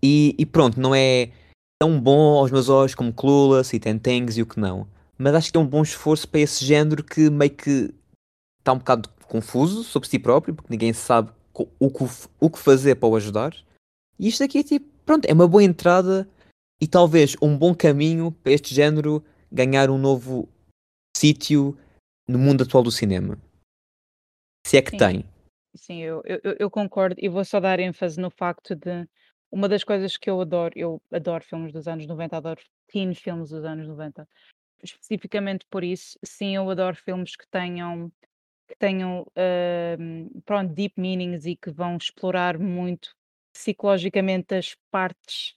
E, 0.02 0.34
e 0.38 0.46
pronto, 0.46 0.80
não 0.80 0.94
é 0.94 1.30
tão 1.80 2.00
bom 2.00 2.38
aos 2.38 2.50
meus 2.50 2.68
olhos 2.68 2.94
como 2.94 3.12
Clueless 3.12 3.74
e 3.74 3.78
10 3.78 4.00
Things 4.00 4.36
e 4.36 4.42
o 4.42 4.46
que 4.46 4.58
não. 4.58 4.86
Mas 5.16 5.34
acho 5.34 5.52
que 5.52 5.56
é 5.56 5.60
um 5.60 5.66
bom 5.66 5.82
esforço 5.82 6.28
para 6.28 6.40
esse 6.40 6.64
género 6.64 7.02
que 7.02 7.28
meio 7.30 7.50
que 7.50 7.92
está 8.58 8.72
um 8.72 8.78
bocado 8.78 9.08
confuso 9.26 9.84
sobre 9.84 10.08
si 10.08 10.18
próprio, 10.18 10.54
porque 10.54 10.72
ninguém 10.72 10.92
sabe 10.92 11.30
o 11.78 11.90
que, 11.90 12.04
o 12.40 12.50
que 12.50 12.58
fazer 12.58 12.96
para 12.96 13.08
o 13.08 13.16
ajudar. 13.16 13.54
E 14.18 14.28
isto 14.28 14.42
aqui 14.42 14.58
é 14.58 14.62
tipo, 14.62 14.86
pronto, 15.08 15.24
é 15.24 15.32
uma 15.32 15.48
boa 15.48 15.64
entrada 15.64 16.28
e 16.78 16.86
talvez 16.86 17.34
um 17.40 17.56
bom 17.56 17.74
caminho 17.74 18.30
para 18.30 18.52
este 18.52 18.74
género 18.74 19.24
ganhar 19.50 19.88
um 19.88 19.96
novo 19.96 20.46
sítio 21.16 21.78
no 22.28 22.38
mundo 22.38 22.62
atual 22.62 22.82
do 22.82 22.90
cinema. 22.90 23.38
Se 24.66 24.76
é 24.76 24.82
que 24.82 24.90
Sim. 24.90 24.98
tem. 24.98 25.24
Sim, 25.74 26.02
eu, 26.02 26.22
eu, 26.26 26.56
eu- 26.58 26.70
concordo 26.70 27.16
e 27.18 27.26
vou 27.26 27.42
só 27.42 27.58
dar 27.58 27.80
ênfase 27.80 28.20
no 28.20 28.30
facto 28.30 28.74
de 28.74 29.08
uma 29.50 29.66
das 29.66 29.82
coisas 29.82 30.18
que 30.18 30.28
eu 30.28 30.40
adoro, 30.42 30.74
eu 30.76 31.00
adoro 31.10 31.42
filmes 31.42 31.72
dos 31.72 31.88
anos 31.88 32.06
90, 32.06 32.36
adoro 32.36 32.60
teen 32.86 33.14
filmes 33.14 33.48
dos 33.48 33.64
anos 33.64 33.88
90. 33.88 34.28
Especificamente 34.82 35.64
por 35.70 35.82
isso, 35.82 36.18
sim, 36.22 36.56
eu 36.56 36.68
adoro 36.68 36.96
filmes 36.96 37.34
que 37.34 37.48
tenham 37.50 38.12
que 38.68 38.76
tenham 38.78 39.26
ahm, 39.34 40.28
pronto, 40.44 40.74
deep 40.74 41.00
meanings 41.00 41.46
e 41.46 41.56
que 41.56 41.70
vão 41.70 41.96
explorar 41.96 42.58
muito 42.58 43.16
psicologicamente 43.52 44.54
as 44.54 44.74
partes 44.90 45.54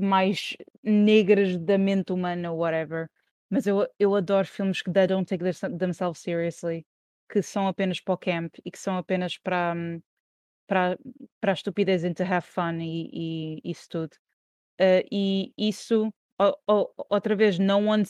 mais 0.00 0.56
negras 0.82 1.56
da 1.58 1.78
mente 1.78 2.12
humana, 2.12 2.52
whatever. 2.52 3.08
Mas 3.50 3.66
eu, 3.66 3.86
eu 3.98 4.14
adoro 4.14 4.46
filmes 4.46 4.82
que 4.82 4.92
they 4.92 5.06
don't 5.06 5.26
take 5.26 5.44
themselves 5.78 6.20
seriously, 6.20 6.86
que 7.30 7.42
são 7.42 7.68
apenas 7.68 8.00
para 8.00 8.14
o 8.14 8.18
camp 8.18 8.54
e 8.64 8.70
que 8.70 8.78
são 8.78 8.96
apenas 8.96 9.38
para, 9.38 9.74
hum, 9.76 10.00
para, 10.66 10.98
para 11.40 11.52
a 11.52 11.54
estupidez 11.54 12.04
and 12.04 12.14
to 12.14 12.24
have 12.24 12.46
fun 12.46 12.78
e, 12.80 13.60
e 13.64 13.70
isso 13.70 13.88
tudo. 13.90 14.16
Uh, 14.80 15.02
e 15.10 15.52
isso, 15.56 16.12
o- 16.40 16.56
o- 16.68 16.92
outra 17.10 17.34
vez, 17.36 17.58
no 17.58 17.78
one 17.78 18.04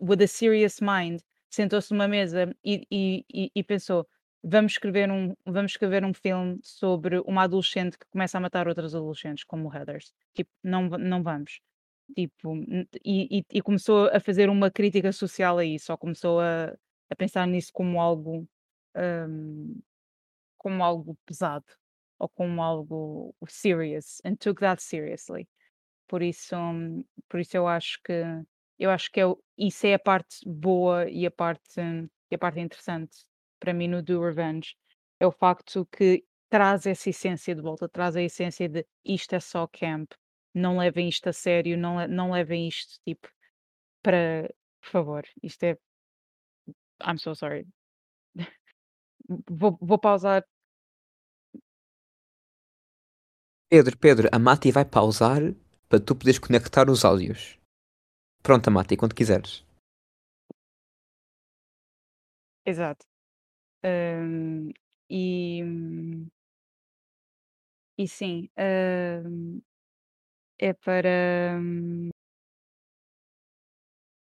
with 0.00 0.22
a 0.22 0.28
serious 0.28 0.80
mind 0.80 1.20
sentou-se 1.50 1.92
numa 1.92 2.08
mesa 2.08 2.54
e, 2.64 2.86
e- 2.90 3.50
e 3.54 3.62
pensou: 3.64 4.06
vamos 4.42 4.72
escrever, 4.72 5.10
um, 5.10 5.34
vamos 5.46 5.72
escrever 5.72 6.04
um 6.04 6.14
filme 6.14 6.58
sobre 6.62 7.20
uma 7.20 7.44
adolescente 7.44 7.98
que 7.98 8.06
começa 8.10 8.38
a 8.38 8.40
matar 8.40 8.68
outras 8.68 8.94
adolescentes, 8.94 9.44
como 9.44 9.72
Heathers. 9.74 10.12
Tipo, 10.34 10.50
não, 10.62 10.88
não 10.88 11.22
vamos. 11.22 11.60
Tipo, 12.16 12.54
e, 13.04 13.38
e- 13.40 13.44
e 13.52 13.62
começou 13.62 14.08
a 14.12 14.20
fazer 14.20 14.50
uma 14.50 14.70
crítica 14.70 15.12
social 15.12 15.58
a 15.58 15.64
isso, 15.64 15.92
ou 15.92 15.98
começou 15.98 16.40
a, 16.40 16.76
a 17.10 17.16
pensar 17.16 17.46
nisso 17.46 17.70
como 17.72 18.00
algo, 18.00 18.46
hum, 18.96 19.80
como 20.58 20.82
algo 20.84 21.16
pesado, 21.26 21.66
ou 22.18 22.28
como 22.28 22.62
algo 22.62 23.34
serious, 23.48 24.20
and 24.24 24.36
took 24.38 24.60
that 24.60 24.82
seriously. 24.82 25.48
Por 26.08 26.22
isso, 26.22 26.56
hum, 26.56 27.04
por 27.28 27.40
isso 27.40 27.56
eu 27.56 27.68
acho 27.68 28.00
que 28.04 28.12
eu 28.78 28.90
acho 28.90 29.10
que 29.12 29.20
é, 29.20 29.24
isso 29.58 29.86
é 29.86 29.94
a 29.94 29.98
parte 29.98 30.38
boa 30.48 31.08
e 31.10 31.26
a 31.26 31.30
parte, 31.30 31.80
e 32.30 32.34
a 32.34 32.38
parte 32.38 32.60
interessante 32.60 33.24
para 33.62 33.72
mim 33.72 33.86
no 33.86 34.02
Do 34.02 34.20
Revenge. 34.20 34.74
É 35.20 35.26
o 35.26 35.30
facto 35.30 35.86
que 35.86 36.24
traz 36.50 36.84
essa 36.84 37.10
essência 37.10 37.54
de 37.54 37.62
volta, 37.62 37.88
traz 37.88 38.16
a 38.16 38.22
essência 38.22 38.68
de 38.68 38.84
isto 39.04 39.34
é 39.34 39.40
só 39.40 39.68
camp, 39.68 40.10
não 40.52 40.78
levem 40.78 41.08
isto 41.08 41.28
a 41.28 41.32
sério, 41.32 41.78
não, 41.78 42.06
não 42.08 42.32
levem 42.32 42.66
isto 42.66 42.98
tipo 43.06 43.28
para, 44.02 44.52
por 44.80 44.90
favor, 44.90 45.24
isto 45.42 45.62
é 45.62 45.78
I'm 47.04 47.18
so 47.18 47.34
sorry. 47.34 47.66
Vou, 49.48 49.78
vou 49.80 49.98
pausar. 49.98 50.44
Pedro, 53.70 53.96
Pedro, 53.96 54.28
a 54.32 54.38
Mati 54.38 54.72
vai 54.72 54.84
pausar 54.84 55.40
para 55.88 56.00
tu 56.00 56.16
poderes 56.16 56.40
conectar 56.40 56.90
os 56.90 57.04
áudios. 57.04 57.56
Pronto, 58.42 58.70
Mati, 58.70 58.96
quando 58.96 59.14
quiseres. 59.14 59.64
Exato. 62.66 63.11
Hum, 63.84 64.72
e, 65.08 65.62
e 67.98 68.06
sim, 68.08 68.48
hum, 68.58 69.60
é 70.58 70.72
para. 70.74 71.56
hum, 71.60 72.10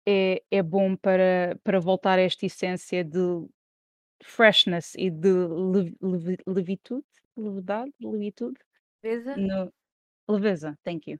É, 0.09 0.43
é 0.51 0.63
bom 0.63 0.97
para, 0.97 1.59
para 1.63 1.79
voltar 1.81 2.19
a 2.19 2.23
esta 2.23 2.47
essência 2.47 3.05
de 3.05 3.19
freshness 4.25 4.95
e 4.97 5.11
de 5.11 5.31
levi- 5.33 5.97
levi- 6.03 6.39
levitude, 6.47 7.07
levedade, 7.37 7.93
levitude, 8.01 8.61
Beleza? 9.03 9.45
no, 9.49 9.73
leveza, 10.29 10.79
thank 10.85 11.11
you, 11.11 11.19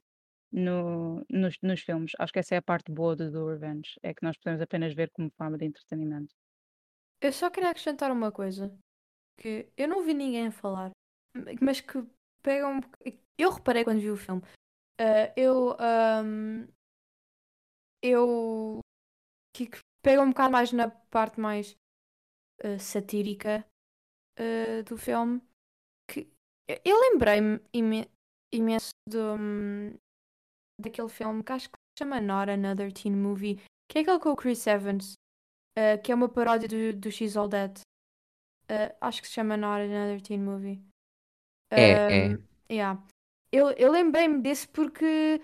no, 0.53 1.25
nos, 1.31 1.59
nos 1.63 1.83
filmes. 1.83 2.13
Acho 2.21 2.33
que 2.35 2.41
essa 2.41 2.57
é 2.57 2.59
a 2.59 2.63
parte 2.63 2.93
boa 2.93 3.17
do, 3.17 3.31
do 3.33 3.49
Revenge, 3.49 3.95
é 4.03 4.15
que 4.15 4.25
nós 4.25 4.39
podemos 4.39 4.63
apenas 4.63 4.95
ver 4.95 5.11
como 5.13 5.31
forma 5.39 5.59
de 5.59 5.67
entretenimento. 5.67 6.35
Eu 7.21 7.33
só 7.33 7.51
queria 7.51 7.71
acrescentar 7.71 8.11
uma 8.11 8.33
coisa 8.33 8.75
que 9.39 9.69
eu 9.77 9.89
não 9.89 10.05
vi 10.05 10.15
ninguém 10.15 10.49
a 10.49 10.53
falar, 10.53 10.91
mas 11.61 11.81
que 11.81 12.03
pega 12.43 12.69
um. 12.69 12.81
Eu 13.39 13.51
reparei 13.51 13.85
quando 13.85 14.01
vi 14.01 14.11
o 14.11 14.17
filme. 14.17 14.43
Ah, 14.99 15.33
eu. 15.37 15.77
ahm, 15.79 16.67
eu. 18.03 18.81
Que 19.55 19.69
pega 20.03 20.23
um 20.23 20.31
bocado 20.31 20.53
mais 20.53 20.73
na 20.73 20.91
parte 20.91 21.39
mais 21.41 21.77
ah, 22.63 22.79
satírica 22.79 23.67
ah, 24.39 24.83
do 24.87 24.97
filme. 24.97 25.43
Que 26.09 26.29
eu, 26.85 27.01
lembrei-me 27.01 27.61
imen- 27.73 28.11
imenso 28.53 28.91
do, 29.09 29.35
hum, 29.39 29.97
daquele 30.81 31.09
filme 31.09 31.43
que 31.43 31.53
acho 31.53 31.71
que 31.71 31.77
se 31.77 32.05
chama 32.05 32.21
Not 32.21 32.51
Another 32.51 32.93
Teen 32.93 33.15
Movie, 33.15 33.61
que 33.89 33.99
é 33.99 34.03
aquele 34.03 34.21
com 34.21 34.31
o 34.31 34.37
Chris 34.37 34.67
Evans, 34.67 35.15
ah, 35.77 35.99
que 35.99 36.13
é 36.13 36.15
uma 36.15 36.29
paródia 36.29 36.69
do, 36.69 36.99
do 36.99 37.11
She's 37.11 37.37
All 37.37 37.49
That. 37.49 37.81
Uh, 38.71 38.95
acho 39.01 39.21
que 39.21 39.27
se 39.27 39.35
chama 39.35 39.57
Not 39.57 39.83
Another 39.83 40.21
Teen 40.21 40.41
Movie. 40.41 40.81
É, 41.73 41.91
é. 41.91 42.29
Um, 42.29 42.39
yeah. 42.71 43.03
Eu, 43.53 43.71
eu 43.73 43.91
lembrei-me 43.91 44.41
desse 44.41 44.69
porque, 44.69 45.41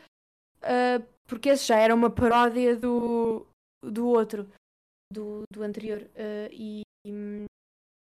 uh, 0.62 1.04
porque 1.26 1.48
esse 1.48 1.66
já 1.66 1.76
era 1.76 1.92
uma 1.92 2.08
paródia 2.08 2.76
do, 2.76 3.44
do 3.82 4.06
outro, 4.06 4.48
do, 5.12 5.42
do 5.52 5.62
anterior. 5.64 6.08
E, 6.52 6.82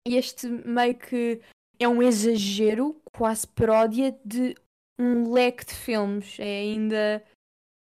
este 0.07 0.47
meio 0.47 0.95
que 0.95 1.41
é 1.79 1.87
um 1.87 2.01
exagero, 2.01 3.01
quase 3.11 3.47
paródia, 3.47 4.15
de 4.23 4.55
um 4.99 5.31
leque 5.31 5.65
de 5.65 5.73
filmes. 5.73 6.39
É 6.39 6.59
ainda 6.59 7.23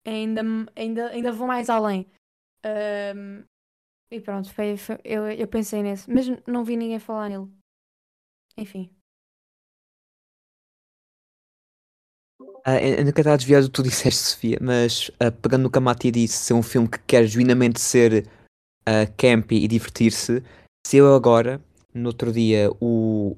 ainda, 0.06 0.42
ainda, 0.74 1.08
ainda 1.10 1.32
vou 1.32 1.46
mais 1.46 1.68
além. 1.68 2.06
E 4.10 4.20
pronto, 4.20 4.52
foi, 4.52 4.76
foi- 4.76 4.98
eu, 5.04 5.26
eu 5.28 5.48
pensei 5.48 5.82
nesse, 5.82 6.10
mas 6.10 6.26
não 6.46 6.64
vi 6.64 6.76
ninguém 6.76 6.98
falar 6.98 7.28
nele. 7.28 7.48
Enfim. 8.56 8.90
Ah, 12.64 12.82
eu 12.82 13.04
eu 13.06 13.56
a 13.56 13.60
do 13.60 13.66
que 13.66 13.72
tu 13.72 13.82
disseste, 13.84 14.20
Sofia, 14.22 14.58
mas 14.60 15.10
ah, 15.20 15.30
pegando 15.30 15.62
no 15.64 15.70
que 15.70 15.78
a 15.78 15.80
Mati 15.80 16.10
disse, 16.10 16.36
ser 16.38 16.54
um 16.54 16.62
filme 16.62 16.88
que 16.88 16.98
quer 17.00 17.26
genuinamente 17.26 17.80
ser 17.80 18.26
ah, 18.86 19.06
campy 19.16 19.64
e 19.64 19.68
divertir-se, 19.68 20.42
se 20.86 20.96
eu 20.96 21.14
agora, 21.14 21.60
no 21.94 22.08
outro 22.08 22.32
dia, 22.32 22.70
o, 22.80 23.36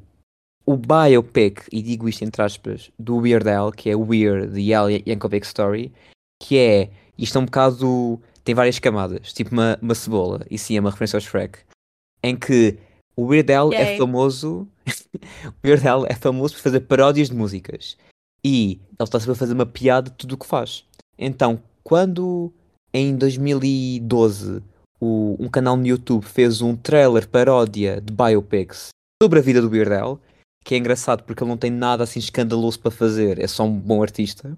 o 0.66 0.76
biopic, 0.76 1.66
e 1.72 1.82
digo 1.82 2.08
isto 2.08 2.24
entre 2.24 2.42
aspas, 2.42 2.90
do 2.98 3.16
Weird 3.18 3.48
Al, 3.48 3.72
que 3.72 3.90
é 3.90 3.96
Weird, 3.96 4.52
The 4.54 4.74
Al 4.74 4.90
Yankovic 4.90 5.46
Story, 5.46 5.92
que 6.42 6.58
é, 6.58 6.90
isto 7.16 7.38
é 7.38 7.40
um 7.40 7.46
bocado, 7.46 8.20
tem 8.48 8.54
várias 8.54 8.78
camadas, 8.78 9.30
tipo 9.34 9.52
uma, 9.52 9.78
uma 9.82 9.94
cebola, 9.94 10.40
e 10.50 10.56
sim, 10.56 10.74
é 10.74 10.80
uma 10.80 10.88
referência 10.88 11.18
ao 11.18 11.20
Shrek, 11.20 11.58
em 12.22 12.34
que 12.34 12.78
o 13.14 13.24
Weird 13.26 13.52
Al 13.52 13.70
é 13.74 13.98
famoso, 13.98 14.66
o 15.62 15.66
Weird 15.66 15.86
Al 15.86 16.06
é 16.06 16.14
famoso 16.14 16.54
por 16.54 16.62
fazer 16.62 16.80
paródias 16.80 17.28
de 17.28 17.36
músicas. 17.36 17.98
E 18.42 18.80
ele 18.98 19.04
está 19.04 19.20
sempre 19.20 19.32
a 19.32 19.34
fazer 19.34 19.52
uma 19.52 19.66
piada 19.66 20.08
de 20.08 20.16
tudo 20.16 20.32
o 20.34 20.38
que 20.38 20.46
faz. 20.46 20.86
Então, 21.18 21.62
quando 21.84 22.50
em 22.90 23.14
2012 23.16 24.62
o- 24.98 25.36
um 25.38 25.46
canal 25.50 25.76
no 25.76 25.86
YouTube 25.86 26.24
fez 26.24 26.62
um 26.62 26.74
trailer 26.74 27.28
paródia 27.28 28.00
de 28.00 28.10
biopics 28.14 28.88
sobre 29.22 29.40
a 29.40 29.42
vida 29.42 29.60
do 29.60 29.68
Weird 29.68 29.92
Al, 29.92 30.18
que 30.64 30.74
é 30.74 30.78
engraçado 30.78 31.22
porque 31.22 31.42
ele 31.42 31.50
não 31.50 31.58
tem 31.58 31.70
nada 31.70 32.02
assim 32.02 32.18
escandaloso 32.18 32.80
para 32.80 32.90
fazer, 32.90 33.38
é 33.38 33.46
só 33.46 33.64
um 33.64 33.78
bom 33.78 34.02
artista. 34.02 34.56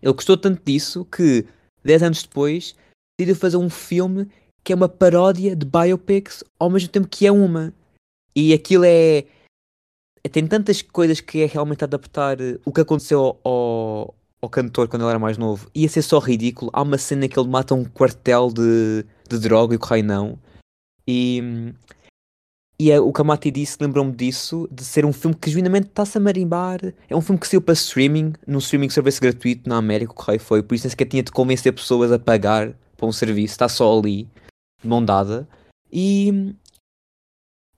Ele 0.00 0.12
gostou 0.12 0.36
tanto 0.36 0.62
disso 0.64 1.04
que 1.06 1.44
10 1.82 2.04
anos 2.04 2.22
depois 2.22 2.76
decidiu 3.20 3.36
fazer 3.36 3.56
um 3.56 3.70
filme 3.70 4.28
que 4.62 4.72
é 4.72 4.76
uma 4.76 4.88
paródia 4.88 5.56
de 5.56 5.66
biopics 5.66 6.44
ao 6.58 6.70
mesmo 6.70 6.88
tempo 6.88 7.08
que 7.08 7.26
é 7.26 7.32
uma. 7.32 7.72
E 8.34 8.52
aquilo 8.52 8.84
é 8.84 9.24
tem 10.30 10.46
tantas 10.46 10.82
coisas 10.82 11.20
que 11.20 11.42
é 11.42 11.46
realmente 11.46 11.82
adaptar 11.82 12.40
eh, 12.40 12.58
o 12.64 12.72
que 12.72 12.82
aconteceu 12.82 13.40
ao, 13.42 14.14
ao 14.40 14.48
cantor 14.50 14.86
quando 14.86 15.02
ele 15.02 15.10
era 15.10 15.18
mais 15.18 15.38
novo. 15.38 15.70
Ia 15.74 15.88
ser 15.88 16.02
só 16.02 16.18
ridículo. 16.18 16.70
Há 16.74 16.82
uma 16.82 16.98
cena 16.98 17.26
que 17.26 17.38
ele 17.38 17.48
mata 17.48 17.74
um 17.74 17.84
quartel 17.84 18.50
de, 18.52 19.04
de 19.28 19.38
droga 19.38 19.72
e 19.72 19.76
o 19.76 19.80
Correio 19.80 20.04
não. 20.04 20.38
E, 21.08 21.72
e 22.78 22.90
é, 22.90 23.00
o 23.00 23.12
que 23.12 23.20
a 23.20 23.24
Mati 23.24 23.50
disse 23.50 23.78
lembrou-me 23.80 24.12
disso, 24.12 24.68
de 24.70 24.84
ser 24.84 25.06
um 25.06 25.12
filme 25.12 25.34
que 25.34 25.50
genuinamente 25.50 25.88
está-se 25.88 26.18
a 26.18 26.20
marimbar. 26.20 26.80
É 27.08 27.16
um 27.16 27.22
filme 27.22 27.40
que 27.40 27.48
saiu 27.48 27.62
para 27.62 27.72
streaming, 27.72 28.34
num 28.46 28.58
streaming 28.58 28.90
service 28.90 29.18
gratuito 29.18 29.68
na 29.68 29.78
América, 29.78 30.12
o 30.12 30.14
Correio 30.14 30.40
foi. 30.40 30.62
Por 30.62 30.74
isso 30.74 30.84
nem 30.84 30.90
sequer 30.90 31.06
tinha 31.06 31.22
de 31.22 31.32
convencer 31.32 31.72
pessoas 31.72 32.12
a 32.12 32.18
pagar 32.18 32.74
para 33.00 33.08
um 33.08 33.12
serviço. 33.12 33.54
Está 33.54 33.68
só 33.68 33.98
ali, 33.98 34.28
de 34.80 34.86
mão 34.86 35.02
dada. 35.04 35.48
E, 35.90 36.54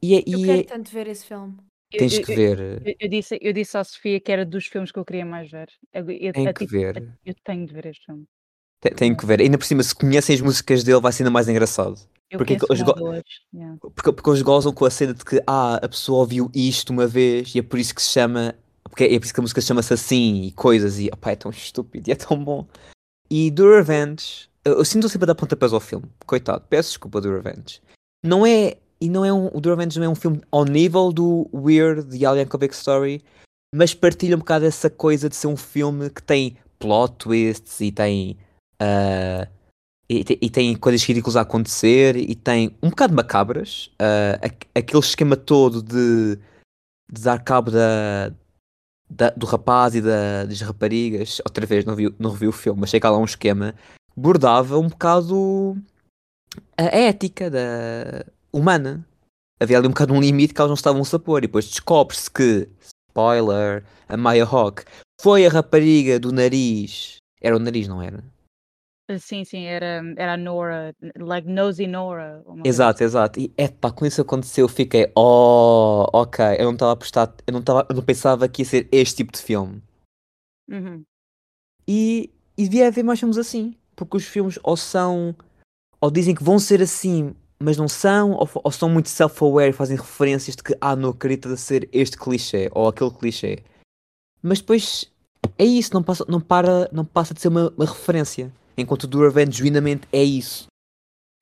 e, 0.02 0.14
é- 0.16 0.24
Eu 0.26 0.38
e 0.40 0.44
quero 0.44 0.60
é- 0.60 0.64
tanto 0.64 0.90
ver 0.90 1.06
esse 1.06 1.24
filme. 1.24 1.56
Eu- 1.92 1.98
tens 1.98 2.14
eu- 2.18 2.24
que 2.24 2.32
eu- 2.32 2.36
ver. 2.36 2.82
Eu, 2.86 2.94
eu 3.00 3.08
disse, 3.08 3.38
eu 3.40 3.52
disse 3.52 3.76
à 3.76 3.84
Sofia 3.84 4.18
que 4.20 4.32
era 4.32 4.44
dos 4.44 4.66
filmes 4.66 4.90
que 4.90 4.98
eu 4.98 5.04
queria 5.04 5.24
mais 5.24 5.50
ver. 5.50 5.68
Eu, 5.92 6.10
eu- 6.10 6.32
Tem 6.32 6.52
que 6.52 6.66
ti- 6.66 6.70
ver. 6.72 7.18
eu 7.24 7.34
tenho 7.44 7.66
de 7.66 7.72
ver 7.72 7.86
este 7.86 8.04
filme. 8.06 8.24
Tem, 8.80 8.92
tem 8.94 9.16
que 9.16 9.24
ver. 9.24 9.40
Ainda 9.40 9.56
por 9.56 9.64
cima, 9.64 9.82
se 9.82 9.94
conhecem 9.94 10.34
as 10.34 10.40
músicas 10.40 10.82
dele, 10.82 11.00
vai 11.00 11.12
ser 11.12 11.22
ainda 11.22 11.30
mais 11.30 11.48
engraçado. 11.48 11.96
Eu 12.30 12.38
Porque 12.38 12.54
uma 12.54 12.84
go- 12.84 13.22
yeah. 13.54 13.76
Porque, 13.78 14.10
porque 14.12 14.30
eles 14.30 14.42
gozam 14.42 14.72
com 14.72 14.86
a 14.86 14.90
cena 14.90 15.12
de 15.12 15.22
que 15.22 15.40
ah, 15.46 15.76
a 15.76 15.88
pessoa 15.88 16.20
ouviu 16.20 16.50
isto 16.54 16.90
uma 16.90 17.06
vez 17.06 17.54
e 17.54 17.58
é 17.58 17.62
por 17.62 17.78
isso 17.78 17.94
que 17.94 18.02
se 18.02 18.08
chama. 18.08 18.54
Porque 18.84 19.04
é 19.04 19.18
por 19.18 19.24
isso 19.24 19.34
que 19.34 19.40
a 19.40 19.42
música 19.42 19.60
chama-se 19.60 19.92
assim 19.92 20.42
e 20.44 20.52
coisas. 20.52 20.98
E 20.98 21.08
opá, 21.12 21.32
é 21.32 21.36
tão 21.36 21.50
estúpido 21.50 22.08
e 22.08 22.12
é 22.12 22.16
tão 22.16 22.42
bom. 22.42 22.66
E 23.30 23.50
do 23.50 23.70
Revenge, 23.70 24.48
eu, 24.64 24.74
eu 24.78 24.84
sinto 24.84 25.08
sempre 25.08 25.24
a 25.24 25.28
dar 25.28 25.34
pontapés 25.34 25.72
ao 25.72 25.80
filme. 25.80 26.06
Coitado, 26.26 26.64
peço 26.68 26.90
desculpa 26.90 27.20
do 27.20 27.30
Revenge. 27.32 27.80
Não 28.24 28.46
é. 28.46 28.76
E 29.00 29.08
não 29.08 29.24
é 29.24 29.32
um. 29.32 29.46
O 29.52 29.60
do 29.60 29.68
Revenge 29.70 29.98
não 29.98 30.06
é 30.06 30.08
um 30.08 30.14
filme 30.14 30.40
ao 30.50 30.64
nível 30.64 31.12
do 31.12 31.48
Weird, 31.52 32.04
The 32.16 32.24
Alien 32.24 32.46
Comic 32.46 32.72
Story, 32.74 33.22
mas 33.74 33.94
partilha 33.94 34.36
um 34.36 34.38
bocado 34.38 34.64
essa 34.64 34.88
coisa 34.88 35.28
de 35.28 35.34
ser 35.34 35.48
um 35.48 35.56
filme 35.56 36.08
que 36.08 36.22
tem 36.22 36.56
plot 36.78 37.14
twists 37.16 37.80
e 37.80 37.90
tem. 37.90 38.36
ah, 38.80 39.48
e, 40.08 40.24
e 40.42 40.50
tem 40.50 40.76
coisas 40.76 41.02
ridículas 41.02 41.36
a 41.36 41.40
acontecer 41.40 42.16
e 42.16 42.34
tem 42.34 42.76
um 42.82 42.90
bocado 42.90 43.14
macabras. 43.14 43.90
aqu- 44.42 44.68
aquele 44.74 44.98
esquema 45.00 45.36
todo 45.36 45.82
de, 45.82 46.36
de 47.10 47.22
dar 47.22 47.42
cabo 47.42 47.70
da, 47.70 48.30
da- 49.10 49.30
do 49.30 49.46
rapaz 49.46 49.94
e 49.96 50.00
da- 50.02 50.44
das 50.44 50.60
raparigas. 50.60 51.40
Outra 51.44 51.64
vez, 51.66 51.84
não 51.84 51.96
vi, 51.96 52.14
não 52.18 52.30
revi 52.30 52.46
o 52.46 52.52
filme, 52.52 52.84
achei 52.84 53.00
que 53.00 53.06
há 53.06 53.10
lá 53.10 53.18
um 53.18 53.24
esquema. 53.24 53.74
Bordava 54.16 54.78
um 54.78 54.88
bocado 54.88 55.76
a 56.76 56.84
ética 56.84 57.50
da 57.50 58.24
humana. 58.52 59.06
Havia 59.60 59.78
ali 59.78 59.86
um 59.86 59.90
bocado 59.90 60.12
um 60.12 60.20
limite 60.20 60.52
que 60.52 60.60
elas 60.60 60.70
não 60.70 60.74
estavam 60.74 61.02
a 61.02 61.18
pôr. 61.18 61.38
E 61.38 61.46
depois 61.46 61.68
descobre-se 61.68 62.30
que, 62.30 62.68
spoiler, 62.80 63.84
a 64.08 64.16
Maya 64.16 64.44
Hawk 64.44 64.84
foi 65.20 65.46
a 65.46 65.50
rapariga 65.50 66.18
do 66.18 66.32
nariz. 66.32 67.16
Era 67.40 67.56
o 67.56 67.58
nariz, 67.58 67.86
não 67.88 68.02
era? 68.02 68.24
Ah, 69.08 69.18
Sim, 69.18 69.44
sim, 69.44 69.64
era, 69.64 70.02
era 70.16 70.34
a 70.34 70.36
Nora, 70.36 70.94
like 71.16 71.48
Nosy 71.48 71.86
Nora. 71.86 72.42
uma 72.46 72.62
coisa 72.62 72.68
Exato, 72.68 73.04
exato. 73.04 73.40
E 73.40 73.52
epá, 73.56 73.90
quando 73.90 74.10
isso 74.10 74.22
aconteceu, 74.22 74.64
eu 74.64 74.68
fiquei, 74.68 75.12
oh, 75.16 76.06
ok, 76.12 76.44
eu 76.58 76.64
não 76.64 76.72
estava 76.72 76.92
a 76.92 76.96
prestar, 76.96 77.34
eu 77.46 77.52
não 77.52 77.60
estava, 77.60 77.86
eu 77.88 77.96
não 77.96 78.02
pensava 78.02 78.48
que 78.48 78.62
ia 78.62 78.66
ser 78.66 78.88
este 78.90 79.16
tipo 79.16 79.32
de 79.32 79.42
filme. 79.42 79.82
assim. 80.70 80.84
Uhum. 80.84 81.04
E, 81.86 82.30
e 82.56 82.64
devia 82.64 82.88
haver 82.88 83.02
mais 83.02 83.18
filmes 83.18 83.36
assim, 83.36 83.76
porque 84.05 84.16
os 84.16 84.26
filmes 84.26 84.59
ou 84.62 84.76
são, 84.76 85.34
ou 86.00 86.11
dizem 86.11 86.34
que 86.34 86.42
vão 86.42 86.59
ser 86.59 86.82
assim, 86.82 87.34
mas 87.62 87.76
não 87.76 87.88
são, 87.88 88.32
ou, 88.32 88.48
ou 88.55 88.70
são 88.70 88.88
muito 88.88 89.09
self-aware 89.09 89.72
fazem 89.72 89.96
referências 89.96 90.57
de 90.57 90.62
que, 90.62 90.76
ah, 90.80 90.96
não 90.96 91.11
acredita 91.11 91.48
de 91.48 91.57
ser 91.57 91.88
este 91.92 92.16
clichê 92.16 92.68
ou 92.72 92.88
aquele 92.88 93.11
clichê. 93.11 93.59
Mas 94.42 94.61
depois 94.61 95.11
é 95.57 95.64
isso, 95.64 95.94
não 95.94 96.03
passa, 96.03 96.24
não 96.28 96.40
para, 96.40 96.88
não 96.92 97.05
passa 97.05 97.32
de 97.32 97.40
ser 97.40 97.48
uma, 97.48 97.72
uma 97.76 97.86
referência, 97.86 98.53
enquanto 98.76 99.05
o 99.05 99.20
Revenge 99.22 99.59
genuinamente 99.59 100.09
é 100.12 100.22
isso. 100.22 100.66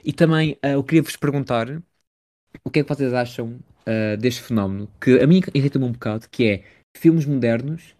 E 0.04 0.12
também 0.12 0.58
ah, 0.62 0.70
eu 0.70 0.84
queria 0.84 1.02
vos 1.02 1.16
perguntar 1.16 1.68
o 2.64 2.70
que 2.70 2.80
é 2.80 2.82
que 2.82 2.88
vocês 2.88 3.14
acham 3.14 3.58
ah, 3.86 4.16
deste 4.16 4.42
fenómeno, 4.42 4.88
que 5.00 5.18
a 5.20 5.26
mim 5.26 5.40
irrita-me 5.54 5.86
um 5.86 5.92
bocado, 5.92 6.28
que 6.28 6.44
é 6.46 6.64
filmes 6.96 7.24
modernos 7.24 7.94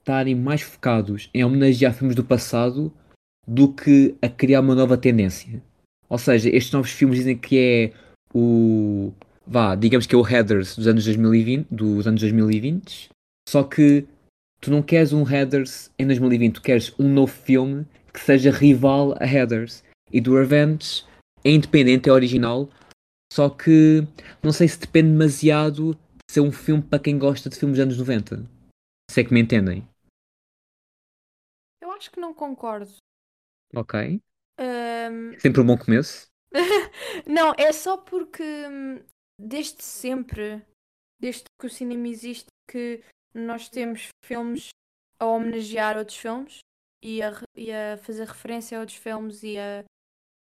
estarem 0.00 0.34
mais 0.34 0.62
focados 0.62 1.30
em 1.32 1.44
homenagear 1.44 1.94
filmes 1.94 2.16
do 2.16 2.24
passado 2.24 2.92
do 3.50 3.72
que 3.72 4.14
a 4.22 4.28
criar 4.28 4.60
uma 4.60 4.76
nova 4.76 4.96
tendência. 4.96 5.60
Ou 6.08 6.18
seja, 6.18 6.48
estes 6.48 6.72
novos 6.72 6.92
filmes 6.92 7.18
dizem 7.18 7.36
que 7.36 7.58
é 7.58 7.92
o. 8.32 9.12
vá, 9.44 9.74
digamos 9.74 10.06
que 10.06 10.14
é 10.14 10.18
o 10.18 10.24
Heathers 10.26 10.76
dos 10.76 10.86
anos 10.86 11.04
2020, 11.04 11.66
dos 11.68 12.06
anos 12.06 12.20
2020, 12.20 13.10
só 13.48 13.64
que 13.64 14.06
tu 14.60 14.70
não 14.70 14.80
queres 14.82 15.12
um 15.12 15.28
Heathers 15.28 15.90
em 15.98 16.06
2020, 16.06 16.54
tu 16.54 16.62
queres 16.62 16.94
um 16.96 17.12
novo 17.12 17.32
filme 17.32 17.84
que 18.14 18.20
seja 18.20 18.52
rival 18.52 19.16
a 19.18 19.26
Heathers. 19.26 19.82
E 20.12 20.20
do 20.20 20.34
Revenge 20.36 21.04
é 21.44 21.50
independente, 21.50 22.08
é 22.08 22.12
original, 22.12 22.68
só 23.32 23.48
que 23.48 24.06
não 24.42 24.52
sei 24.52 24.68
se 24.68 24.78
depende 24.78 25.10
demasiado 25.10 25.94
de 25.94 26.34
ser 26.34 26.40
um 26.40 26.52
filme 26.52 26.82
para 26.82 27.00
quem 27.00 27.18
gosta 27.18 27.50
de 27.50 27.56
filmes 27.56 27.78
dos 27.78 27.82
anos 27.84 27.98
90. 27.98 28.44
Se 29.10 29.20
é 29.20 29.24
que 29.24 29.34
me 29.34 29.40
entendem. 29.40 29.84
Eu 31.82 31.90
acho 31.90 32.12
que 32.12 32.20
não 32.20 32.32
concordo. 32.32 32.99
Ok. 33.74 34.20
Ahm, 34.58 35.38
Sempre 35.38 35.60
um 35.60 35.66
bom 35.66 35.78
começo. 35.78 36.28
não, 37.26 37.52
é 37.56 37.72
só 37.72 37.96
porque 37.96 38.42
hum, 38.42 39.00
desde 39.38 39.82
sempre, 39.82 40.64
desde 41.18 41.44
que 41.58 41.66
o 41.66 41.70
cinema 41.70 42.08
existe, 42.08 42.46
que 42.68 43.02
nós 43.34 43.68
temos 43.68 44.08
filmes 44.24 44.70
a 45.18 45.26
homenagear 45.26 45.96
outros 45.96 46.16
filmes 46.16 46.58
e 47.02 47.22
a, 47.22 47.30
e 47.56 47.72
a 47.72 47.96
fazer 47.98 48.26
referência 48.26 48.76
a 48.76 48.80
outros 48.80 48.98
filmes 48.98 49.42
e 49.42 49.58
a 49.58 49.84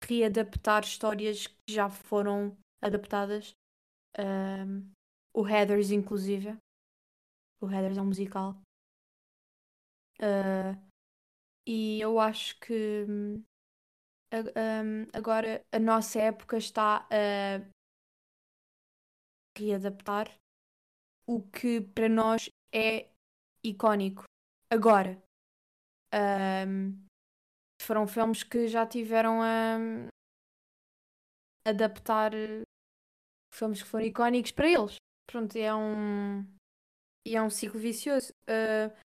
readaptar 0.03 0.83
histórias 0.83 1.47
que 1.47 1.55
já 1.69 1.89
foram 1.89 2.57
adaptadas. 2.81 3.51
Ahm, 4.17 4.91
o 5.33 5.47
Heathers, 5.47 5.91
inclusive. 5.91 6.57
O 7.61 7.69
Heathers 7.69 7.97
é 7.97 8.01
um 8.01 8.05
musical. 8.05 8.59
Ah, 10.21 10.75
e 11.69 12.01
eu 12.01 12.19
acho 12.19 12.59
que 12.59 13.05
hum, 13.07 13.43
a- 14.31 14.83
hum, 14.83 15.07
agora 15.13 15.61
a 15.71 15.79
nossa 15.79 16.19
época 16.19 16.57
está 16.57 17.07
a 17.11 17.61
readaptar 19.57 20.27
o 21.27 21.41
que 21.41 21.81
para 21.81 22.09
nós 22.09 22.49
é 22.73 23.07
icónico. 23.63 24.23
Agora, 24.71 25.21
hum, 26.67 26.95
foram 27.81 28.07
filmes 28.07 28.43
que 28.43 28.67
já 28.67 28.85
tiveram 28.85 29.41
a 29.41 29.77
adaptar 31.65 32.33
filmes 33.53 33.81
que 33.81 33.89
foram 33.89 34.05
icónicos 34.05 34.51
para 34.51 34.67
eles. 34.67 34.95
Pronto, 35.29 35.55
é 35.55 35.73
um 35.73 36.45
e 37.27 37.35
é 37.35 37.41
um 37.41 37.49
ciclo 37.49 37.79
vicioso. 37.79 38.33
Uh, 38.43 38.95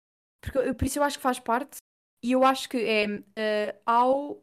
porque, 0.43 0.75
por 0.75 0.85
isso 0.85 0.99
eu 0.99 1.03
acho 1.03 1.19
que 1.19 1.23
faz 1.23 1.39
parte 1.39 1.79
E 2.25 2.33
eu 2.33 2.43
acho 2.43 2.71
que 2.71 2.79
é 2.79 3.05
eh, 3.37 3.79
ao 3.85 4.43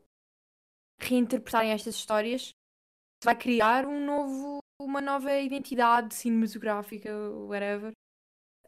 reinterpretarem 1.02 1.72
estas 1.72 1.96
histórias, 1.96 2.50
se 2.50 3.26
vai 3.26 3.36
criar 3.36 3.88
um 3.88 4.06
novo, 4.06 4.60
uma 4.80 5.02
nova 5.02 5.36
identidade 5.36 6.14
cinematográfica, 6.14 7.10
whatever. 7.48 7.92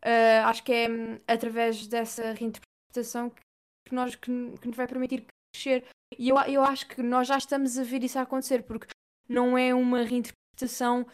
Eh, 0.02 0.40
acho 0.40 0.64
que 0.64 0.74
é 0.74 0.90
hum, 0.90 1.20
através 1.28 1.86
dessa 1.86 2.34
reinterpretação 2.34 3.30
que, 3.30 3.40
que 3.88 3.94
nós, 3.94 4.16
que, 4.16 4.32
que 4.60 4.68
nos 4.68 4.76
vai 4.76 4.88
permitir 4.88 5.28
crescer. 5.54 5.86
E 6.18 6.30
eu, 6.30 6.38
eu 6.48 6.64
acho 6.64 6.88
que 6.88 7.04
nós 7.04 7.28
já 7.28 7.38
estamos 7.38 7.78
a 7.78 7.84
ver 7.84 8.04
isso 8.04 8.18
acontecer, 8.18 8.64
porque 8.64 8.88
não 9.30 9.56
é 9.56 9.76
uma 9.76 10.02
reinterpretação 10.02 11.06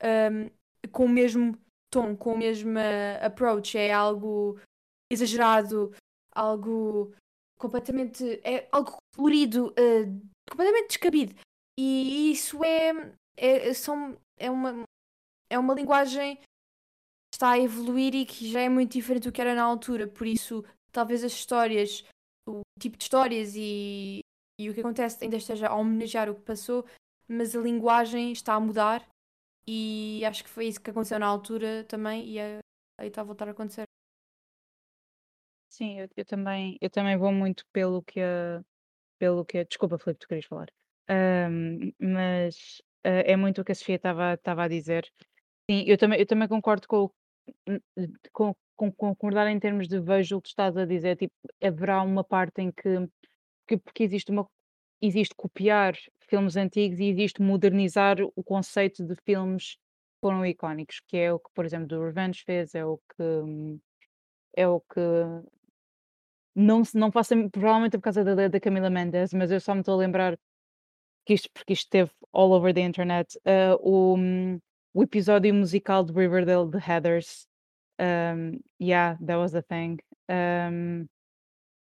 hum, 0.00 0.48
com 0.92 1.06
o 1.06 1.08
mesmo 1.08 1.58
tom, 1.92 2.16
com 2.16 2.34
o 2.34 2.38
mesmo 2.38 2.78
eh, 2.78 3.18
approach, 3.20 3.76
é 3.76 3.92
algo 3.92 4.60
exagerado, 5.10 5.92
algo 6.32 7.12
completamente. 7.58 8.40
é 8.44 8.68
algo 8.72 8.96
colorido, 9.14 9.74
eh, 9.76 10.04
completamente 10.48 10.88
descabido. 10.88 11.34
E 11.78 12.32
isso 12.32 12.64
é, 12.64 13.12
é, 13.36 13.74
são, 13.74 14.16
é, 14.36 14.50
uma, 14.50 14.82
é 15.50 15.58
uma 15.58 15.74
linguagem 15.74 16.36
que 16.36 17.36
está 17.36 17.50
a 17.50 17.58
evoluir 17.58 18.14
e 18.14 18.26
que 18.26 18.50
já 18.50 18.60
é 18.60 18.68
muito 18.68 18.92
diferente 18.92 19.24
do 19.24 19.32
que 19.32 19.40
era 19.40 19.54
na 19.54 19.62
altura. 19.62 20.08
Por 20.08 20.26
isso, 20.26 20.64
talvez 20.92 21.22
as 21.22 21.32
histórias, 21.32 22.04
o 22.48 22.62
tipo 22.80 22.96
de 22.96 23.04
histórias 23.04 23.54
e, 23.54 24.20
e 24.58 24.70
o 24.70 24.74
que 24.74 24.80
acontece 24.80 25.22
ainda 25.22 25.36
esteja 25.36 25.68
a 25.68 25.76
homenagear 25.76 26.30
o 26.30 26.34
que 26.34 26.42
passou, 26.42 26.84
mas 27.28 27.54
a 27.54 27.60
linguagem 27.60 28.32
está 28.32 28.54
a 28.54 28.60
mudar 28.60 29.06
e 29.66 30.24
acho 30.24 30.42
que 30.42 30.50
foi 30.50 30.66
isso 30.66 30.80
que 30.80 30.90
aconteceu 30.90 31.18
na 31.18 31.26
altura 31.26 31.84
também 31.84 32.26
e 32.26 32.38
é, 32.38 32.58
aí 32.98 33.08
está 33.08 33.20
a 33.20 33.24
voltar 33.24 33.48
a 33.48 33.50
acontecer. 33.50 33.84
Sim, 35.68 36.00
eu, 36.00 36.08
eu 36.16 36.24
também, 36.24 36.78
eu 36.80 36.90
também 36.90 37.16
vou 37.16 37.32
muito 37.32 37.64
pelo 37.72 38.02
que 38.02 38.20
a, 38.20 38.62
pelo 39.18 39.44
que 39.44 39.58
a, 39.58 39.64
desculpa, 39.64 39.98
Filipe, 39.98 40.20
tu 40.20 40.28
querias 40.28 40.46
falar. 40.46 40.68
Mas 42.00 42.82
ah, 43.04 43.08
é 43.24 43.36
muito 43.36 43.60
o 43.60 43.64
que 43.64 43.72
a 43.72 43.74
Sofia 43.74 43.96
estava 43.96 44.34
estava 44.34 44.64
a 44.64 44.68
dizer. 44.68 45.10
Sim, 45.70 45.84
eu 45.86 45.98
também, 45.98 46.20
eu 46.20 46.26
também 46.26 46.48
concordo 46.48 46.86
com, 46.88 47.10
com, 48.32 48.54
com 48.76 48.92
concordar 48.92 49.48
em 49.48 49.58
termos 49.58 49.88
de 49.88 50.00
vejo 50.00 50.36
o 50.38 50.42
que 50.42 50.48
estás 50.48 50.76
a 50.76 50.84
dizer. 50.84 51.16
Tipo, 51.16 51.34
haverá 51.62 52.02
uma 52.02 52.24
parte 52.24 52.62
em 52.62 52.70
que, 52.72 53.08
que 53.66 53.76
porque 53.78 54.04
existe 54.04 54.30
uma 54.30 54.48
existe 55.00 55.34
copiar 55.36 55.94
filmes 56.28 56.56
antigos 56.56 56.98
e 57.00 57.04
existe 57.04 57.40
modernizar 57.42 58.18
o 58.34 58.42
conceito 58.42 59.04
de 59.04 59.14
filmes 59.24 59.74
que 59.74 59.80
foram 60.20 60.44
icónicos, 60.44 61.00
que 61.06 61.16
é 61.16 61.32
o 61.32 61.38
que, 61.38 61.50
por 61.54 61.64
exemplo, 61.64 61.86
do 61.88 62.02
Revenge 62.04 62.42
fez, 62.44 62.74
é 62.74 62.84
o 62.84 62.98
que 62.98 63.80
é 64.56 64.66
o 64.66 64.80
que 64.80 65.00
não, 66.58 66.82
não 66.94 67.12
faço 67.12 67.34
provavelmente 67.50 67.94
é 67.94 67.98
por 67.98 68.04
causa 68.04 68.24
da, 68.24 68.48
da 68.48 68.60
Camila 68.60 68.90
Mendes, 68.90 69.32
mas 69.32 69.50
eu 69.50 69.60
só 69.60 69.74
me 69.74 69.80
estou 69.80 69.94
a 69.94 69.98
lembrar 69.98 70.38
que 71.24 71.34
isto, 71.34 71.50
porque 71.52 71.72
isto 71.72 71.84
esteve 71.84 72.10
all 72.32 72.52
over 72.52 72.74
the 72.74 72.80
internet, 72.80 73.38
ah, 73.44 73.76
o, 73.80 74.16
hum, 74.16 74.58
o 74.92 75.02
episódio 75.02 75.54
musical 75.54 76.04
de 76.04 76.12
Riverdale 76.12 76.68
de 76.68 76.78
Heathers. 76.78 77.46
Um, 78.00 78.60
yeah, 78.80 79.18
that 79.24 79.38
was 79.38 79.54
a 79.54 79.62
thing. 79.62 79.98
Um, 80.28 81.08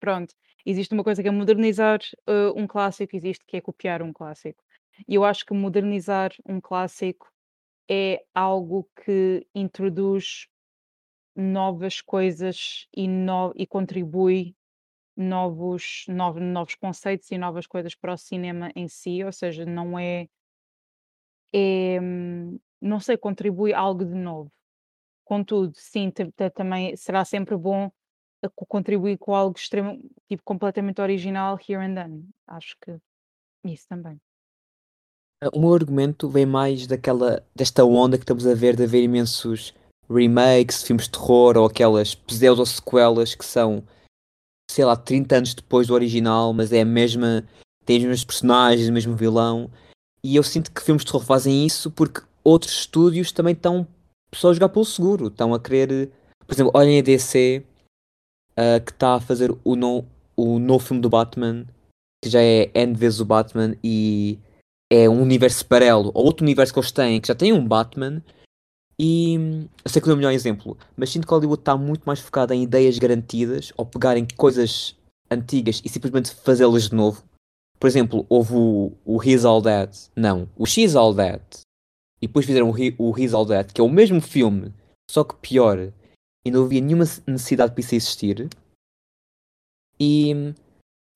pronto, 0.00 0.34
existe 0.64 0.94
uma 0.94 1.04
coisa 1.04 1.22
que 1.22 1.28
é 1.28 1.32
modernizar 1.32 2.00
uh, 2.28 2.52
um 2.56 2.66
clássico, 2.66 3.14
existe 3.14 3.44
que 3.46 3.56
é 3.56 3.60
copiar 3.60 4.02
um 4.02 4.12
clássico. 4.12 4.62
E 5.06 5.14
eu 5.14 5.24
acho 5.24 5.44
que 5.44 5.52
modernizar 5.52 6.32
um 6.44 6.60
clássico 6.60 7.30
é 7.88 8.24
algo 8.34 8.88
que 9.04 9.46
introduz 9.54 10.48
novas 11.37 12.01
coisas 12.01 12.89
e, 12.97 13.07
no, 13.07 13.53
e 13.55 13.66
contribui 13.66 14.57
novos, 15.16 16.05
novos, 16.09 16.43
novos 16.43 16.74
conceitos 16.74 17.30
e 17.30 17.39
novas 17.39 17.66
coisas 17.66 17.95
para 17.95 18.14
o 18.14 18.18
cinema 18.18 18.70
em 18.74 18.89
si, 18.89 19.22
ou 19.24 19.32
seja, 19.32 19.64
não 19.64 19.99
é, 19.99 20.28
é 21.53 22.01
hum, 22.01 22.59
não 22.80 23.01
sei, 23.01 23.16
contribui 23.16 23.72
algo 23.72 24.05
de 24.05 24.14
novo. 24.14 24.53
Contudo, 25.24 25.72
sim, 25.76 26.11
ta- 26.11 26.30
ta- 26.37 26.51
também 26.51 26.97
será 26.97 27.24
sempre 27.24 27.57
bom 27.57 27.91
co- 28.55 28.66
contribuir 28.66 29.18
com 29.18 29.34
algo 29.34 29.59
extremo, 29.59 30.01
tipo, 30.28 30.43
completamente 30.45 31.01
original 31.01 31.59
here 31.68 31.82
and 31.84 31.95
then. 31.95 32.28
Acho 32.47 32.76
que 32.80 32.97
isso 33.64 33.87
também. 33.89 34.20
Ah, 35.41 35.49
O 35.53 35.61
meu 35.61 35.74
argumento 35.74 36.28
vem 36.28 36.47
mais 36.47 36.87
daquela, 36.87 37.45
desta 37.55 37.84
onda 37.84 38.16
que 38.16 38.22
estamos 38.24 38.47
a 38.47 38.55
ver 38.55 38.76
de 38.76 38.84
haver 38.84 39.03
imensos 39.03 39.74
remakes, 40.09 40.82
filmes 40.82 41.04
de 41.04 41.12
terror 41.12 41.57
ou 41.57 41.66
aquelas 41.66 42.14
pseudo-sequelas 42.14 43.34
que 43.34 43.44
são, 43.44 43.82
sei 44.70 44.84
lá, 44.84 44.96
30 44.96 45.36
anos 45.36 45.54
depois 45.54 45.86
do 45.86 45.94
original, 45.94 46.52
mas 46.52 46.72
é 46.72 46.82
a 46.82 46.84
mesma, 46.84 47.44
tem 47.84 47.98
os 47.98 48.04
mesmos 48.04 48.24
personagens, 48.24 48.88
o 48.88 48.92
mesmo 48.92 49.16
vilão. 49.16 49.70
E 50.22 50.36
eu 50.36 50.42
sinto 50.42 50.72
que 50.72 50.82
filmes 50.82 51.04
de 51.04 51.12
terror 51.12 51.24
fazem 51.24 51.66
isso 51.66 51.90
porque 51.90 52.20
outros 52.42 52.72
estúdios 52.72 53.32
também 53.32 53.52
estão 53.52 53.86
só 54.34 54.50
a 54.50 54.54
jogar 54.54 54.68
pelo 54.68 54.84
seguro, 54.84 55.28
estão 55.28 55.54
a 55.54 55.61
querer, 55.61 56.11
por 56.46 56.54
exemplo, 56.54 56.72
olhem 56.74 56.98
a 56.98 57.02
DC, 57.02 57.64
ah, 58.57 58.80
que 58.80 58.90
está 58.90 59.14
a 59.14 59.20
fazer 59.20 59.54
o, 59.64 59.76
no, 59.76 60.04
o 60.36 60.59
novo 60.59 60.84
filme 60.84 61.02
do 61.02 61.11
Batman, 61.11 61.66
que 62.22 62.30
já 62.30 62.40
é 62.40 62.70
N 62.74 62.94
vezes 62.94 63.20
o 63.20 63.24
Batman 63.24 63.76
e 63.84 64.38
é 64.90 65.09
um 65.09 65.20
universo 65.22 65.66
paralelo, 65.66 66.11
ou 66.14 66.24
outro 66.24 66.44
universo 66.44 66.72
que 66.72 66.78
eles 66.78 66.92
têm, 66.92 67.20
que 67.20 67.28
já 67.28 67.34
tem 67.34 67.52
um 67.52 67.66
Batman, 67.66 68.22
e 68.99 69.34
eu 69.84 69.90
sei 69.90 70.01
que 70.01 70.09
não 70.09 70.12
é 70.12 70.14
o 70.14 70.18
melhor 70.18 70.32
exemplo, 70.32 70.76
mas 70.97 71.11
sinto 71.11 71.26
que 71.26 71.32
Hollywood 71.32 71.61
está 71.61 71.76
muito 71.76 72.05
mais 72.05 72.20
focada 72.20 72.55
em 72.55 72.62
ideias 72.62 72.99
garantidas, 72.99 73.72
ou 73.76 73.84
pegarem 73.84 74.26
coisas 74.36 74.97
antigas 75.30 75.82
e 75.84 75.88
simplesmente 75.88 76.34
fazê-las 76.34 76.88
de 76.88 76.94
novo. 76.94 77.22
Por 77.78 77.86
exemplo, 77.86 78.24
houve 78.28 78.55
o, 78.55 78.92
o 79.05 79.22
He's 79.22 79.44
All 79.44 79.61
That, 79.61 80.11
não, 80.16 80.49
o 80.57 80.64
She's 80.64 80.97
All 80.97 81.14
That, 81.14 81.61
e 82.22 82.26
depois 82.26 82.47
fizeram 82.47 82.70
o, 82.70 82.78
He, 82.78 82.94
o 82.97 83.16
He's 83.18 83.34
All 83.34 83.47
That, 83.47 83.74
que 83.74 83.80
é 83.80 83.84
o 83.84 83.88
mesmo 83.88 84.20
filme, 84.20 84.72
só 85.11 85.22
que 85.22 85.36
pior, 85.36 85.92
e 86.47 86.51
não 86.51 86.64
havia 86.64 86.80
nenhuma 86.80 87.05
necessidade 87.26 87.72
para 87.72 87.80
isso 87.80 87.94
existir. 87.94 88.49
E 90.01 90.55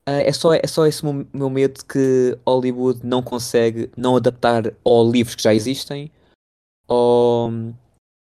ah, 0.05 0.21
é 0.21 0.31
só, 0.31 0.53
é 0.53 0.67
só 0.67 0.85
esse 0.85 1.03
meu, 1.03 1.25
meu 1.33 1.49
medo 1.49 1.83
que 1.85 2.37
Hollywood 2.45 3.05
não 3.05 3.23
consegue 3.23 3.89
não 3.95 4.15
adaptar 4.15 4.73
ou 4.83 5.09
livros 5.09 5.35
que 5.35 5.43
já 5.43 5.53
existem 5.53 6.11
ou, 6.91 7.49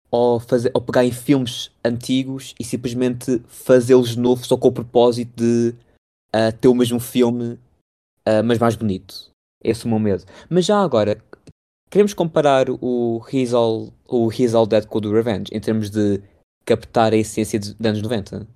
ou, 0.09 0.39
fazer, 0.39 0.71
ou 0.73 0.81
pegar 0.81 1.05
em 1.05 1.11
filmes 1.11 1.73
antigos 1.85 2.55
e 2.61 2.63
simplesmente 2.63 3.41
fazê-los 3.49 4.11
de 4.11 4.21
novo 4.21 4.45
só 4.45 4.57
com 4.57 4.69
o 4.69 4.73
propósito 4.73 5.33
de 5.35 5.75
ah, 6.33 6.53
ter 6.53 6.69
o 6.69 6.75
mesmo 6.75 7.01
filme, 7.01 7.59
ah, 8.25 8.43
mas 8.45 8.59
mais 8.61 8.77
bonito. 8.77 9.33
Esse 9.65 9.85
é 9.85 9.87
o 9.87 9.91
meu 9.91 9.99
medo. 9.99 10.25
Mas 10.49 10.65
já 10.65 10.81
agora, 10.81 11.21
queremos 11.91 12.15
comparar 12.15 12.67
o 12.71 13.21
He's 13.33 13.53
All, 13.53 13.93
o 14.09 14.31
He's 14.31 14.55
All 14.55 14.67
Dead 14.67 14.87
com 14.87 14.99
o 14.99 15.01
do 15.01 15.13
Revenge 15.13 15.53
em 15.53 15.61
termos 15.61 15.91
de 15.91 16.23
captar 16.65 17.13
a 17.13 17.17
essência 17.17 17.59
de, 17.59 17.75
de 17.75 17.89
anos 17.89 18.01
90? 18.01 18.47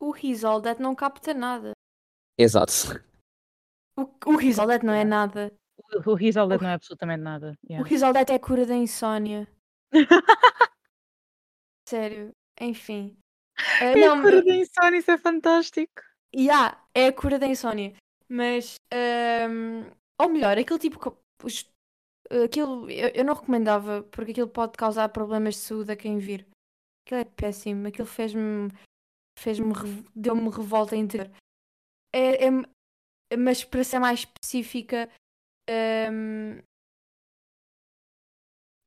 O 0.00 0.14
He's 0.16 0.44
All 0.44 0.62
That 0.62 0.80
não 0.80 0.94
capta 0.94 1.34
nada. 1.34 1.72
Exato. 2.38 2.72
O, 3.98 4.02
o 4.26 4.40
He's 4.40 4.60
All 4.60 4.68
That 4.68 4.86
não 4.86 4.92
é 4.92 5.04
nada. 5.04 5.52
O, 5.76 6.12
o 6.12 6.58
não 6.60 6.68
é 6.68 6.74
absolutamente 6.74 7.22
nada. 7.22 7.58
O 7.64 7.72
yeah. 7.72 8.06
All 8.06 8.12
That 8.12 8.32
é 8.32 8.36
a 8.36 8.40
cura 8.40 8.64
da 8.66 8.74
insónia. 8.74 9.48
Sério. 11.88 12.32
Enfim. 12.60 13.16
Ah, 13.80 13.84
É 13.84 13.94
não, 13.94 14.18
a 14.18 14.20
cura 14.20 14.42
da 14.42 14.52
insónia, 14.56 14.98
isso 14.98 15.10
é 15.12 15.16
fantástico. 15.16 16.02
Yeah, 16.34 16.84
é 16.92 17.06
a 17.06 17.12
cura 17.12 17.38
da 17.38 17.46
insónia. 17.46 17.94
Mas, 18.28 18.74
ou 20.20 20.28
melhor, 20.28 20.58
aquele 20.58 20.80
tipo. 20.80 21.16
os- 21.40 21.70
aquilo, 22.44 22.90
eu, 22.90 23.10
eu 23.10 23.24
não 23.24 23.34
recomendava 23.34 24.02
porque 24.10 24.32
aquilo 24.32 24.48
pode 24.48 24.72
causar 24.72 25.08
problemas 25.10 25.54
de 25.54 25.60
saúde 25.60 25.92
a 25.92 25.96
quem 25.96 26.18
vir. 26.18 26.48
Aquilo 27.06 27.20
é 27.20 27.24
péssimo. 27.24 27.86
Aquilo 27.86 28.08
fez-me. 28.08 28.70
fez-me. 29.38 29.72
deu-me 30.16 30.50
revolta 30.50 30.96
inteira. 30.96 31.30
É, 32.12 32.48
é- 32.48 33.36
mas 33.38 33.62
para 33.62 33.84
ser 33.84 34.00
mais 34.00 34.20
específica, 34.20 35.08
ahm, 35.68 36.60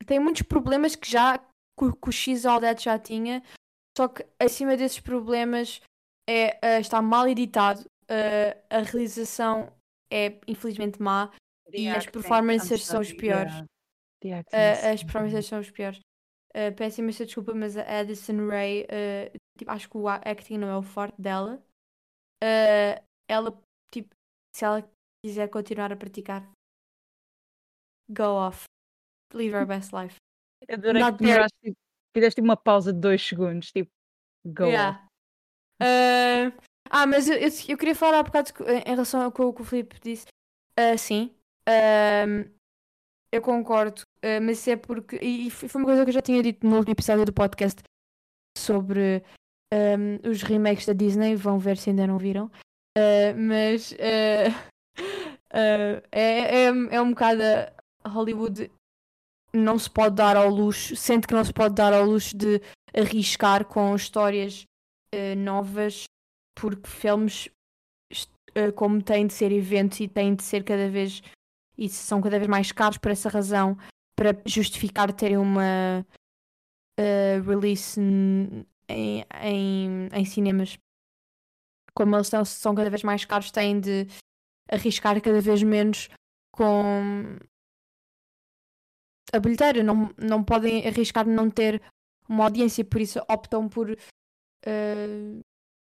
tem 0.05 0.19
muitos 0.19 0.41
problemas 0.43 0.95
que 0.95 1.09
já. 1.09 1.38
que, 1.38 1.86
o- 1.86 2.11
X 2.11 2.41
That 2.59 2.84
já 2.84 2.97
tinha. 2.97 3.43
Só 3.97 4.07
que 4.07 4.25
acima 4.39 4.75
desses 4.78 4.99
problemas 4.99 5.82
é, 6.30 6.57
ah, 6.61 6.80
está 6.80 7.01
mal 7.01 7.28
editado, 7.28 7.86
ah, 8.09 8.57
a 8.69 8.82
realização 8.82 9.71
é 10.11 10.39
infelizmente 10.47 11.01
má 11.01 11.28
The 11.71 11.78
e 11.80 11.88
as 11.89 12.05
performances 12.05 12.82
I'm 12.82 12.86
são 12.86 13.01
os 13.01 13.11
piores. 13.13 13.53
yeah. 14.23 14.43
Ah, 14.51 14.91
as 14.91 15.03
performances 15.03 15.45
são 15.45 15.59
os 15.59 15.69
piores. 15.71 15.99
Ah, 16.53 16.71
peço 16.75 17.01
imensa 17.01 17.25
desculpa, 17.25 17.53
mas 17.53 17.75
a 17.78 17.99
Addison 17.99 18.38
ah, 18.51 19.38
tipo, 19.57 19.71
acho 19.71 19.89
que 19.89 19.97
o 19.97 20.07
acting 20.07 20.57
não 20.57 20.69
é 20.69 20.78
o 20.78 20.84
forte 20.84 21.19
dela. 21.21 21.61
Ah, 22.43 23.01
ela, 23.30 23.51
tipo, 23.91 24.15
se 24.55 24.63
ela 24.63 24.88
quiser 25.23 25.49
continuar 25.49 25.91
a 25.91 25.95
praticar, 25.97 26.49
go 28.10 28.36
off. 28.36 28.64
Live 29.34 29.55
her 29.55 29.66
best 29.66 29.93
life. 29.93 30.16
Adorei 30.70 31.01
Not 31.01 31.18
que 31.18 31.26
there. 31.26 31.47
tipo, 31.64 31.78
fizeste 32.16 32.41
uma 32.41 32.58
pausa 32.58 32.93
de 32.93 32.99
dois 32.99 33.22
segundos, 33.22 33.72
tipo, 33.72 33.89
go 34.45 34.66
off. 34.66 34.72
Yeah. 34.72 35.08
Ah, 36.89 37.05
mas 37.05 37.28
eu, 37.28 37.36
eu, 37.36 37.49
eu 37.68 37.78
queria 37.78 37.95
falar 37.95 38.20
há 38.20 38.24
bocado 38.24 38.51
em 38.86 38.89
relação 38.89 39.22
ao 39.22 39.32
que 39.32 39.41
o 39.41 39.53
que 39.53 39.62
o 39.62 39.66
Filipe 39.66 39.99
disse. 40.01 40.26
Ah, 40.76 40.97
sim, 40.97 41.36
ahm, 41.68 42.45
eu 43.32 43.41
concordo, 43.41 44.01
ah, 44.24 44.39
mas 44.41 44.60
isso 44.60 44.70
é 44.72 44.76
porque. 44.76 45.18
E 45.18 45.49
foi 45.51 45.70
uma 45.76 45.86
coisa 45.86 46.03
que 46.03 46.10
eu 46.10 46.14
já 46.14 46.22
tinha 46.22 46.41
dito 46.41 46.66
no 46.66 46.78
último 46.78 46.93
episódio 46.93 47.26
do 47.26 47.34
podcast 47.34 47.82
sobre 48.58 49.24
ahm, 49.74 50.20
os 50.28 50.41
remakes 50.43 50.86
da 50.86 50.93
Disney. 50.93 51.36
Vão 51.36 51.60
ver 51.60 51.78
se 51.78 51.89
ainda 51.89 52.08
não 52.08 52.18
viram. 52.18 52.49
Mas 53.36 53.93
ah, 55.51 56.01
é, 56.12 56.66
é, 56.66 56.66
é 56.68 57.01
um 57.01 57.12
bocado. 57.12 57.41
a 57.43 57.76
Hollywood 58.08 58.72
não 59.53 59.78
se 59.80 59.89
pode 59.89 60.16
dar 60.16 60.36
ao 60.36 60.49
luxo, 60.49 60.95
sente 60.95 61.28
que 61.28 61.34
não 61.34 61.43
se 61.43 61.53
pode 61.53 61.76
dar 61.76 61.93
ao 61.93 62.05
luxo 62.05 62.36
de 62.36 62.62
arriscar 62.93 63.66
com 63.66 63.95
histórias 63.95 64.66
ah, 65.14 65.36
novas 65.36 66.05
porque 66.55 66.89
filmes 66.89 67.49
eh, 68.55 68.72
como 68.72 69.01
têm 69.01 69.28
de 69.28 69.34
ser 69.34 69.51
eventos 69.51 69.99
e 69.99 70.08
têm 70.08 70.36
de 70.36 70.43
ser 70.43 70.64
cada 70.64 70.89
vez 70.89 71.22
e 71.78 71.88
são 71.88 72.22
cada 72.22 72.39
vez 72.39 72.49
mais 72.49 72.72
caros 72.72 72.97
por 72.97 73.12
essa 73.12 73.30
razão 73.30 73.78
para 74.16 74.36
justificar 74.45 75.14
terem 75.14 75.38
uma 75.38 76.03
eh, 76.99 77.39
release 77.45 77.99
em, 78.01 78.66
em, 78.89 80.10
em 80.12 80.26
cinemas. 80.26 80.78
Como 81.93 82.16
eles 82.16 82.28
são, 82.28 82.43
são 82.43 82.74
cada 82.74 82.89
vez 82.89 83.03
mais 83.03 83.24
caros 83.26 83.51
têm 83.51 83.80
de 83.80 84.08
arriscar 84.70 85.22
cada 85.22 85.39
vez 85.39 85.62
menos 85.62 86.10
com 86.51 87.38
a 89.34 89.39
bilheteira 89.39 89.84
não, 89.84 90.13
não 90.17 90.43
podem 90.43 90.88
arriscar 90.88 91.28
não 91.28 91.49
ter 91.49 91.82
uma 92.30 92.45
audiência 92.45 92.84
por 92.84 93.01
isso 93.01 93.19
optam 93.30 93.67
por 93.69 93.89
eh, 94.65 95.39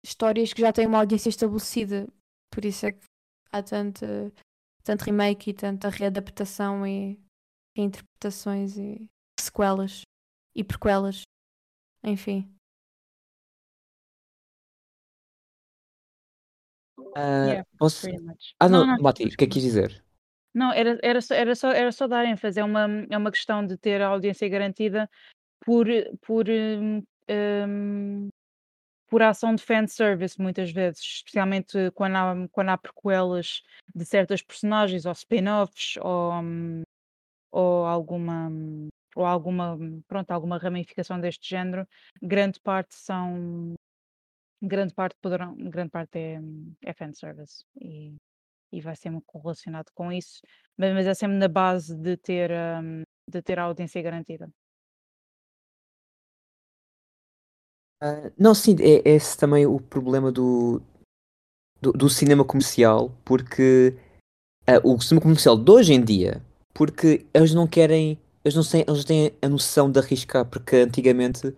histórias 0.03 0.53
que 0.53 0.61
já 0.61 0.71
têm 0.71 0.88
uma 0.88 0.99
audiência 0.99 1.29
estabelecida. 1.29 2.07
Por 2.51 2.65
isso 2.65 2.85
é 2.85 2.91
que 2.91 3.05
há 3.51 3.61
tanto, 3.61 4.05
tanto 4.83 5.03
remake 5.03 5.49
e 5.49 5.53
tanta 5.53 5.89
readaptação 5.89 6.85
e 6.85 7.19
reinterpretações 7.75 8.77
e 8.77 9.05
sequelas 9.39 10.01
e 10.55 10.63
prequelas. 10.63 11.21
Enfim. 12.03 12.51
Ah, 17.15 17.45
Yeah, 17.45 17.67
posso-. 17.77 18.07
Ah, 18.59 18.69
não, 18.69 18.85
Não, 18.85 18.95
não, 18.95 19.03
Mati, 19.03 19.25
o 19.25 19.29
que 19.29 19.43
é 19.43 19.47
que 19.47 19.53
quis 19.53 19.63
dizer? 19.63 20.03
Não, 20.58 20.74
era, 20.74 20.97
era, 21.03 21.22
só, 21.22 21.36
era, 21.36 21.53
só, 21.55 21.70
era 21.72 21.91
só 21.91 22.08
dar 22.08 22.26
ênfase. 22.26 22.60
É 22.60 22.64
uma, 22.64 22.88
é 23.12 23.16
uma 23.18 23.32
questão 23.32 23.64
de 23.64 23.78
ter 23.78 24.01
a 24.01 24.08
audiência 24.08 24.49
garantida 24.49 25.08
por, 25.62 25.88
por, 26.22 26.47
hum, 26.49 27.03
hum, 27.30 28.30
por 29.08 29.22
ação 29.22 29.55
de 29.55 29.64
fanservice, 29.64 30.41
muitas 30.41 30.72
vezes, 30.72 31.01
especialmente 31.01 31.91
quando 31.93 32.16
há, 32.18 32.36
quando 32.51 32.70
há 32.70 32.78
prequelas 32.78 33.62
de 33.95 34.05
certas 34.05 34.41
personagens, 34.41 35.05
ou 35.05 35.12
spin-offs, 35.14 35.97
ou, 36.01 36.34
hum, 36.34 36.84
ou 37.51 37.86
alguma. 37.86 38.49
Ou 39.16 39.26
alguma, 39.26 39.78
pronto, 40.08 40.32
alguma 40.32 40.58
ramificação 40.60 41.20
deste 41.20 41.49
género, 41.49 41.88
grande 42.22 42.60
parte 42.60 42.95
são, 42.95 43.76
grande 44.62 44.93
parte 44.93 45.16
poderão, 45.22 45.55
grande 45.58 45.91
parte 45.91 46.18
é, 46.20 46.39
é 46.84 46.93
fanservice 46.93 47.64
e, 47.82 48.16
e 48.72 48.82
vai 48.82 48.95
ser 48.95 49.09
muito 49.09 49.26
relacionado 49.38 49.91
com 49.93 50.11
isso, 50.11 50.41
mas, 50.78 50.93
mas 50.93 51.07
é 51.07 51.13
sempre 51.13 51.38
na 51.38 51.47
base 51.47 51.95
de 51.95 52.18
ter, 52.18 52.51
hum, 52.51 53.03
de 53.28 53.41
ter 53.41 53.59
a 53.59 53.63
audiência 53.63 54.01
garantida. 54.01 54.49
Ah, 58.01 58.32
não, 58.38 58.53
sim, 58.53 58.76
é 58.80 59.09
é 59.09 59.15
esse 59.15 59.36
também 59.38 59.65
o 59.65 59.80
problema 59.80 60.32
do, 60.32 60.82
do, 61.82 61.91
do 61.91 62.09
cinema 62.09 62.45
comercial, 62.45 63.11
porque 63.26 63.95
ah, 64.68 64.80
o 64.84 64.99
cinema 65.01 65.22
comercial 65.24 65.57
de 65.57 65.72
hoje 65.72 65.93
em 65.93 66.03
dia, 66.03 66.41
porque 66.74 67.26
eles 67.34 67.53
não 67.53 67.68
querem, 67.68 68.20
eles 68.43 68.55
não 68.55 68.63
têm, 68.63 68.86
eles 68.88 69.03
têm 69.03 69.32
a 69.41 69.49
noção 69.49 69.91
de 69.91 69.99
arriscar, 69.99 70.45
porque 70.45 70.76
antigamente 70.78 71.55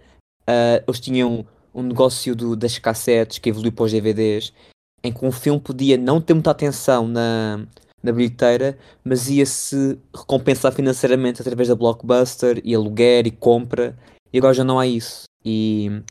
ah, 0.47 0.81
eles 0.87 0.99
tinham 0.99 1.45
um 1.73 1.83
negócio 1.83 2.35
do, 2.35 2.55
das 2.55 2.79
cassetes 2.79 3.37
que 3.37 3.49
evoluiu 3.49 3.71
para 3.71 3.85
os 3.85 3.91
DVDs, 3.91 4.53
em 5.03 5.11
que 5.11 5.25
um 5.25 5.31
filme 5.31 5.59
podia 5.59 5.97
não 5.97 6.21
ter 6.21 6.33
muita 6.33 6.51
atenção 6.51 7.07
na, 7.07 7.65
na 8.01 8.11
bilheteira, 8.11 8.77
mas 9.03 9.29
ia-se 9.29 9.97
recompensar 10.15 10.71
financeiramente 10.71 11.41
através 11.41 11.67
da 11.67 11.75
Blockbuster 11.75 12.61
e 12.63 12.73
aluguer 12.75 13.27
e 13.27 13.31
compra, 13.31 13.97
e 14.31 14.37
agora 14.37 14.53
já 14.53 14.63
não 14.63 14.79
há 14.79 14.85
isso. 14.85 15.23
E 15.43 16.01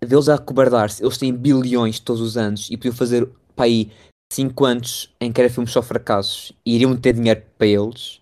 deles 0.00 0.28
a 0.28 0.34
acobardar-se, 0.34 1.02
eles 1.02 1.18
têm 1.18 1.34
bilhões 1.34 2.00
todos 2.00 2.22
os 2.22 2.36
anos 2.36 2.70
e 2.70 2.76
podiam 2.76 2.94
fazer 2.94 3.28
para 3.54 3.66
aí 3.66 3.90
5 4.32 4.64
anos 4.64 5.14
em 5.20 5.32
que 5.32 5.40
era 5.40 5.50
filmes 5.50 5.72
só 5.72 5.82
fracassos 5.82 6.52
e 6.64 6.76
iriam 6.76 6.96
ter 6.96 7.14
dinheiro 7.14 7.42
para 7.58 7.66
eles. 7.66 8.20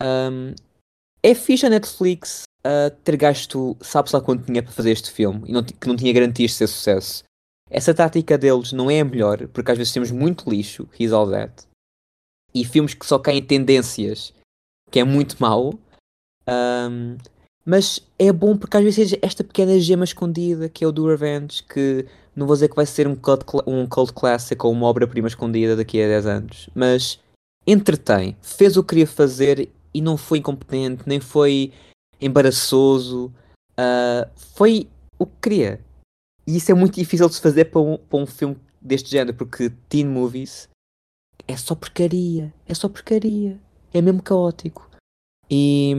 Ahm, 0.00 0.54
é 1.22 1.34
fixe 1.34 1.66
a 1.66 1.70
Netflix 1.70 2.44
ah, 2.64 2.90
ter 3.04 3.16
gasto, 3.16 3.76
sabe-se 3.80 4.14
lá 4.14 4.20
quanto 4.20 4.44
dinheiro 4.44 4.66
para 4.66 4.74
fazer 4.74 4.90
este 4.90 5.10
filme 5.10 5.48
e 5.48 5.52
não, 5.52 5.62
que 5.62 5.88
não 5.88 5.96
tinha 5.96 6.12
garantias 6.12 6.52
de 6.52 6.56
ser 6.58 6.66
sucesso. 6.66 7.24
Essa 7.70 7.94
tática 7.94 8.36
deles 8.36 8.72
não 8.72 8.90
é 8.90 9.00
a 9.00 9.04
melhor, 9.04 9.46
porque 9.48 9.70
às 9.70 9.78
vezes 9.78 9.92
temos 9.92 10.10
muito 10.10 10.50
lixo, 10.50 10.88
He's 10.98 11.12
All 11.12 11.30
That, 11.30 11.64
e 12.52 12.64
filmes 12.64 12.94
que 12.94 13.06
só 13.06 13.18
caem 13.18 13.38
em 13.38 13.42
tendências, 13.42 14.34
que 14.90 14.98
é 14.98 15.04
muito 15.04 15.36
mau. 15.38 15.78
Ahm, 16.46 17.16
mas 17.64 18.00
é 18.18 18.32
bom 18.32 18.56
porque 18.56 18.76
às 18.76 18.82
vezes 18.82 19.16
esta 19.22 19.44
pequena 19.44 19.78
gema 19.78 20.04
escondida 20.04 20.68
que 20.68 20.82
é 20.82 20.86
o 20.88 20.92
do 20.92 21.06
Revenge, 21.06 21.62
que 21.62 22.06
não 22.34 22.46
vou 22.46 22.56
dizer 22.56 22.68
que 22.68 22.74
vai 22.74 22.86
ser 22.86 23.06
um 23.06 23.14
cult, 23.14 23.44
um 23.66 23.86
cult 23.86 24.12
classic 24.12 24.64
ou 24.64 24.72
uma 24.72 24.86
obra-prima 24.86 25.28
escondida 25.28 25.76
daqui 25.76 26.02
a 26.02 26.08
10 26.08 26.26
anos, 26.26 26.70
mas 26.74 27.20
entretém, 27.66 28.36
fez 28.42 28.76
o 28.76 28.82
que 28.82 28.88
queria 28.88 29.06
fazer 29.06 29.68
e 29.94 30.00
não 30.00 30.16
foi 30.16 30.38
incompetente, 30.38 31.04
nem 31.06 31.20
foi 31.20 31.72
embaraçoso, 32.20 33.32
ah, 33.76 34.28
foi 34.36 34.88
o 35.18 35.26
que 35.26 35.32
queria. 35.42 35.80
E 36.50 36.56
isso 36.56 36.72
é 36.72 36.74
muito 36.74 36.96
difícil 36.96 37.28
de 37.28 37.36
se 37.36 37.40
fazer 37.40 37.66
para 37.66 37.80
um, 37.80 37.96
para 37.96 38.18
um 38.18 38.26
filme 38.26 38.56
deste 38.80 39.08
género, 39.08 39.36
porque 39.36 39.70
teen 39.88 40.04
movies 40.04 40.68
é 41.46 41.56
só 41.56 41.76
porcaria, 41.76 42.52
é 42.66 42.74
só 42.74 42.88
porcaria, 42.88 43.56
é 43.94 44.02
mesmo 44.02 44.20
caótico. 44.20 44.90
E. 45.48 45.94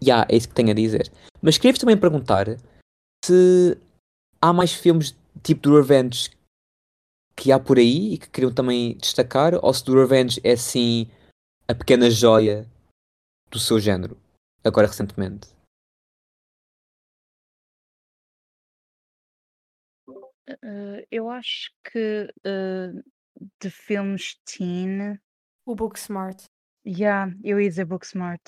Yeah, 0.00 0.24
é 0.30 0.36
isso 0.36 0.48
que 0.48 0.54
tenho 0.54 0.70
a 0.70 0.74
dizer. 0.74 1.10
Mas 1.42 1.58
queria-vos 1.58 1.80
também 1.80 1.98
perguntar 1.98 2.46
se 3.24 3.76
há 4.40 4.52
mais 4.52 4.72
filmes 4.72 5.16
tipo 5.42 5.62
do 5.62 5.76
Revenge 5.76 6.30
que 7.36 7.50
há 7.50 7.58
por 7.58 7.76
aí 7.78 8.14
e 8.14 8.18
que 8.18 8.30
queriam 8.30 8.54
também 8.54 8.96
destacar, 8.98 9.54
ou 9.60 9.74
se 9.74 9.84
do 9.84 9.96
Revenge 9.96 10.40
é 10.44 10.52
assim 10.52 11.10
a 11.66 11.74
pequena 11.74 12.08
joia 12.08 12.68
do 13.50 13.58
seu 13.58 13.80
género, 13.80 14.16
agora 14.62 14.86
recentemente. 14.86 15.48
Eh, 20.48 21.06
eu 21.10 21.30
acho 21.30 21.70
que 21.84 22.28
eh, 22.44 22.92
de 23.60 23.70
filmes 23.70 24.36
teen, 24.44 25.18
O 25.66 25.74
Booksmart. 25.74 26.44
yeah, 26.86 27.32
eu 27.44 27.60
ia 27.60 27.68
dizer 27.68 27.84
Booksmart. 27.84 28.40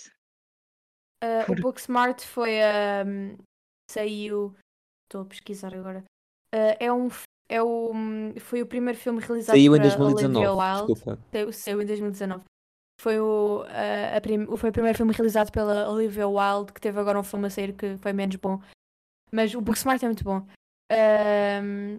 Uh, 1.22 1.46
Por- 1.46 1.58
O 1.58 1.62
Booksmart 1.62 2.20
foi. 2.24 2.58
um, 3.06 3.36
saiu. 3.90 4.56
Estou 5.04 5.22
a 5.22 5.26
pesquisar 5.26 5.74
agora. 5.74 6.04
É 6.52 6.92
um. 6.92 7.08
f- 7.08 7.24
É 7.48 7.62
o, 7.62 7.92
foi 8.40 8.62
o 8.62 8.66
primeiro 8.66 8.98
filme 8.98 9.20
realizado 9.20 9.56
Saiu 9.56 9.76
em 9.76 9.80
por 9.80 9.84
Olivia 10.06 10.20
2019, 10.30 10.46
Wilde. 10.58 10.94
desculpa. 10.94 11.22
Saiu, 11.32 11.52
saiu 11.52 11.82
em 11.82 11.86
2019. 11.86 12.44
Foi 13.00 13.20
o, 13.20 13.62
uh, 13.62 14.16
a 14.16 14.20
prim- 14.20 14.56
foi 14.56 14.70
o 14.70 14.72
primeiro 14.72 14.96
filme 14.96 15.12
realizado 15.12 15.50
pela 15.52 15.90
Olivia 15.90 16.26
Wilde, 16.26 16.72
que 16.72 16.80
teve 16.80 16.98
agora 16.98 17.18
um 17.20 17.22
filme 17.22 17.46
a 17.46 17.50
sair 17.50 17.74
que 17.74 17.96
foi 17.98 18.12
menos 18.12 18.36
bom. 18.36 18.58
Mas 19.30 19.54
o 19.54 19.60
Booksmart 19.60 20.02
é 20.02 20.06
muito 20.06 20.24
bom. 20.24 20.46
Um, 20.92 21.98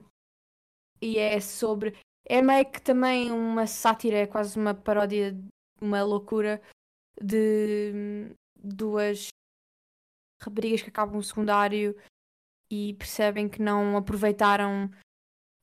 e 1.02 1.18
é 1.18 1.40
sobre. 1.40 1.98
É 2.26 2.42
meio 2.42 2.70
que 2.72 2.82
também 2.82 3.32
uma 3.32 3.68
sátira, 3.68 4.18
é 4.18 4.28
quase 4.28 4.58
uma 4.58 4.74
paródia, 4.74 5.38
uma 5.82 6.04
loucura 6.04 6.62
de 7.22 7.92
hum, 7.94 8.36
duas 8.56 9.28
raparigas 10.42 10.82
que 10.82 10.90
acabam 10.90 11.18
o 11.18 11.24
secundário 11.24 11.96
e 12.70 12.94
percebem 12.94 13.50
que 13.50 13.62
não 13.62 13.98
aproveitaram 13.98 14.90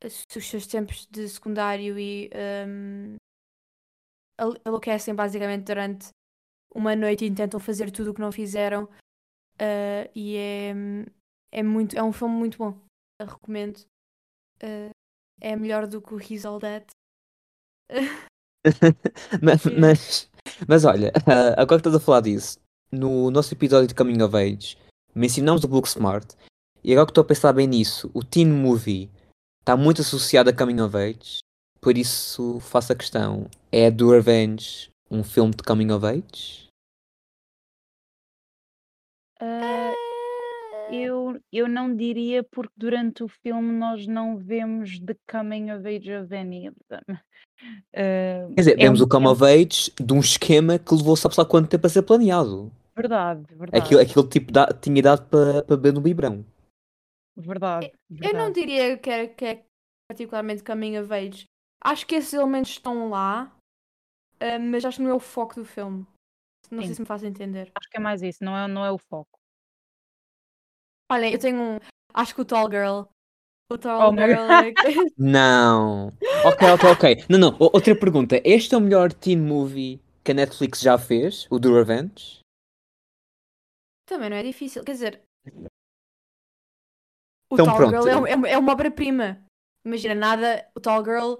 os 0.03 0.25
seus 0.45 0.67
tempos 0.67 1.07
de 1.09 1.27
secundário 1.27 1.97
e 1.97 2.29
hum, 2.67 3.15
enlouquecem 4.65 5.15
basicamente 5.15 5.65
durante 5.65 6.09
uma 6.73 6.95
noite 6.95 7.25
e 7.25 7.33
tentam 7.33 7.59
fazer 7.59 7.91
tudo 7.91 8.11
o 8.11 8.13
que 8.13 8.21
não 8.21 8.31
fizeram. 8.31 8.87
Ah, 9.59 10.09
e 10.15 10.37
é, 10.37 10.73
é, 11.51 11.63
muito, 11.63 11.97
é 11.97 12.03
um 12.03 12.11
filme 12.11 12.35
muito 12.35 12.57
bom. 12.57 12.90
Recomendo. 13.25 13.79
Ah, 14.61 14.89
é 15.41 15.55
melhor 15.55 15.87
do 15.87 16.01
que 16.01 16.13
o 16.13 16.19
He's 16.19 16.45
All 16.45 16.59
That. 16.59 16.85
mas, 19.41 19.65
mas, 19.65 20.31
mas 20.67 20.85
olha, 20.85 21.11
ah, 21.27 21.61
agora 21.61 21.81
que 21.81 21.87
estás 21.87 21.95
a 21.95 21.99
falar 21.99 22.21
disso, 22.21 22.59
no 22.91 23.31
nosso 23.31 23.53
episódio 23.53 23.87
de 23.87 23.95
Coming 23.95 24.21
of 24.21 24.35
Age, 24.35 24.77
mencionamos 25.15 25.63
o 25.63 25.67
Booksmart, 25.67 26.35
e 26.83 26.91
agora 26.91 27.07
que 27.07 27.11
estou 27.11 27.23
a 27.23 27.27
pensar 27.27 27.53
bem 27.53 27.67
nisso, 27.67 28.09
o 28.13 28.23
teen 28.23 28.47
movie 28.47 29.09
está 29.59 29.75
muito 29.75 30.01
associado 30.01 30.49
a 30.49 30.53
Coming 30.53 30.81
of 30.81 30.95
Age, 30.95 31.39
por 31.81 31.97
isso 31.97 32.59
faço 32.59 32.93
a 32.93 32.95
questão: 32.95 33.49
é 33.71 33.89
do 33.89 34.11
Revenge 34.11 34.89
um 35.09 35.23
filme 35.23 35.53
de 35.53 35.63
Coming 35.63 35.91
of 35.91 36.05
Age? 36.05 36.67
Ah, 39.39 39.93
eu, 41.35 41.41
eu 41.51 41.67
não 41.67 41.95
diria 41.95 42.43
porque 42.43 42.73
durante 42.77 43.23
o 43.23 43.27
filme 43.27 43.71
nós 43.71 44.05
não 44.07 44.37
vemos 44.37 44.99
the 44.99 45.15
coming 45.29 45.71
of 45.71 45.87
age 45.87 46.11
of 46.13 46.33
any 46.35 46.69
of 46.69 46.77
them. 46.89 47.01
Ah, 47.95 48.47
Quer 48.55 48.61
dizer, 48.61 48.73
é 48.79 48.83
vemos 48.83 49.01
um 49.01 49.05
o 49.05 49.07
filme- 49.07 49.27
of 49.27 49.43
Age 49.43 49.91
de 50.03 50.13
um 50.13 50.19
esquema 50.19 50.79
que 50.79 50.95
levou 50.95 51.15
sabe 51.15 51.35
lá 51.37 51.45
quanto 51.45 51.69
tempo 51.69 51.85
a 51.85 51.89
ser 51.91 52.01
planeado. 52.01 52.71
Verdade, 52.95 53.43
verdade, 53.55 53.77
Aquilo, 53.83 53.99
aquilo 54.01 54.27
tipo 54.27 54.51
dá- 54.51 54.65
tinha 54.81 54.97
idade 54.97 55.21
para 55.29 55.61
para 55.63 55.77
beber 55.77 55.93
no 55.93 56.01
biberão. 56.01 56.43
verdade, 57.37 57.91
Eu 58.09 58.15
não 58.33 58.51
verdade. 58.51 58.53
diria 58.53 58.97
que 58.97 59.09
é, 59.11 59.27
que 59.27 59.45
é 59.45 59.63
particularmente 60.09 60.63
coming 60.63 60.97
of 60.97 61.13
age. 61.13 61.45
Acho 61.83 62.05
que 62.07 62.15
esses 62.15 62.33
elementos 62.33 62.71
estão 62.71 63.09
lá, 63.09 63.55
ah, 64.39 64.59
mas 64.59 64.83
acho 64.83 64.97
que 64.97 65.03
não 65.03 65.11
é 65.11 65.13
o 65.13 65.19
foco 65.19 65.53
do 65.55 65.65
filme. 65.65 66.03
Não 66.71 66.79
sei 66.79 66.89
Sim. 66.89 66.93
se 66.95 67.01
me 67.01 67.05
faz 67.07 67.23
entender. 67.23 67.71
Acho 67.75 67.89
que 67.91 67.97
é 67.97 67.99
mais 67.99 68.23
isso, 68.23 68.43
não 68.43 68.57
é, 68.57 68.67
não 68.67 68.83
é 68.83 68.91
o 68.91 68.97
foco. 68.97 69.37
Olhem, 71.11 71.33
eu 71.33 71.39
tenho 71.39 71.59
um. 71.61 71.77
Acho 72.13 72.33
que 72.33 72.41
o 72.41 72.45
Tall 72.45 72.69
Girl. 72.69 73.03
O 73.71 73.77
Tall 73.77 74.09
Oh 74.09 74.15
Girl 74.15 74.41
é. 74.51 74.73
Não. 75.17 76.07
Ok, 76.45 76.67
ok, 76.71 76.89
ok. 76.89 77.25
Não, 77.29 77.37
não. 77.39 77.49
o- 77.59 77.71
Outra 77.73 77.95
pergunta. 77.95 78.41
Este 78.43 78.73
é 78.75 78.77
o 78.77 78.81
melhor 78.81 79.11
teen 79.13 79.37
movie 79.39 80.01
que 80.23 80.31
a 80.31 80.33
Netflix 80.33 80.79
já 80.81 80.97
fez? 80.97 81.47
O 81.49 81.59
do 81.59 81.73
Revenge? 81.73 82.39
Também 84.05 84.29
não 84.29 84.37
é 84.37 84.43
difícil. 84.43 84.83
Quer 84.83 84.91
dizer. 84.93 85.21
O 87.49 87.55
Então 87.55 87.65
Tall 87.65 87.77
pronto. 87.77 87.91
Girl 88.03 88.07
é, 88.25 88.31
é 88.31 88.35
uma- 88.35 88.49
é 88.49 88.57
uma 88.57 88.71
obra-prima. 88.71 89.43
Imagina, 89.85 90.15
nada. 90.15 90.69
O 90.75 90.79
Tall 90.79 91.03
Girl. 91.03 91.35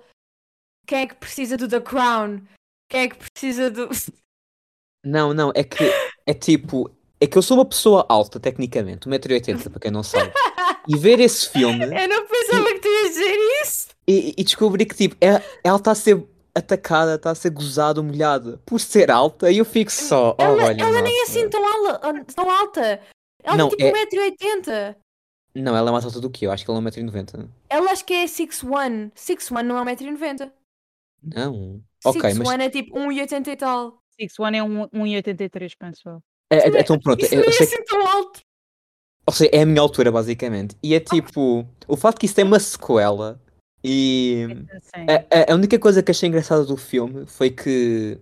Quem 0.87 1.01
é 1.01 1.07
que 1.07 1.15
precisa 1.15 1.55
do 1.57 1.67
The 1.69 1.79
Crown? 1.81 2.41
Quem 2.89 3.01
é 3.03 3.09
que 3.09 3.15
precisa 3.17 3.69
do. 3.71 3.87
Não, 5.05 5.33
não. 5.33 5.51
É 5.55 5.63
que 5.63 5.83
é 6.25 6.33
tipo. 6.33 6.89
É 7.21 7.27
que 7.27 7.37
eu 7.37 7.41
sou 7.43 7.57
uma 7.57 7.65
pessoa 7.65 8.05
alta, 8.09 8.39
tecnicamente. 8.39 9.07
1,80m, 9.07 9.69
para 9.69 9.79
quem 9.79 9.91
não 9.91 10.01
sabe. 10.01 10.33
E 10.87 10.97
ver 10.97 11.19
esse 11.19 11.49
filme 11.49 11.85
Eu 11.85 12.09
não 12.09 12.25
pensava 12.25 12.65
que 12.73 12.79
tu 12.79 12.87
ias 12.87 13.09
dizer 13.09 13.37
isso! 13.63 13.87
e, 14.07 14.33
e 14.37 14.43
descobrir 14.43 14.85
que 14.85 14.95
tipo, 14.95 15.15
é- 15.21 15.41
ela 15.63 15.77
está 15.77 15.91
a 15.91 15.95
ser 15.95 16.25
atacada, 16.55 17.15
está 17.15 17.29
a 17.31 17.35
ser 17.35 17.51
gozada, 17.51 18.01
humilhada 18.01 18.59
por 18.65 18.79
ser 18.79 19.11
alta 19.11 19.51
e 19.51 19.59
eu 19.59 19.65
fico 19.65 19.91
só. 19.91 20.35
Oh, 20.37 20.41
ela 20.43 20.63
olha, 20.65 20.81
ela 20.81 21.01
nem 21.01 21.19
é 21.19 21.23
assim 21.23 21.47
tão, 21.47 21.63
ala- 21.63 21.99
tão 22.35 22.49
alta. 22.49 22.99
Ela 23.43 23.57
Não, 23.57 23.69
tem 23.69 23.87
é- 23.87 24.05
tipo 24.05 24.15
1,80m. 24.17 24.95
Não, 25.55 25.75
ela 25.77 25.89
é 25.89 25.91
mais 25.91 26.05
alta 26.05 26.19
do 26.19 26.29
que 26.29 26.45
eu. 26.45 26.51
Acho 26.51 26.65
que 26.65 26.71
ela 26.71 26.79
é 26.79 26.81
1,90m. 26.83 27.47
Ela 27.69 27.91
acho 27.91 28.03
que 28.03 28.13
é 28.13 28.25
6'1". 28.25 29.11
6'1 29.15 29.63
não 29.63 29.77
é 29.77 29.95
1,90m. 29.95 30.51
Não. 31.23 31.81
Ok, 32.03 32.21
mas 32.21 32.47
6'1 32.49 32.61
é 32.61 32.69
tipo 32.69 32.97
1,80 32.97 33.47
e 33.47 33.55
tal. 33.55 34.01
Six 34.19 34.39
One 34.39 34.57
é 34.57 34.63
um, 34.63 34.87
1,83, 34.87 35.75
penso 35.77 36.01
eu. 36.09 36.23
É, 36.51 36.55
é- 36.57 36.67
Isso 36.69 36.77
então 36.77 36.99
pronto. 36.99 37.23
Isso 37.23 37.33
Eu, 37.35 37.41
eu 37.43 37.49
é 37.49 37.51
sei 37.51 37.67
que 37.67 37.73
assim 37.75 37.83
tão 37.85 38.07
alto. 38.07 38.39
Ou 39.27 39.33
seja, 39.33 39.49
é 39.53 39.61
a 39.61 39.65
minha 39.65 39.81
altura, 39.81 40.11
basicamente. 40.11 40.75
E 40.83 40.93
é 40.95 40.99
tipo, 40.99 41.65
o 41.87 41.95
facto 41.95 42.19
que 42.19 42.25
isso 42.25 42.35
tem 42.35 42.43
uma 42.45 42.59
sequela 42.59 43.39
e 43.83 44.47
a, 45.07 45.51
a- 45.51 45.55
única 45.55 45.77
coisa 45.79 46.03
que 46.03 46.11
achei 46.11 46.27
engraçada 46.29 46.63
do 46.65 46.75
filme 46.77 47.25
foi 47.25 47.49
que 47.49 48.17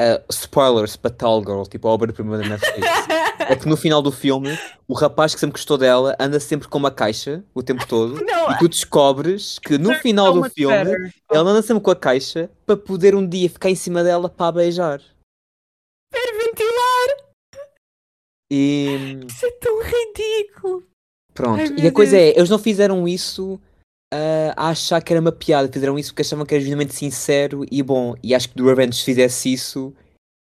uh, 0.00 0.24
spoilers 0.30 0.96
para 0.96 1.10
Tall 1.10 1.40
Girl, 1.40 1.62
tipo 1.64 1.86
a 1.88 1.92
obra-prima 1.92 2.38
da 2.38 2.48
Netflix, 2.48 2.80
é 3.48 3.54
que 3.56 3.68
no 3.68 3.76
final 3.76 4.00
do 4.02 4.10
filme 4.12 4.58
o 4.88 4.94
rapaz 4.94 5.34
que 5.34 5.40
sempre 5.40 5.52
gostou 5.54 5.76
dela 5.78 6.16
anda 6.18 6.40
sempre 6.40 6.66
com 6.68 6.78
uma 6.78 6.90
caixa 6.90 7.44
o 7.54 7.62
tempo 7.62 7.86
todo 7.86 8.14
Não, 8.24 8.50
e 8.52 8.58
tu 8.58 8.68
descobres 8.68 9.58
que 9.60 9.76
no 9.78 9.94
final 9.96 10.32
So 10.34 10.40
do 10.42 10.50
filme 10.50 10.76
better. 10.84 11.12
ele 11.30 11.38
anda 11.40 11.62
sempre 11.62 11.82
com 11.82 11.90
a 11.90 11.96
caixa 11.96 12.50
para 12.66 12.76
poder 12.76 13.14
um 13.14 13.26
dia 13.26 13.48
ficar 13.50 13.70
em 13.70 13.74
cima 13.76 14.02
dela 14.02 14.28
para 14.28 14.46
a 14.48 14.52
beijar. 14.52 15.00
E 18.50 19.20
Isso 19.28 19.46
é 19.46 19.50
tão 19.52 19.82
ridículo. 19.82 20.84
Pronto, 21.32 21.60
Ai, 21.60 21.84
e 21.84 21.86
a 21.86 21.92
coisa 21.92 22.16
Deus. 22.16 22.34
é, 22.34 22.38
eles 22.38 22.50
não 22.50 22.58
fizeram 22.58 23.08
isso 23.08 23.60
ah, 24.12 24.54
a 24.56 24.68
achar 24.68 25.02
que 25.02 25.12
era 25.12 25.20
uma 25.20 25.32
piada, 25.32 25.70
fizeram 25.72 25.98
isso 25.98 26.10
porque 26.10 26.22
achavam 26.22 26.46
que 26.46 26.54
era 26.54 26.62
genuinamente 26.62 26.94
sincero 26.94 27.64
e 27.70 27.82
bom. 27.82 28.14
E 28.22 28.34
acho 28.34 28.48
que 28.50 28.54
do 28.54 28.66
Revenge 28.66 28.98
se 28.98 29.04
fizesse 29.04 29.52
isso, 29.52 29.92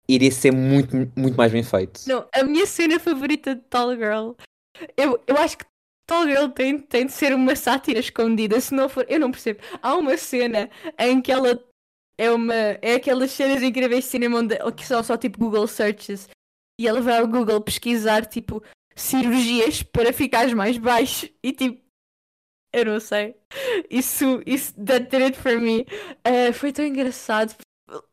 iria 0.08 0.30
ser 0.30 0.52
muito, 0.52 0.96
muito 1.14 1.36
mais 1.36 1.52
bem 1.52 1.62
feito. 1.62 2.00
Não, 2.06 2.26
a 2.32 2.42
minha 2.42 2.66
cena 2.66 2.98
favorita 2.98 3.54
de 3.54 3.60
Tall 3.62 3.94
Girl. 3.94 4.32
Eu, 4.96 5.22
eu 5.26 5.36
acho 5.36 5.58
que 5.58 5.64
Tall 6.06 6.26
Girl 6.26 6.48
tem, 6.48 6.78
tem 6.78 7.04
de 7.04 7.12
ser 7.12 7.34
uma 7.34 7.54
sátira 7.54 7.98
escondida. 7.98 8.58
Se 8.60 8.72
não 8.74 8.88
for, 8.88 9.04
eu 9.08 9.20
não 9.20 9.30
percebo. 9.30 9.60
Há 9.82 9.94
uma 9.94 10.16
cena 10.16 10.70
em 10.98 11.20
que 11.20 11.30
ela 11.30 11.62
é 12.16 12.30
uma. 12.30 12.54
É 12.54 12.94
aquelas 12.94 13.30
cenas 13.32 13.62
incríveis 13.62 14.04
de 14.04 14.10
cinema 14.10 14.38
onde, 14.38 14.56
que 14.74 14.86
são 14.86 15.02
só 15.02 15.18
tipo 15.18 15.38
Google 15.38 15.66
searches. 15.66 16.28
E 16.78 16.86
ela 16.86 17.00
vai 17.00 17.18
ao 17.18 17.26
Google 17.26 17.60
pesquisar 17.60 18.24
tipo 18.26 18.62
cirurgias 18.94 19.82
para 19.82 20.12
ficares 20.12 20.52
mais 20.52 20.78
baixo. 20.78 21.28
E 21.42 21.52
tipo. 21.52 21.80
Eu 22.72 22.84
não 22.84 23.00
sei. 23.00 23.34
Isso, 23.90 24.42
isso 24.46 24.74
that 24.84 25.08
did 25.10 25.22
it 25.22 25.38
for 25.38 25.58
me. 25.58 25.86
Eh, 26.22 26.52
foi 26.52 26.70
tão 26.72 26.84
engraçado. 26.84 27.54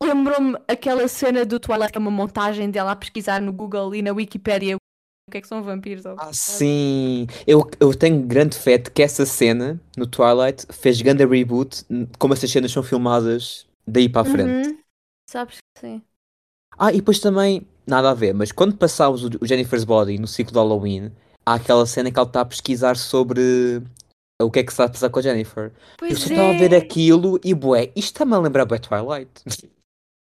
Lembrou-me 0.02 0.58
aquela 0.68 1.06
cena 1.10 1.46
do 1.46 1.60
Twilight, 1.60 1.92
que 1.92 1.98
é 1.98 2.00
uma 2.00 2.10
montagem 2.10 2.72
dela 2.72 2.92
a 2.92 2.96
pesquisar 2.96 3.42
no 3.42 3.52
Google 3.52 3.94
e 3.94 4.02
na 4.02 4.14
Wikipédia 4.14 4.78
o 4.78 5.32
que 5.32 5.40
é 5.40 5.42
que 5.42 5.48
são 5.48 5.62
vampiros. 5.62 6.06
ou- 6.06 6.16
Ah, 6.18 6.32
sim! 6.32 7.28
Eu, 7.46 7.70
eu 7.82 7.94
tenho 7.94 8.22
grande 8.26 8.58
fé 8.58 8.78
de 8.78 8.90
que 8.90 9.04
essa 9.04 9.26
cena, 9.26 9.82
no 9.98 10.08
Twilight, 10.08 10.66
fez 10.72 11.02
grande 11.02 11.26
reboot, 11.26 11.84
como 12.18 12.34
essas 12.34 12.50
cenas 12.50 12.72
são 12.72 12.82
filmadas 12.84 13.68
daí 13.86 14.08
para 14.08 14.22
a 14.22 14.32
frente. 14.32 14.70
Uhum. 14.70 14.78
Sabes 15.30 15.56
que 15.58 15.82
sim. 15.82 16.02
Ah, 16.78 16.92
e 16.92 16.98
depois 16.98 17.20
também, 17.20 17.66
nada 17.86 18.12
a 18.12 18.14
ver, 18.14 18.34
mas 18.34 18.52
quando 18.52 18.76
passámos 18.78 19.24
o, 19.24 19.30
o 19.42 19.46
Jennifer's 19.46 19.84
Body 19.84 20.18
no 20.18 20.28
ciclo 20.28 20.54
de 20.54 20.60
Halloween, 20.60 21.12
há 21.46 21.56
aquela 21.56 21.86
cena 21.86 22.12
que 22.12 22.18
ela 22.18 22.28
está 22.28 22.42
a 22.42 22.46
pesquisar 22.46 22.98
sobre 22.98 23.82
o 24.42 24.52
que 24.52 24.60
é 24.60 24.64
que 24.64 24.72
se 24.72 24.76
está 24.76 24.86
a 24.86 24.90
passar 24.90 25.10
com 25.10 25.20
a 25.20 25.22
Jennifer. 25.22 25.66
Eu 25.66 25.72
Pois 25.98 26.20
só 26.20 26.30
estava 26.30 26.50
a 26.50 26.58
ver 26.58 26.74
é. 26.74 26.78
aquilo 26.78 27.40
e 27.44 27.54
bué, 27.54 27.92
isto 27.96 28.14
está-me 28.14 28.34
a 28.34 28.40
lembrar 28.40 28.66
bué 28.66 28.80
Twilight. 28.80 29.32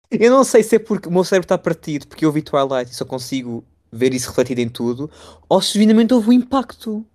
Eu 0.10 0.32
não 0.32 0.46
sei 0.46 0.64
se 0.64 0.78
é 0.78 0.80
porque 0.80 1.10
o 1.10 1.12
meu 1.12 1.26
cérebro 1.26 1.44
está 1.44 1.58
partido 1.58 2.08
porque 2.08 2.24
eu 2.24 2.32
vi 2.32 2.42
Twilight 2.42 2.90
e 2.90 2.96
só 2.96 3.04
consigo 3.04 3.66
ver 3.92 4.14
isso 4.14 4.30
refletido 4.30 4.62
em 4.62 4.70
tudo, 4.70 5.12
ou 5.50 5.62
se 5.62 5.74
genuinamente 5.74 6.14
houve 6.14 6.30
um 6.30 6.34
impacto. 6.34 7.06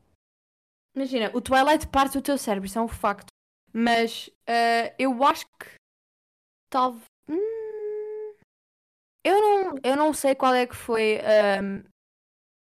Imagina, 0.95 1.31
o 1.33 1.41
Twilight 1.41 1.87
parte 1.87 2.19
do 2.19 2.23
teu 2.23 2.37
cérebro, 2.37 2.67
isso 2.67 2.79
é 2.79 2.83
um 2.83 2.89
facto. 2.89 3.29
Mas 3.73 4.29
eh, 4.47 4.95
eu 4.99 5.25
acho 5.25 5.47
que 5.59 5.71
talvez. 6.69 7.03
Eu, 9.25 9.41
não, 9.41 9.75
eu 9.83 9.97
não 9.97 10.13
sei 10.13 10.35
qual 10.35 10.55
é 10.55 10.67
que 10.67 10.77
foi 10.77 11.19
ehm, 11.23 11.85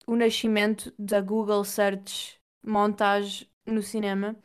o 0.07 0.17
nascimento 0.17 0.93
da 0.99 1.21
Google 1.21 1.65
Search 1.65 2.41
montagem 2.65 3.49
no 3.67 3.83
cinema, 3.83 4.37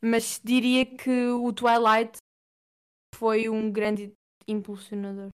mas 0.00 0.40
diria 0.42 0.84
que 0.84 1.28
o 1.28 1.52
Twilight 1.52 2.18
foi 3.14 3.48
um 3.48 3.70
grande 3.70 4.12
impulsionador. 4.46 5.30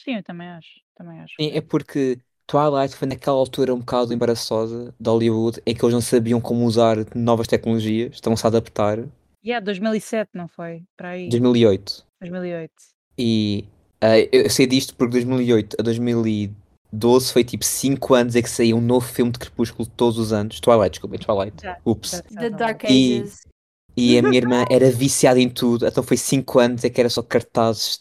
Sim, 0.00 0.16
eu 0.16 0.22
também 0.22 0.48
acho. 0.48 0.80
Também 0.94 1.20
acho. 1.20 1.34
Sim, 1.40 1.50
é 1.50 1.60
porque 1.60 2.18
Twilight 2.46 2.94
foi 2.96 3.08
naquela 3.08 3.36
altura 3.36 3.74
um 3.74 3.80
bocado 3.80 4.12
embaraçosa 4.12 4.94
de 4.98 5.10
Hollywood 5.10 5.60
em 5.66 5.74
que 5.74 5.84
eles 5.84 5.94
não 5.94 6.00
sabiam 6.00 6.40
como 6.40 6.64
usar 6.64 6.96
novas 7.14 7.46
tecnologias, 7.46 8.14
estão-se 8.14 8.44
a 8.46 8.48
adaptar. 8.48 8.98
Yeah, 9.44 9.64
2007, 9.64 10.30
não 10.34 10.48
foi? 10.48 10.84
Para 10.96 11.10
aí. 11.10 11.28
2008. 11.28 12.04
2008. 12.20 12.72
E 13.16 13.64
ah, 14.00 14.18
eu 14.32 14.48
sei 14.50 14.66
disto 14.66 14.94
porque 14.94 15.12
2008 15.12 15.76
a 15.78 15.82
2012 15.82 17.32
foi 17.32 17.44
tipo 17.44 17.64
5 17.64 18.14
anos 18.14 18.36
em 18.36 18.42
que 18.42 18.50
saía 18.50 18.74
um 18.76 18.80
novo 18.80 19.06
filme 19.06 19.32
de 19.32 19.38
Crepúsculo 19.38 19.88
todos 19.96 20.18
os 20.18 20.32
anos. 20.32 20.60
Twilight, 20.60 20.90
desculpem, 20.92 21.18
Twilight. 21.18 21.62
Já- 21.62 21.78
Ups. 21.84 22.22
The 22.38 22.50
Dark 22.50 22.84
E- 22.84 23.20
Ages. 23.20 23.40
E 23.96 24.16
a 24.16 24.22
minha 24.22 24.36
irmã 24.36 24.64
era 24.70 24.88
viciada 24.92 25.40
em 25.40 25.48
tudo, 25.48 25.84
então 25.84 26.04
foi 26.04 26.16
5 26.16 26.60
anos 26.60 26.84
em 26.84 26.90
que 26.90 27.00
era 27.00 27.10
só 27.10 27.20
cartazes 27.20 27.98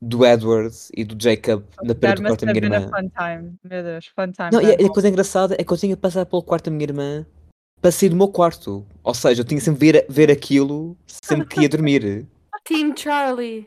do 0.00 0.24
Edward 0.24 0.74
e 0.96 1.04
do 1.04 1.14
Jacob 1.22 1.62
na 1.82 1.88
That 1.88 2.00
parede 2.00 2.22
do 2.22 2.28
must 2.28 2.28
quarto 2.30 2.44
da 2.46 2.50
have 2.52 2.60
minha 2.60 2.76
irmã. 2.78 2.88
fun 2.90 3.08
time. 3.10 3.54
Meu 3.62 3.82
Deus, 3.82 4.06
fun 4.06 4.32
time. 4.32 4.50
Não, 4.50 4.62
e 4.62 4.70
a, 4.72 4.86
a 4.86 4.90
coisa 4.90 5.08
engraçada 5.10 5.54
é 5.58 5.62
que 5.64 5.70
eu 5.70 5.76
tinha 5.76 5.94
de 5.94 6.00
passar 6.00 6.24
pelo 6.24 6.42
quarto 6.42 6.64
da 6.66 6.70
minha 6.70 6.84
irmã 6.84 7.26
para 7.82 7.90
sair 7.90 8.08
do 8.08 8.16
meu 8.16 8.28
quarto. 8.28 8.86
Ou 9.04 9.12
seja, 9.14 9.42
eu 9.42 9.44
tinha 9.44 9.60
sempre 9.60 9.92
ver, 9.92 10.06
ver 10.08 10.30
aquilo 10.30 10.96
sempre 11.06 11.46
que 11.48 11.60
ia 11.60 11.68
dormir. 11.68 12.26
Team 12.64 12.94
Charlie. 12.96 13.66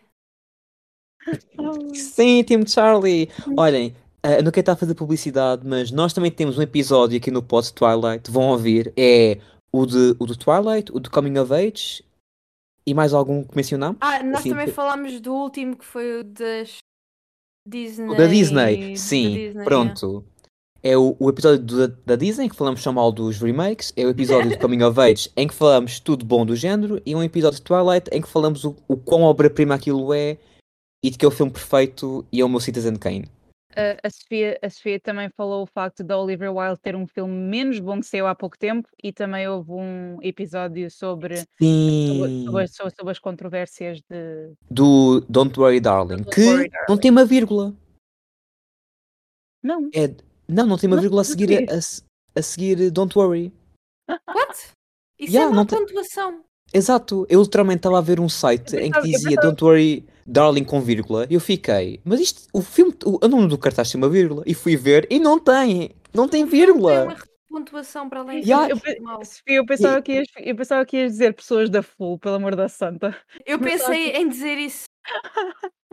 Sim, 1.94 2.44
Team 2.44 2.66
Charlie! 2.68 3.30
Olhem, 3.58 3.96
ah, 4.24 4.34
eu 4.34 4.44
não 4.44 4.52
quero 4.52 4.62
estar 4.62 4.74
a 4.74 4.78
fazer 4.78 4.96
publicidade, 4.96 5.66
mas 5.68 5.92
nós 5.92 6.14
também 6.14 6.32
temos 6.32 6.58
um 6.58 6.62
episódio 6.62 7.18
aqui 7.18 7.32
no 7.32 7.42
Pod 7.44 7.72
Twilight, 7.74 8.30
vão 8.32 8.50
ouvir, 8.50 8.92
é 8.98 9.40
o 9.72 9.86
de, 9.86 10.16
o 10.20 10.26
de 10.26 10.38
Twilight, 10.38 10.92
o 10.94 11.00
de 11.00 11.10
Coming 11.10 11.38
of 11.38 11.54
Age 11.54 12.04
e 12.86 12.94
mais 12.94 13.14
algum 13.14 13.44
que 13.44 13.56
mencionamos? 13.56 13.98
Ah, 14.02 14.24
nós 14.24 14.40
Assim, 14.40 14.50
também 14.50 14.66
pe- 14.66 14.72
falámos 14.72 15.20
do 15.22 15.34
último 15.34 15.76
que 15.78 15.86
foi 15.86 16.22
o 16.22 16.24
das 16.24 16.78
Disney. 17.68 18.10
O 18.10 18.16
da 18.18 18.26
Disney, 18.26 18.90
da 18.92 18.96
sim, 18.96 19.34
Disney, 19.34 19.64
pronto. 19.64 20.26
É 20.82 20.98
o, 20.98 21.16
o 21.20 21.30
episódio 21.30 21.60
do- 21.60 21.88
da 21.90 22.16
Disney, 22.16 22.46
em 22.46 22.50
que 22.50 22.56
falamos 22.56 22.82
só 22.82 22.92
mal 22.92 23.12
dos 23.12 23.38
remakes. 23.38 23.94
É 23.98 24.06
o 24.06 24.10
episódio 24.10 24.50
do 24.50 24.58
Coming 24.60 24.82
of 24.84 25.00
Age, 25.00 25.30
em 25.36 25.46
que 25.48 25.54
falamos 25.54 26.00
tudo 26.00 26.26
bom 26.26 26.46
do 26.46 26.56
género. 26.56 27.02
E 27.06 27.14
um 27.14 27.22
episódio 27.22 27.58
de 27.60 27.64
Twilight, 27.66 28.10
em 28.14 28.22
que 28.22 28.28
falamos 28.30 28.64
o, 28.64 28.76
o 28.88 28.96
quão 28.98 29.22
obra-prima 29.24 29.76
aquilo 29.76 30.14
é 30.14 30.38
e 31.04 31.10
de 31.10 31.18
que 31.18 31.26
é 31.26 31.28
o 31.28 31.32
filme 31.32 31.52
perfeito 31.52 32.26
e 32.32 32.42
é 32.42 32.46
o 32.46 32.50
meu 32.50 32.60
Citizen 32.60 32.96
Kane. 32.96 33.30
A, 33.76 34.08
a 34.08 34.10
Sofia, 34.10 34.58
a 34.64 34.70
Sofia 34.70 35.00
também 35.00 35.30
falou 35.38 35.62
o 35.62 35.68
facto 35.68 36.04
da 36.04 36.18
Olivia 36.18 36.52
Wilde 36.52 36.80
ter 36.82 36.96
um 36.96 37.06
filme 37.06 37.34
menos 37.34 37.80
bom 37.80 38.00
que 38.00 38.08
saiu 38.08 38.26
há 38.26 38.34
pouco 38.34 38.58
tempo 38.58 38.90
e 39.02 39.14
também 39.14 39.48
houve 39.48 39.72
um 39.72 40.18
episódio 40.24 40.90
sobre, 40.90 41.38
sobre, 41.38 42.46
sobre 42.46 42.64
as- 42.64 42.76
sobre- 42.76 42.96
sobre 42.96 43.12
as 43.12 43.20
controvérsias 43.20 44.00
de. 44.10 44.54
Do 44.72 45.22
Don't 45.30 45.58
Worry 45.60 45.80
Darling, 45.80 46.24
Don't 46.24 46.32
que 46.32 46.42
Worry, 46.42 46.70
não 46.72 46.80
Darling. 46.88 47.02
tem 47.02 47.12
uma 47.12 47.26
vírgula. 47.26 47.76
Não, 49.64 49.90
É, 49.94 50.08
não, 50.48 50.66
não 50.66 50.78
tem 50.78 50.88
uma 50.90 50.96
Não, 50.96 51.02
vírgula 51.02 51.22
a 51.22 51.24
não 51.24 51.30
seguir, 51.30 51.48
tem. 51.48 51.68
a, 51.70 52.40
a 52.40 52.42
seguir 52.42 52.90
Don't 52.92 53.18
Worry. 53.18 53.54
What? 54.28 54.74
Isso 55.20 55.32
Yeah, 55.34 55.42
é 55.52 55.56
não 55.56 55.62
uma 55.62 55.66
tem- 55.66 55.80
pontuação. 55.86 56.44
Exato, 56.74 57.26
eu 57.30 57.42
literalmente 57.42 57.80
estava 57.80 57.98
a 57.98 58.02
ver 58.02 58.20
um 58.20 58.30
site 58.30 58.76
Eu 58.76 58.82
em 58.82 58.92
que 58.92 59.02
dizia 59.02 59.30
pensava- 59.30 59.48
Don't 59.48 59.64
Worry 59.64 60.06
Darling 60.30 60.64
com 60.64 60.80
vírgula. 60.80 61.26
E 61.30 61.34
eu 61.34 61.40
fiquei, 61.40 62.00
mas 62.06 62.20
isto, 62.20 62.48
o 62.54 62.62
filme, 62.62 62.94
o, 63.04 63.26
o 63.26 63.28
nome 63.28 63.48
do 63.48 63.58
cartaz 63.58 63.92
tem 63.92 64.00
uma 64.00 64.10
vírgula. 64.10 64.44
E 64.46 64.54
fui 64.54 64.76
ver 64.78 65.08
e 65.10 65.20
não 65.20 65.40
tem, 65.40 65.92
não 66.14 66.28
tem 66.28 66.44
Tem 66.48 66.52
vírgula. 66.60 67.04
uma 67.06 67.18
pontuação 67.50 68.08
para 68.08 68.20
além 68.20 68.42
Yeah. 68.44 68.70
eu, 68.70 69.04
Mal. 69.04 69.26
Sofia, 69.26 69.56
eu 69.58 69.66
pensava, 69.66 70.02
que 70.02 70.14
ias, 70.14 70.28
eu 70.38 70.56
pensava 70.56 70.86
que 70.86 70.98
ias 70.98 71.12
dizer 71.14 71.34
pessoas 71.34 71.70
da 71.70 71.82
Full, 71.82 72.20
pelo 72.20 72.36
amor 72.36 72.56
da 72.56 72.70
santa. 72.70 73.18
Eu 73.46 73.58
pensei 73.60 74.12
em 74.12 74.30
dizer 74.30 74.58
isso. 74.58 74.84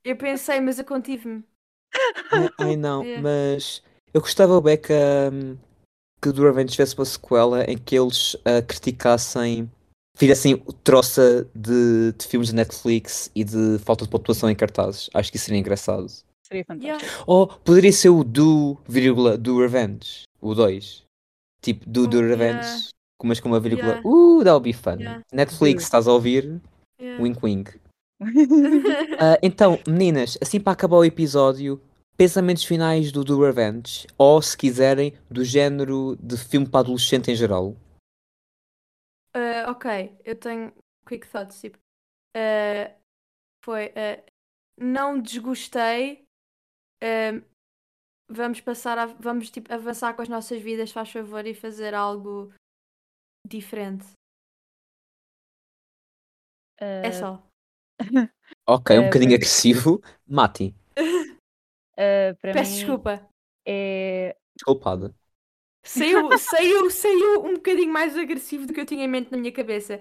Eu 0.05 0.17
pensei, 0.17 0.61
mas 0.61 0.79
eu 0.79 0.85
contive-me. 0.85 1.43
Ai, 2.59 2.77
não, 2.77 3.03
Yeah. 3.03 3.23
mas 3.23 3.83
eu 4.13 4.21
gostava 4.21 4.61
bem 4.61 4.77
que, 4.77 4.93
hum, 5.33 5.57
que 6.21 6.31
do 6.31 6.43
Revenge 6.43 6.73
tivesse 6.73 6.95
uma 6.95 7.05
sequela 7.07 7.65
em 7.65 7.79
que 7.79 7.97
eles 7.99 8.37
ah, 8.45 8.61
criticassem, 8.61 9.71
fizessem 10.17 10.55
o 10.67 10.73
troça 10.73 11.47
de, 11.55 12.13
de 12.19 12.27
filmes 12.27 12.49
de 12.49 12.55
Netflix 12.57 13.31
e 13.35 13.45
de 13.45 13.79
falta 13.85 14.05
de 14.05 14.11
pontuação 14.11 14.51
em 14.51 14.55
cartazes. 14.57 15.09
Acho 15.15 15.31
que 15.31 15.37
isso 15.37 15.47
seria 15.47 15.61
engraçado. 15.61 16.07
Seria 16.43 16.65
fantástico. 16.65 17.05
Yeah. 17.05 17.25
Ou 17.27 17.47
poderia 17.47 17.93
ser 17.93 18.09
o 18.09 18.25
do, 18.25 18.77
vírgula, 18.89 19.37
do 19.37 19.61
Revenge, 19.61 20.23
o 20.41 20.55
2. 20.55 21.03
Tipo, 21.63 21.89
do, 21.89 22.07
do 22.07 22.19
Oh, 22.19 22.23
Revenge, 22.23 22.67
yeah. 22.67 22.89
com- 23.19 23.27
mas 23.29 23.41
com 23.41 23.49
uma 23.49 23.61
vírgula. 23.61 23.95
Yeah. 23.95 24.09
Uh, 24.09 24.39
that'll 24.45 24.61
be 24.61 24.73
fun. 24.73 24.97
Yeah. 25.01 25.23
Netflix, 25.33 25.83
Do. 25.83 25.85
estás 25.87 26.07
a 26.09 26.13
ouvir? 26.13 26.61
Yeah. 27.01 27.23
Wink 27.23 27.39
wink. 27.43 27.71
Ah, 29.19 29.39
então, 29.43 29.79
meninas, 29.87 30.39
assim 30.41 30.61
para 30.61 30.73
acabar 30.73 30.97
o 30.97 31.05
episódio, 31.05 31.81
pensamentos 32.17 32.65
finais 32.65 33.11
do 33.13 33.25
Do 33.25 33.41
Revenge, 33.43 34.07
ou 34.17 34.41
se 34.41 34.57
quiserem, 34.57 35.13
do 35.31 35.45
género 35.45 36.17
de 36.23 36.37
filme 36.37 36.67
para 36.67 36.81
adolescente 36.81 37.31
em 37.31 37.35
geral. 37.35 37.75
Uh, 39.37 39.71
ok, 39.71 40.19
eu 40.25 40.35
tenho 40.39 40.73
quick 41.07 41.27
thoughts. 41.29 41.61
Tipo, 41.61 41.77
uh, 42.37 42.95
foi. 43.63 43.89
uh, 43.89 44.25
não 44.79 45.21
desgostei. 45.21 46.25
vamos 48.31 48.61
passar 48.61 48.99
a. 48.99 49.07
Vamos 49.07 49.51
tipo, 49.51 49.73
avançar 49.73 50.15
com 50.15 50.23
as 50.23 50.29
nossas 50.29 50.61
vidas, 50.61 50.91
faz 50.91 51.11
favor, 51.11 51.47
e 51.47 51.55
fazer 51.55 51.95
algo 51.95 52.53
diferente. 53.47 54.07
É 56.79 57.13
só. 57.13 57.43
Ok, 58.69 58.99
um 58.99 59.05
bocadinho 59.05 59.31
para- 59.31 59.37
agressivo. 59.37 60.01
Mati, 60.27 60.75
para 61.95 62.53
Peço 62.53 62.73
mim 62.73 62.77
desculpa. 62.79 63.29
é. 63.67 64.37
desculpada. 64.57 65.15
Saiu, 65.87 66.39
saiu, 66.39 66.91
saiu 66.91 67.45
um 67.45 67.55
bocadinho 67.55 67.93
mais 67.93 68.17
agressivo 68.17 68.67
do 68.67 68.73
que 68.73 68.81
eu 68.81 68.87
tinha 68.87 69.05
em 69.05 69.09
mente 69.09 69.31
na 69.31 69.39
minha 69.39 69.53
cabeça. 69.53 70.01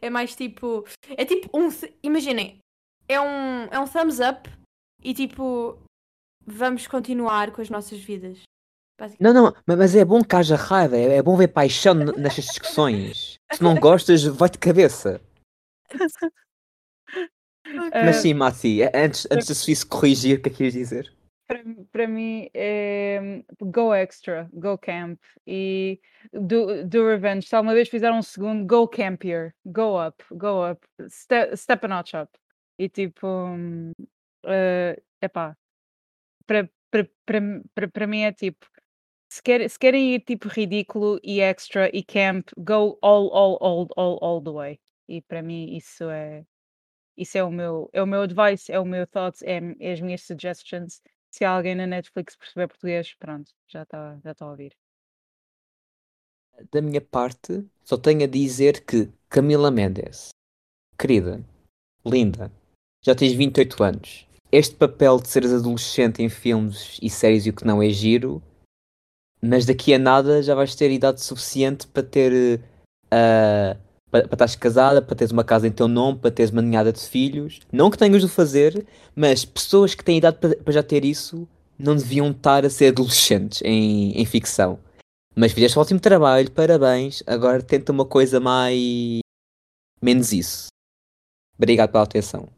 É 0.00 0.08
mais 0.10 0.34
tipo. 0.34 0.84
É 1.10 1.24
tipo 1.24 1.48
um. 1.56 1.68
Imaginem, 2.02 2.58
é 3.08 3.20
um, 3.20 3.64
é 3.70 3.78
um 3.78 3.86
thumbs 3.86 4.18
up 4.20 4.48
e 5.02 5.12
tipo. 5.14 5.78
Vamos 6.48 6.86
continuar 6.86 7.50
com 7.50 7.60
as 7.60 7.68
nossas 7.68 7.98
vidas. 7.98 8.38
Não, 9.20 9.32
não, 9.34 9.54
ma- 9.66 9.76
mas 9.76 9.94
é 9.94 10.04
bom 10.04 10.22
que 10.22 10.34
haja 10.36 10.56
raiva, 10.56 10.96
é, 10.96 11.16
é 11.16 11.22
bom 11.22 11.36
ver 11.36 11.48
paixão 11.48 11.92
nestas 11.94 12.46
discussões. 12.46 13.34
Se 13.52 13.62
não 13.62 13.74
gostas, 13.74 14.22
vai 14.24 14.48
de 14.48 14.58
cabeça. 14.58 15.20
Mas 18.04 18.16
sim, 18.16 18.32
Mati, 18.32 18.80
antes, 18.94 19.26
antes 19.30 19.48
de 19.48 19.54
se 19.54 19.84
corrigir, 19.84 20.38
o 20.38 20.42
que 20.42 20.48
é 20.48 20.52
que 20.52 20.64
ias 20.64 20.72
dizer? 20.72 21.12
Para, 21.46 21.62
para 21.92 22.08
mim 22.08 22.50
é 22.52 23.42
go 23.60 23.94
extra, 23.94 24.48
go 24.52 24.76
camp 24.76 25.20
e 25.46 26.00
do, 26.32 26.84
do 26.84 27.06
revenge. 27.08 27.46
Se 27.46 27.54
alguma 27.54 27.72
vez 27.74 27.88
fizeram 27.88 28.18
um 28.18 28.22
segundo, 28.22 28.66
go 28.66 28.88
campier, 28.88 29.54
go 29.64 29.96
up, 30.04 30.24
go 30.32 30.68
up, 30.68 30.84
step, 31.08 31.56
step 31.56 31.84
a 31.84 31.88
notch 31.88 32.14
up. 32.14 32.32
E 32.78 32.88
tipo, 32.88 33.26
eh, 34.44 35.00
epá, 35.22 35.56
para, 36.46 36.70
para, 36.90 37.08
para, 37.26 37.40
para, 37.74 37.88
para 37.88 38.06
mim 38.06 38.22
é 38.22 38.32
tipo, 38.32 38.66
se, 39.30 39.42
quer, 39.42 39.68
se 39.68 39.78
querem 39.78 40.14
ir 40.14 40.20
tipo 40.20 40.48
ridículo 40.48 41.20
e 41.22 41.40
extra 41.40 41.90
e 41.96 42.02
camp, 42.02 42.48
go 42.58 42.98
all, 43.02 43.30
all, 43.34 43.58
all, 43.60 43.88
all, 43.96 44.18
all 44.22 44.42
the 44.42 44.50
way. 44.50 44.80
E 45.08 45.22
para 45.22 45.42
mim 45.42 45.76
isso 45.76 46.08
é, 46.10 46.44
isso 47.16 47.38
é 47.38 47.44
o 47.44 47.50
meu, 47.50 47.90
é 47.92 48.02
o 48.02 48.06
meu 48.06 48.22
advice, 48.22 48.70
é 48.72 48.78
o 48.80 48.84
meu 48.84 49.06
thoughts, 49.06 49.42
é, 49.42 49.60
é 49.80 49.92
as 49.92 50.00
minhas 50.00 50.22
suggestions. 50.22 51.02
Se 51.36 51.44
alguém 51.44 51.74
na 51.74 51.86
Netflix 51.86 52.34
perceber 52.34 52.66
português, 52.66 53.12
pronto, 53.12 53.52
já 53.68 53.82
está 53.82 54.18
já 54.24 54.34
tá 54.34 54.46
a 54.46 54.50
ouvir. 54.50 54.74
Da 56.72 56.80
minha 56.80 57.02
parte, 57.02 57.62
só 57.84 57.98
tenho 57.98 58.24
a 58.24 58.26
dizer 58.26 58.86
que 58.86 59.10
Camila 59.28 59.70
Mendes, 59.70 60.30
querida, 60.98 61.44
linda, 62.06 62.50
já 63.04 63.14
tens 63.14 63.34
28 63.34 63.84
anos. 63.84 64.26
Este 64.50 64.76
papel 64.76 65.20
de 65.20 65.28
seres 65.28 65.52
adolescente 65.52 66.22
em 66.22 66.30
filmes 66.30 66.98
e 67.02 67.10
séries 67.10 67.44
e 67.44 67.50
o 67.50 67.54
que 67.54 67.66
não 67.66 67.82
é 67.82 67.90
giro, 67.90 68.42
mas 69.42 69.66
daqui 69.66 69.92
a 69.92 69.98
nada 69.98 70.42
já 70.42 70.54
vais 70.54 70.74
ter 70.74 70.90
idade 70.90 71.20
suficiente 71.20 71.86
para 71.86 72.02
ter. 72.02 72.62
ah, 73.10 73.76
para, 74.10 74.26
para 74.26 74.34
estares 74.34 74.56
casada, 74.56 75.02
para 75.02 75.16
teres 75.16 75.32
uma 75.32 75.44
casa 75.44 75.66
em 75.66 75.72
teu 75.72 75.88
nome, 75.88 76.18
para 76.18 76.30
teres 76.30 76.50
uma 76.50 76.62
ninhada 76.62 76.92
de 76.92 77.00
filhos. 77.00 77.60
Não 77.72 77.90
que 77.90 77.98
tenhas 77.98 78.22
de 78.22 78.28
fazer, 78.28 78.86
mas 79.14 79.44
pessoas 79.44 79.94
que 79.94 80.04
têm 80.04 80.18
idade 80.18 80.38
para, 80.38 80.72
já 80.72 80.82
ter 80.82 81.04
isso 81.04 81.46
não 81.78 81.94
deviam 81.94 82.30
estar 82.30 82.64
a 82.64 82.70
ser 82.70 82.88
adolescentes 82.88 83.60
em, 83.62 84.12
em 84.18 84.24
ficção. 84.24 84.78
Mas 85.34 85.52
fizeste 85.52 85.78
um 85.78 85.82
ótimo 85.82 86.00
trabalho, 86.00 86.50
parabéns. 86.50 87.22
Agora 87.26 87.62
tenta 87.62 87.92
uma 87.92 88.06
coisa 88.06 88.40
mais. 88.40 89.20
menos 90.00 90.32
isso. 90.32 90.68
Obrigado 91.58 91.90
pela 91.92 92.04
atenção. 92.04 92.48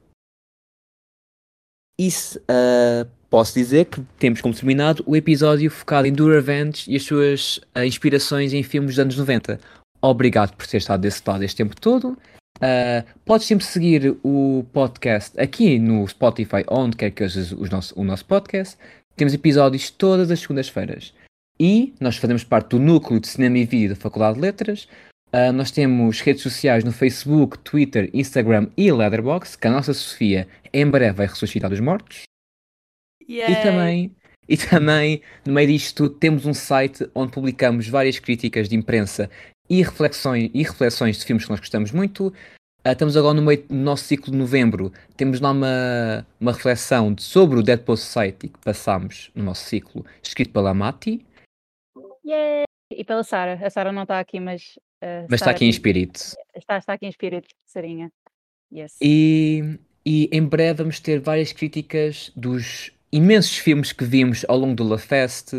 Isso, 1.99 2.41
ah, 2.49 3.05
posso 3.29 3.55
dizer 3.55 3.87
que 3.87 4.01
temos 4.19 4.41
como 4.41 4.55
terminado 4.55 5.03
o 5.05 5.17
episódio 5.17 5.69
focado 5.69 6.07
em 6.07 6.13
Do 6.13 6.29
Revenge 6.29 6.89
e 6.89 6.95
as 6.95 7.03
suas 7.03 7.61
ah, 7.75 7.85
inspirações 7.85 8.53
em 8.53 8.63
filmes 8.63 8.93
dos 8.93 9.01
anos 9.01 9.17
90. 9.17 9.59
Obrigado 10.01 10.55
por 10.55 10.67
ter 10.67 10.79
estado 10.79 11.01
desse 11.01 11.23
lado 11.27 11.43
este 11.45 11.57
tempo 11.57 11.79
todo. 11.81 12.17
Ah, 12.61 13.05
podes 13.25 13.47
sempre 13.47 13.65
seguir 13.65 14.17
o 14.23 14.65
podcast 14.73 15.39
aqui 15.41 15.79
no 15.79 16.07
Spotify, 16.07 16.65
onde 16.69 16.97
quer 16.97 17.11
que 17.11 17.25
nosso, 17.71 17.99
o 17.99 18.05
nosso 18.05 18.25
podcast. 18.25 18.77
Temos 19.17 19.35
episódios 19.35 19.91
todas 19.91 20.31
as 20.31 20.41
segundas-feiras. 20.41 21.13
E 21.61 21.93
nós 22.01 22.17
fazemos 22.17 22.45
parte 22.45 22.71
do 22.71 22.79
núcleo 22.79 23.19
de 23.19 23.27
cinema 23.27 23.59
e 23.59 23.65
vídeo 23.65 23.91
da 23.91 23.97
Faculdade 23.97 24.37
de 24.37 24.41
Letras. 24.41 24.89
Ah, 25.33 25.53
nós 25.53 25.71
temos 25.71 26.21
redes 26.21 26.43
sociais 26.43 26.85
no 26.85 26.93
Facebook, 26.93 27.59
Twitter, 27.59 28.11
Instagram 28.15 28.69
e 28.77 28.91
Letterboxd, 28.91 29.59
que 29.59 29.67
a 29.67 29.71
nossa 29.71 29.93
Sofia 29.93 30.49
em 30.73 30.87
breve 30.87 31.17
vai 31.17 31.27
ressuscitar 31.27 31.71
dos 31.71 31.81
mortos. 31.81 32.23
E 33.29 33.39
Yay. 33.39 33.63
também, 33.63 34.17
e 34.49 34.57
também, 34.57 35.23
no 35.45 35.53
meio 35.53 35.69
disto 35.69 36.09
tudo, 36.09 36.19
temos 36.19 36.47
um 36.47 36.55
site 36.55 37.09
onde 37.15 37.33
publicamos 37.33 37.87
várias 37.89 38.19
críticas 38.19 38.69
de 38.69 38.77
imprensa 38.77 39.29
e 39.69 39.83
reflexões, 39.83 40.51
e 40.55 40.63
reflexões 40.63 41.19
de 41.19 41.25
filmes 41.25 41.45
que 41.45 41.51
nós 41.51 41.61
gostamos 41.61 41.93
muito. 41.93 42.33
Ah, 42.85 42.93
estamos 42.93 43.17
agora 43.17 43.35
no 43.35 43.43
meio 43.43 43.63
do 43.67 43.75
nosso 43.75 44.05
ciclo 44.05 44.31
de 44.33 44.39
novembro. 44.39 44.93
Temos 45.17 45.41
lá 45.41 45.51
uma, 45.51 46.27
uma 46.41 46.53
reflexão 46.53 47.13
de- 47.13 47.23
sobre 47.23 47.59
o 47.59 47.63
Deadpool 47.63 47.97
Society 47.97 48.49
que 48.49 48.59
passámos 48.61 49.31
no 49.35 49.45
nosso 49.45 49.65
ciclo, 49.65 50.07
escrito 50.23 50.53
pela 50.53 50.73
Mati, 50.73 51.25
Yay! 52.27 52.65
E 52.91 53.05
pela 53.05 53.23
Sara. 53.23 53.59
A 53.65 53.71
Sara 53.71 53.93
não 53.93 54.03
está 54.03 54.19
aqui, 54.21 54.41
mas. 54.41 54.63
uh, 55.03 55.25
mas 55.29 55.35
está 55.35 55.47
Sara 55.47 55.51
aqui 55.53 55.65
em 55.67 55.69
espírito. 55.69 56.21
Está, 56.55 56.79
está 56.79 56.93
aqui 56.95 57.07
em 57.07 57.11
espírito, 57.11 57.49
Sarinha. 57.67 58.11
Yes. 58.73 58.97
E, 59.03 59.79
e 60.05 60.29
em 60.33 60.43
breve 60.45 60.79
vamos 60.83 61.01
ter 61.01 61.21
várias 61.21 61.53
críticas 61.53 62.31
dos 62.37 62.91
imensos 63.13 63.57
filmes 63.59 63.93
que 63.93 64.05
vimos 64.05 64.45
ao 64.49 64.59
longo 64.59 64.75
do 64.75 64.85
La 64.85 64.99
Fest. 64.99 65.53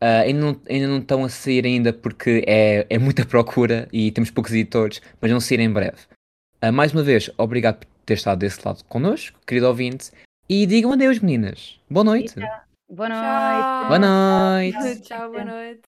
Ah, 0.00 0.20
ainda, 0.20 0.40
não, 0.40 0.60
ainda 0.68 0.88
não 0.88 0.98
estão 0.98 1.24
a 1.24 1.28
sair 1.28 1.64
ainda 1.64 1.92
porque 1.92 2.44
é, 2.46 2.86
é 2.88 2.98
muita 2.98 3.24
procura 3.24 3.88
e 3.92 4.10
temos 4.10 4.30
poucos 4.30 4.52
editores, 4.52 5.00
mas 5.20 5.30
vão 5.30 5.40
sair 5.40 5.60
em 5.60 5.72
breve. 5.72 5.98
Ah, 6.60 6.72
mais 6.72 6.92
uma 6.92 7.02
vez, 7.02 7.30
obrigado 7.38 7.78
por 7.78 7.86
ter 8.04 8.14
estado 8.14 8.38
desse 8.38 8.60
lado 8.64 8.84
connosco, 8.84 9.38
querido 9.46 9.66
ouvinte. 9.66 10.10
E 10.48 10.64
digam 10.66 10.92
adeus, 10.92 11.18
meninas. 11.18 11.80
Boa 11.90 12.04
noite. 12.04 12.34
Boa 12.88 13.08
Tchau. 13.08 13.18
noite. 13.18 13.88
Boa 13.88 13.98
noite! 13.98 15.00
Tchau, 15.02 15.30
boa 15.32 15.44
noite. 15.44 15.95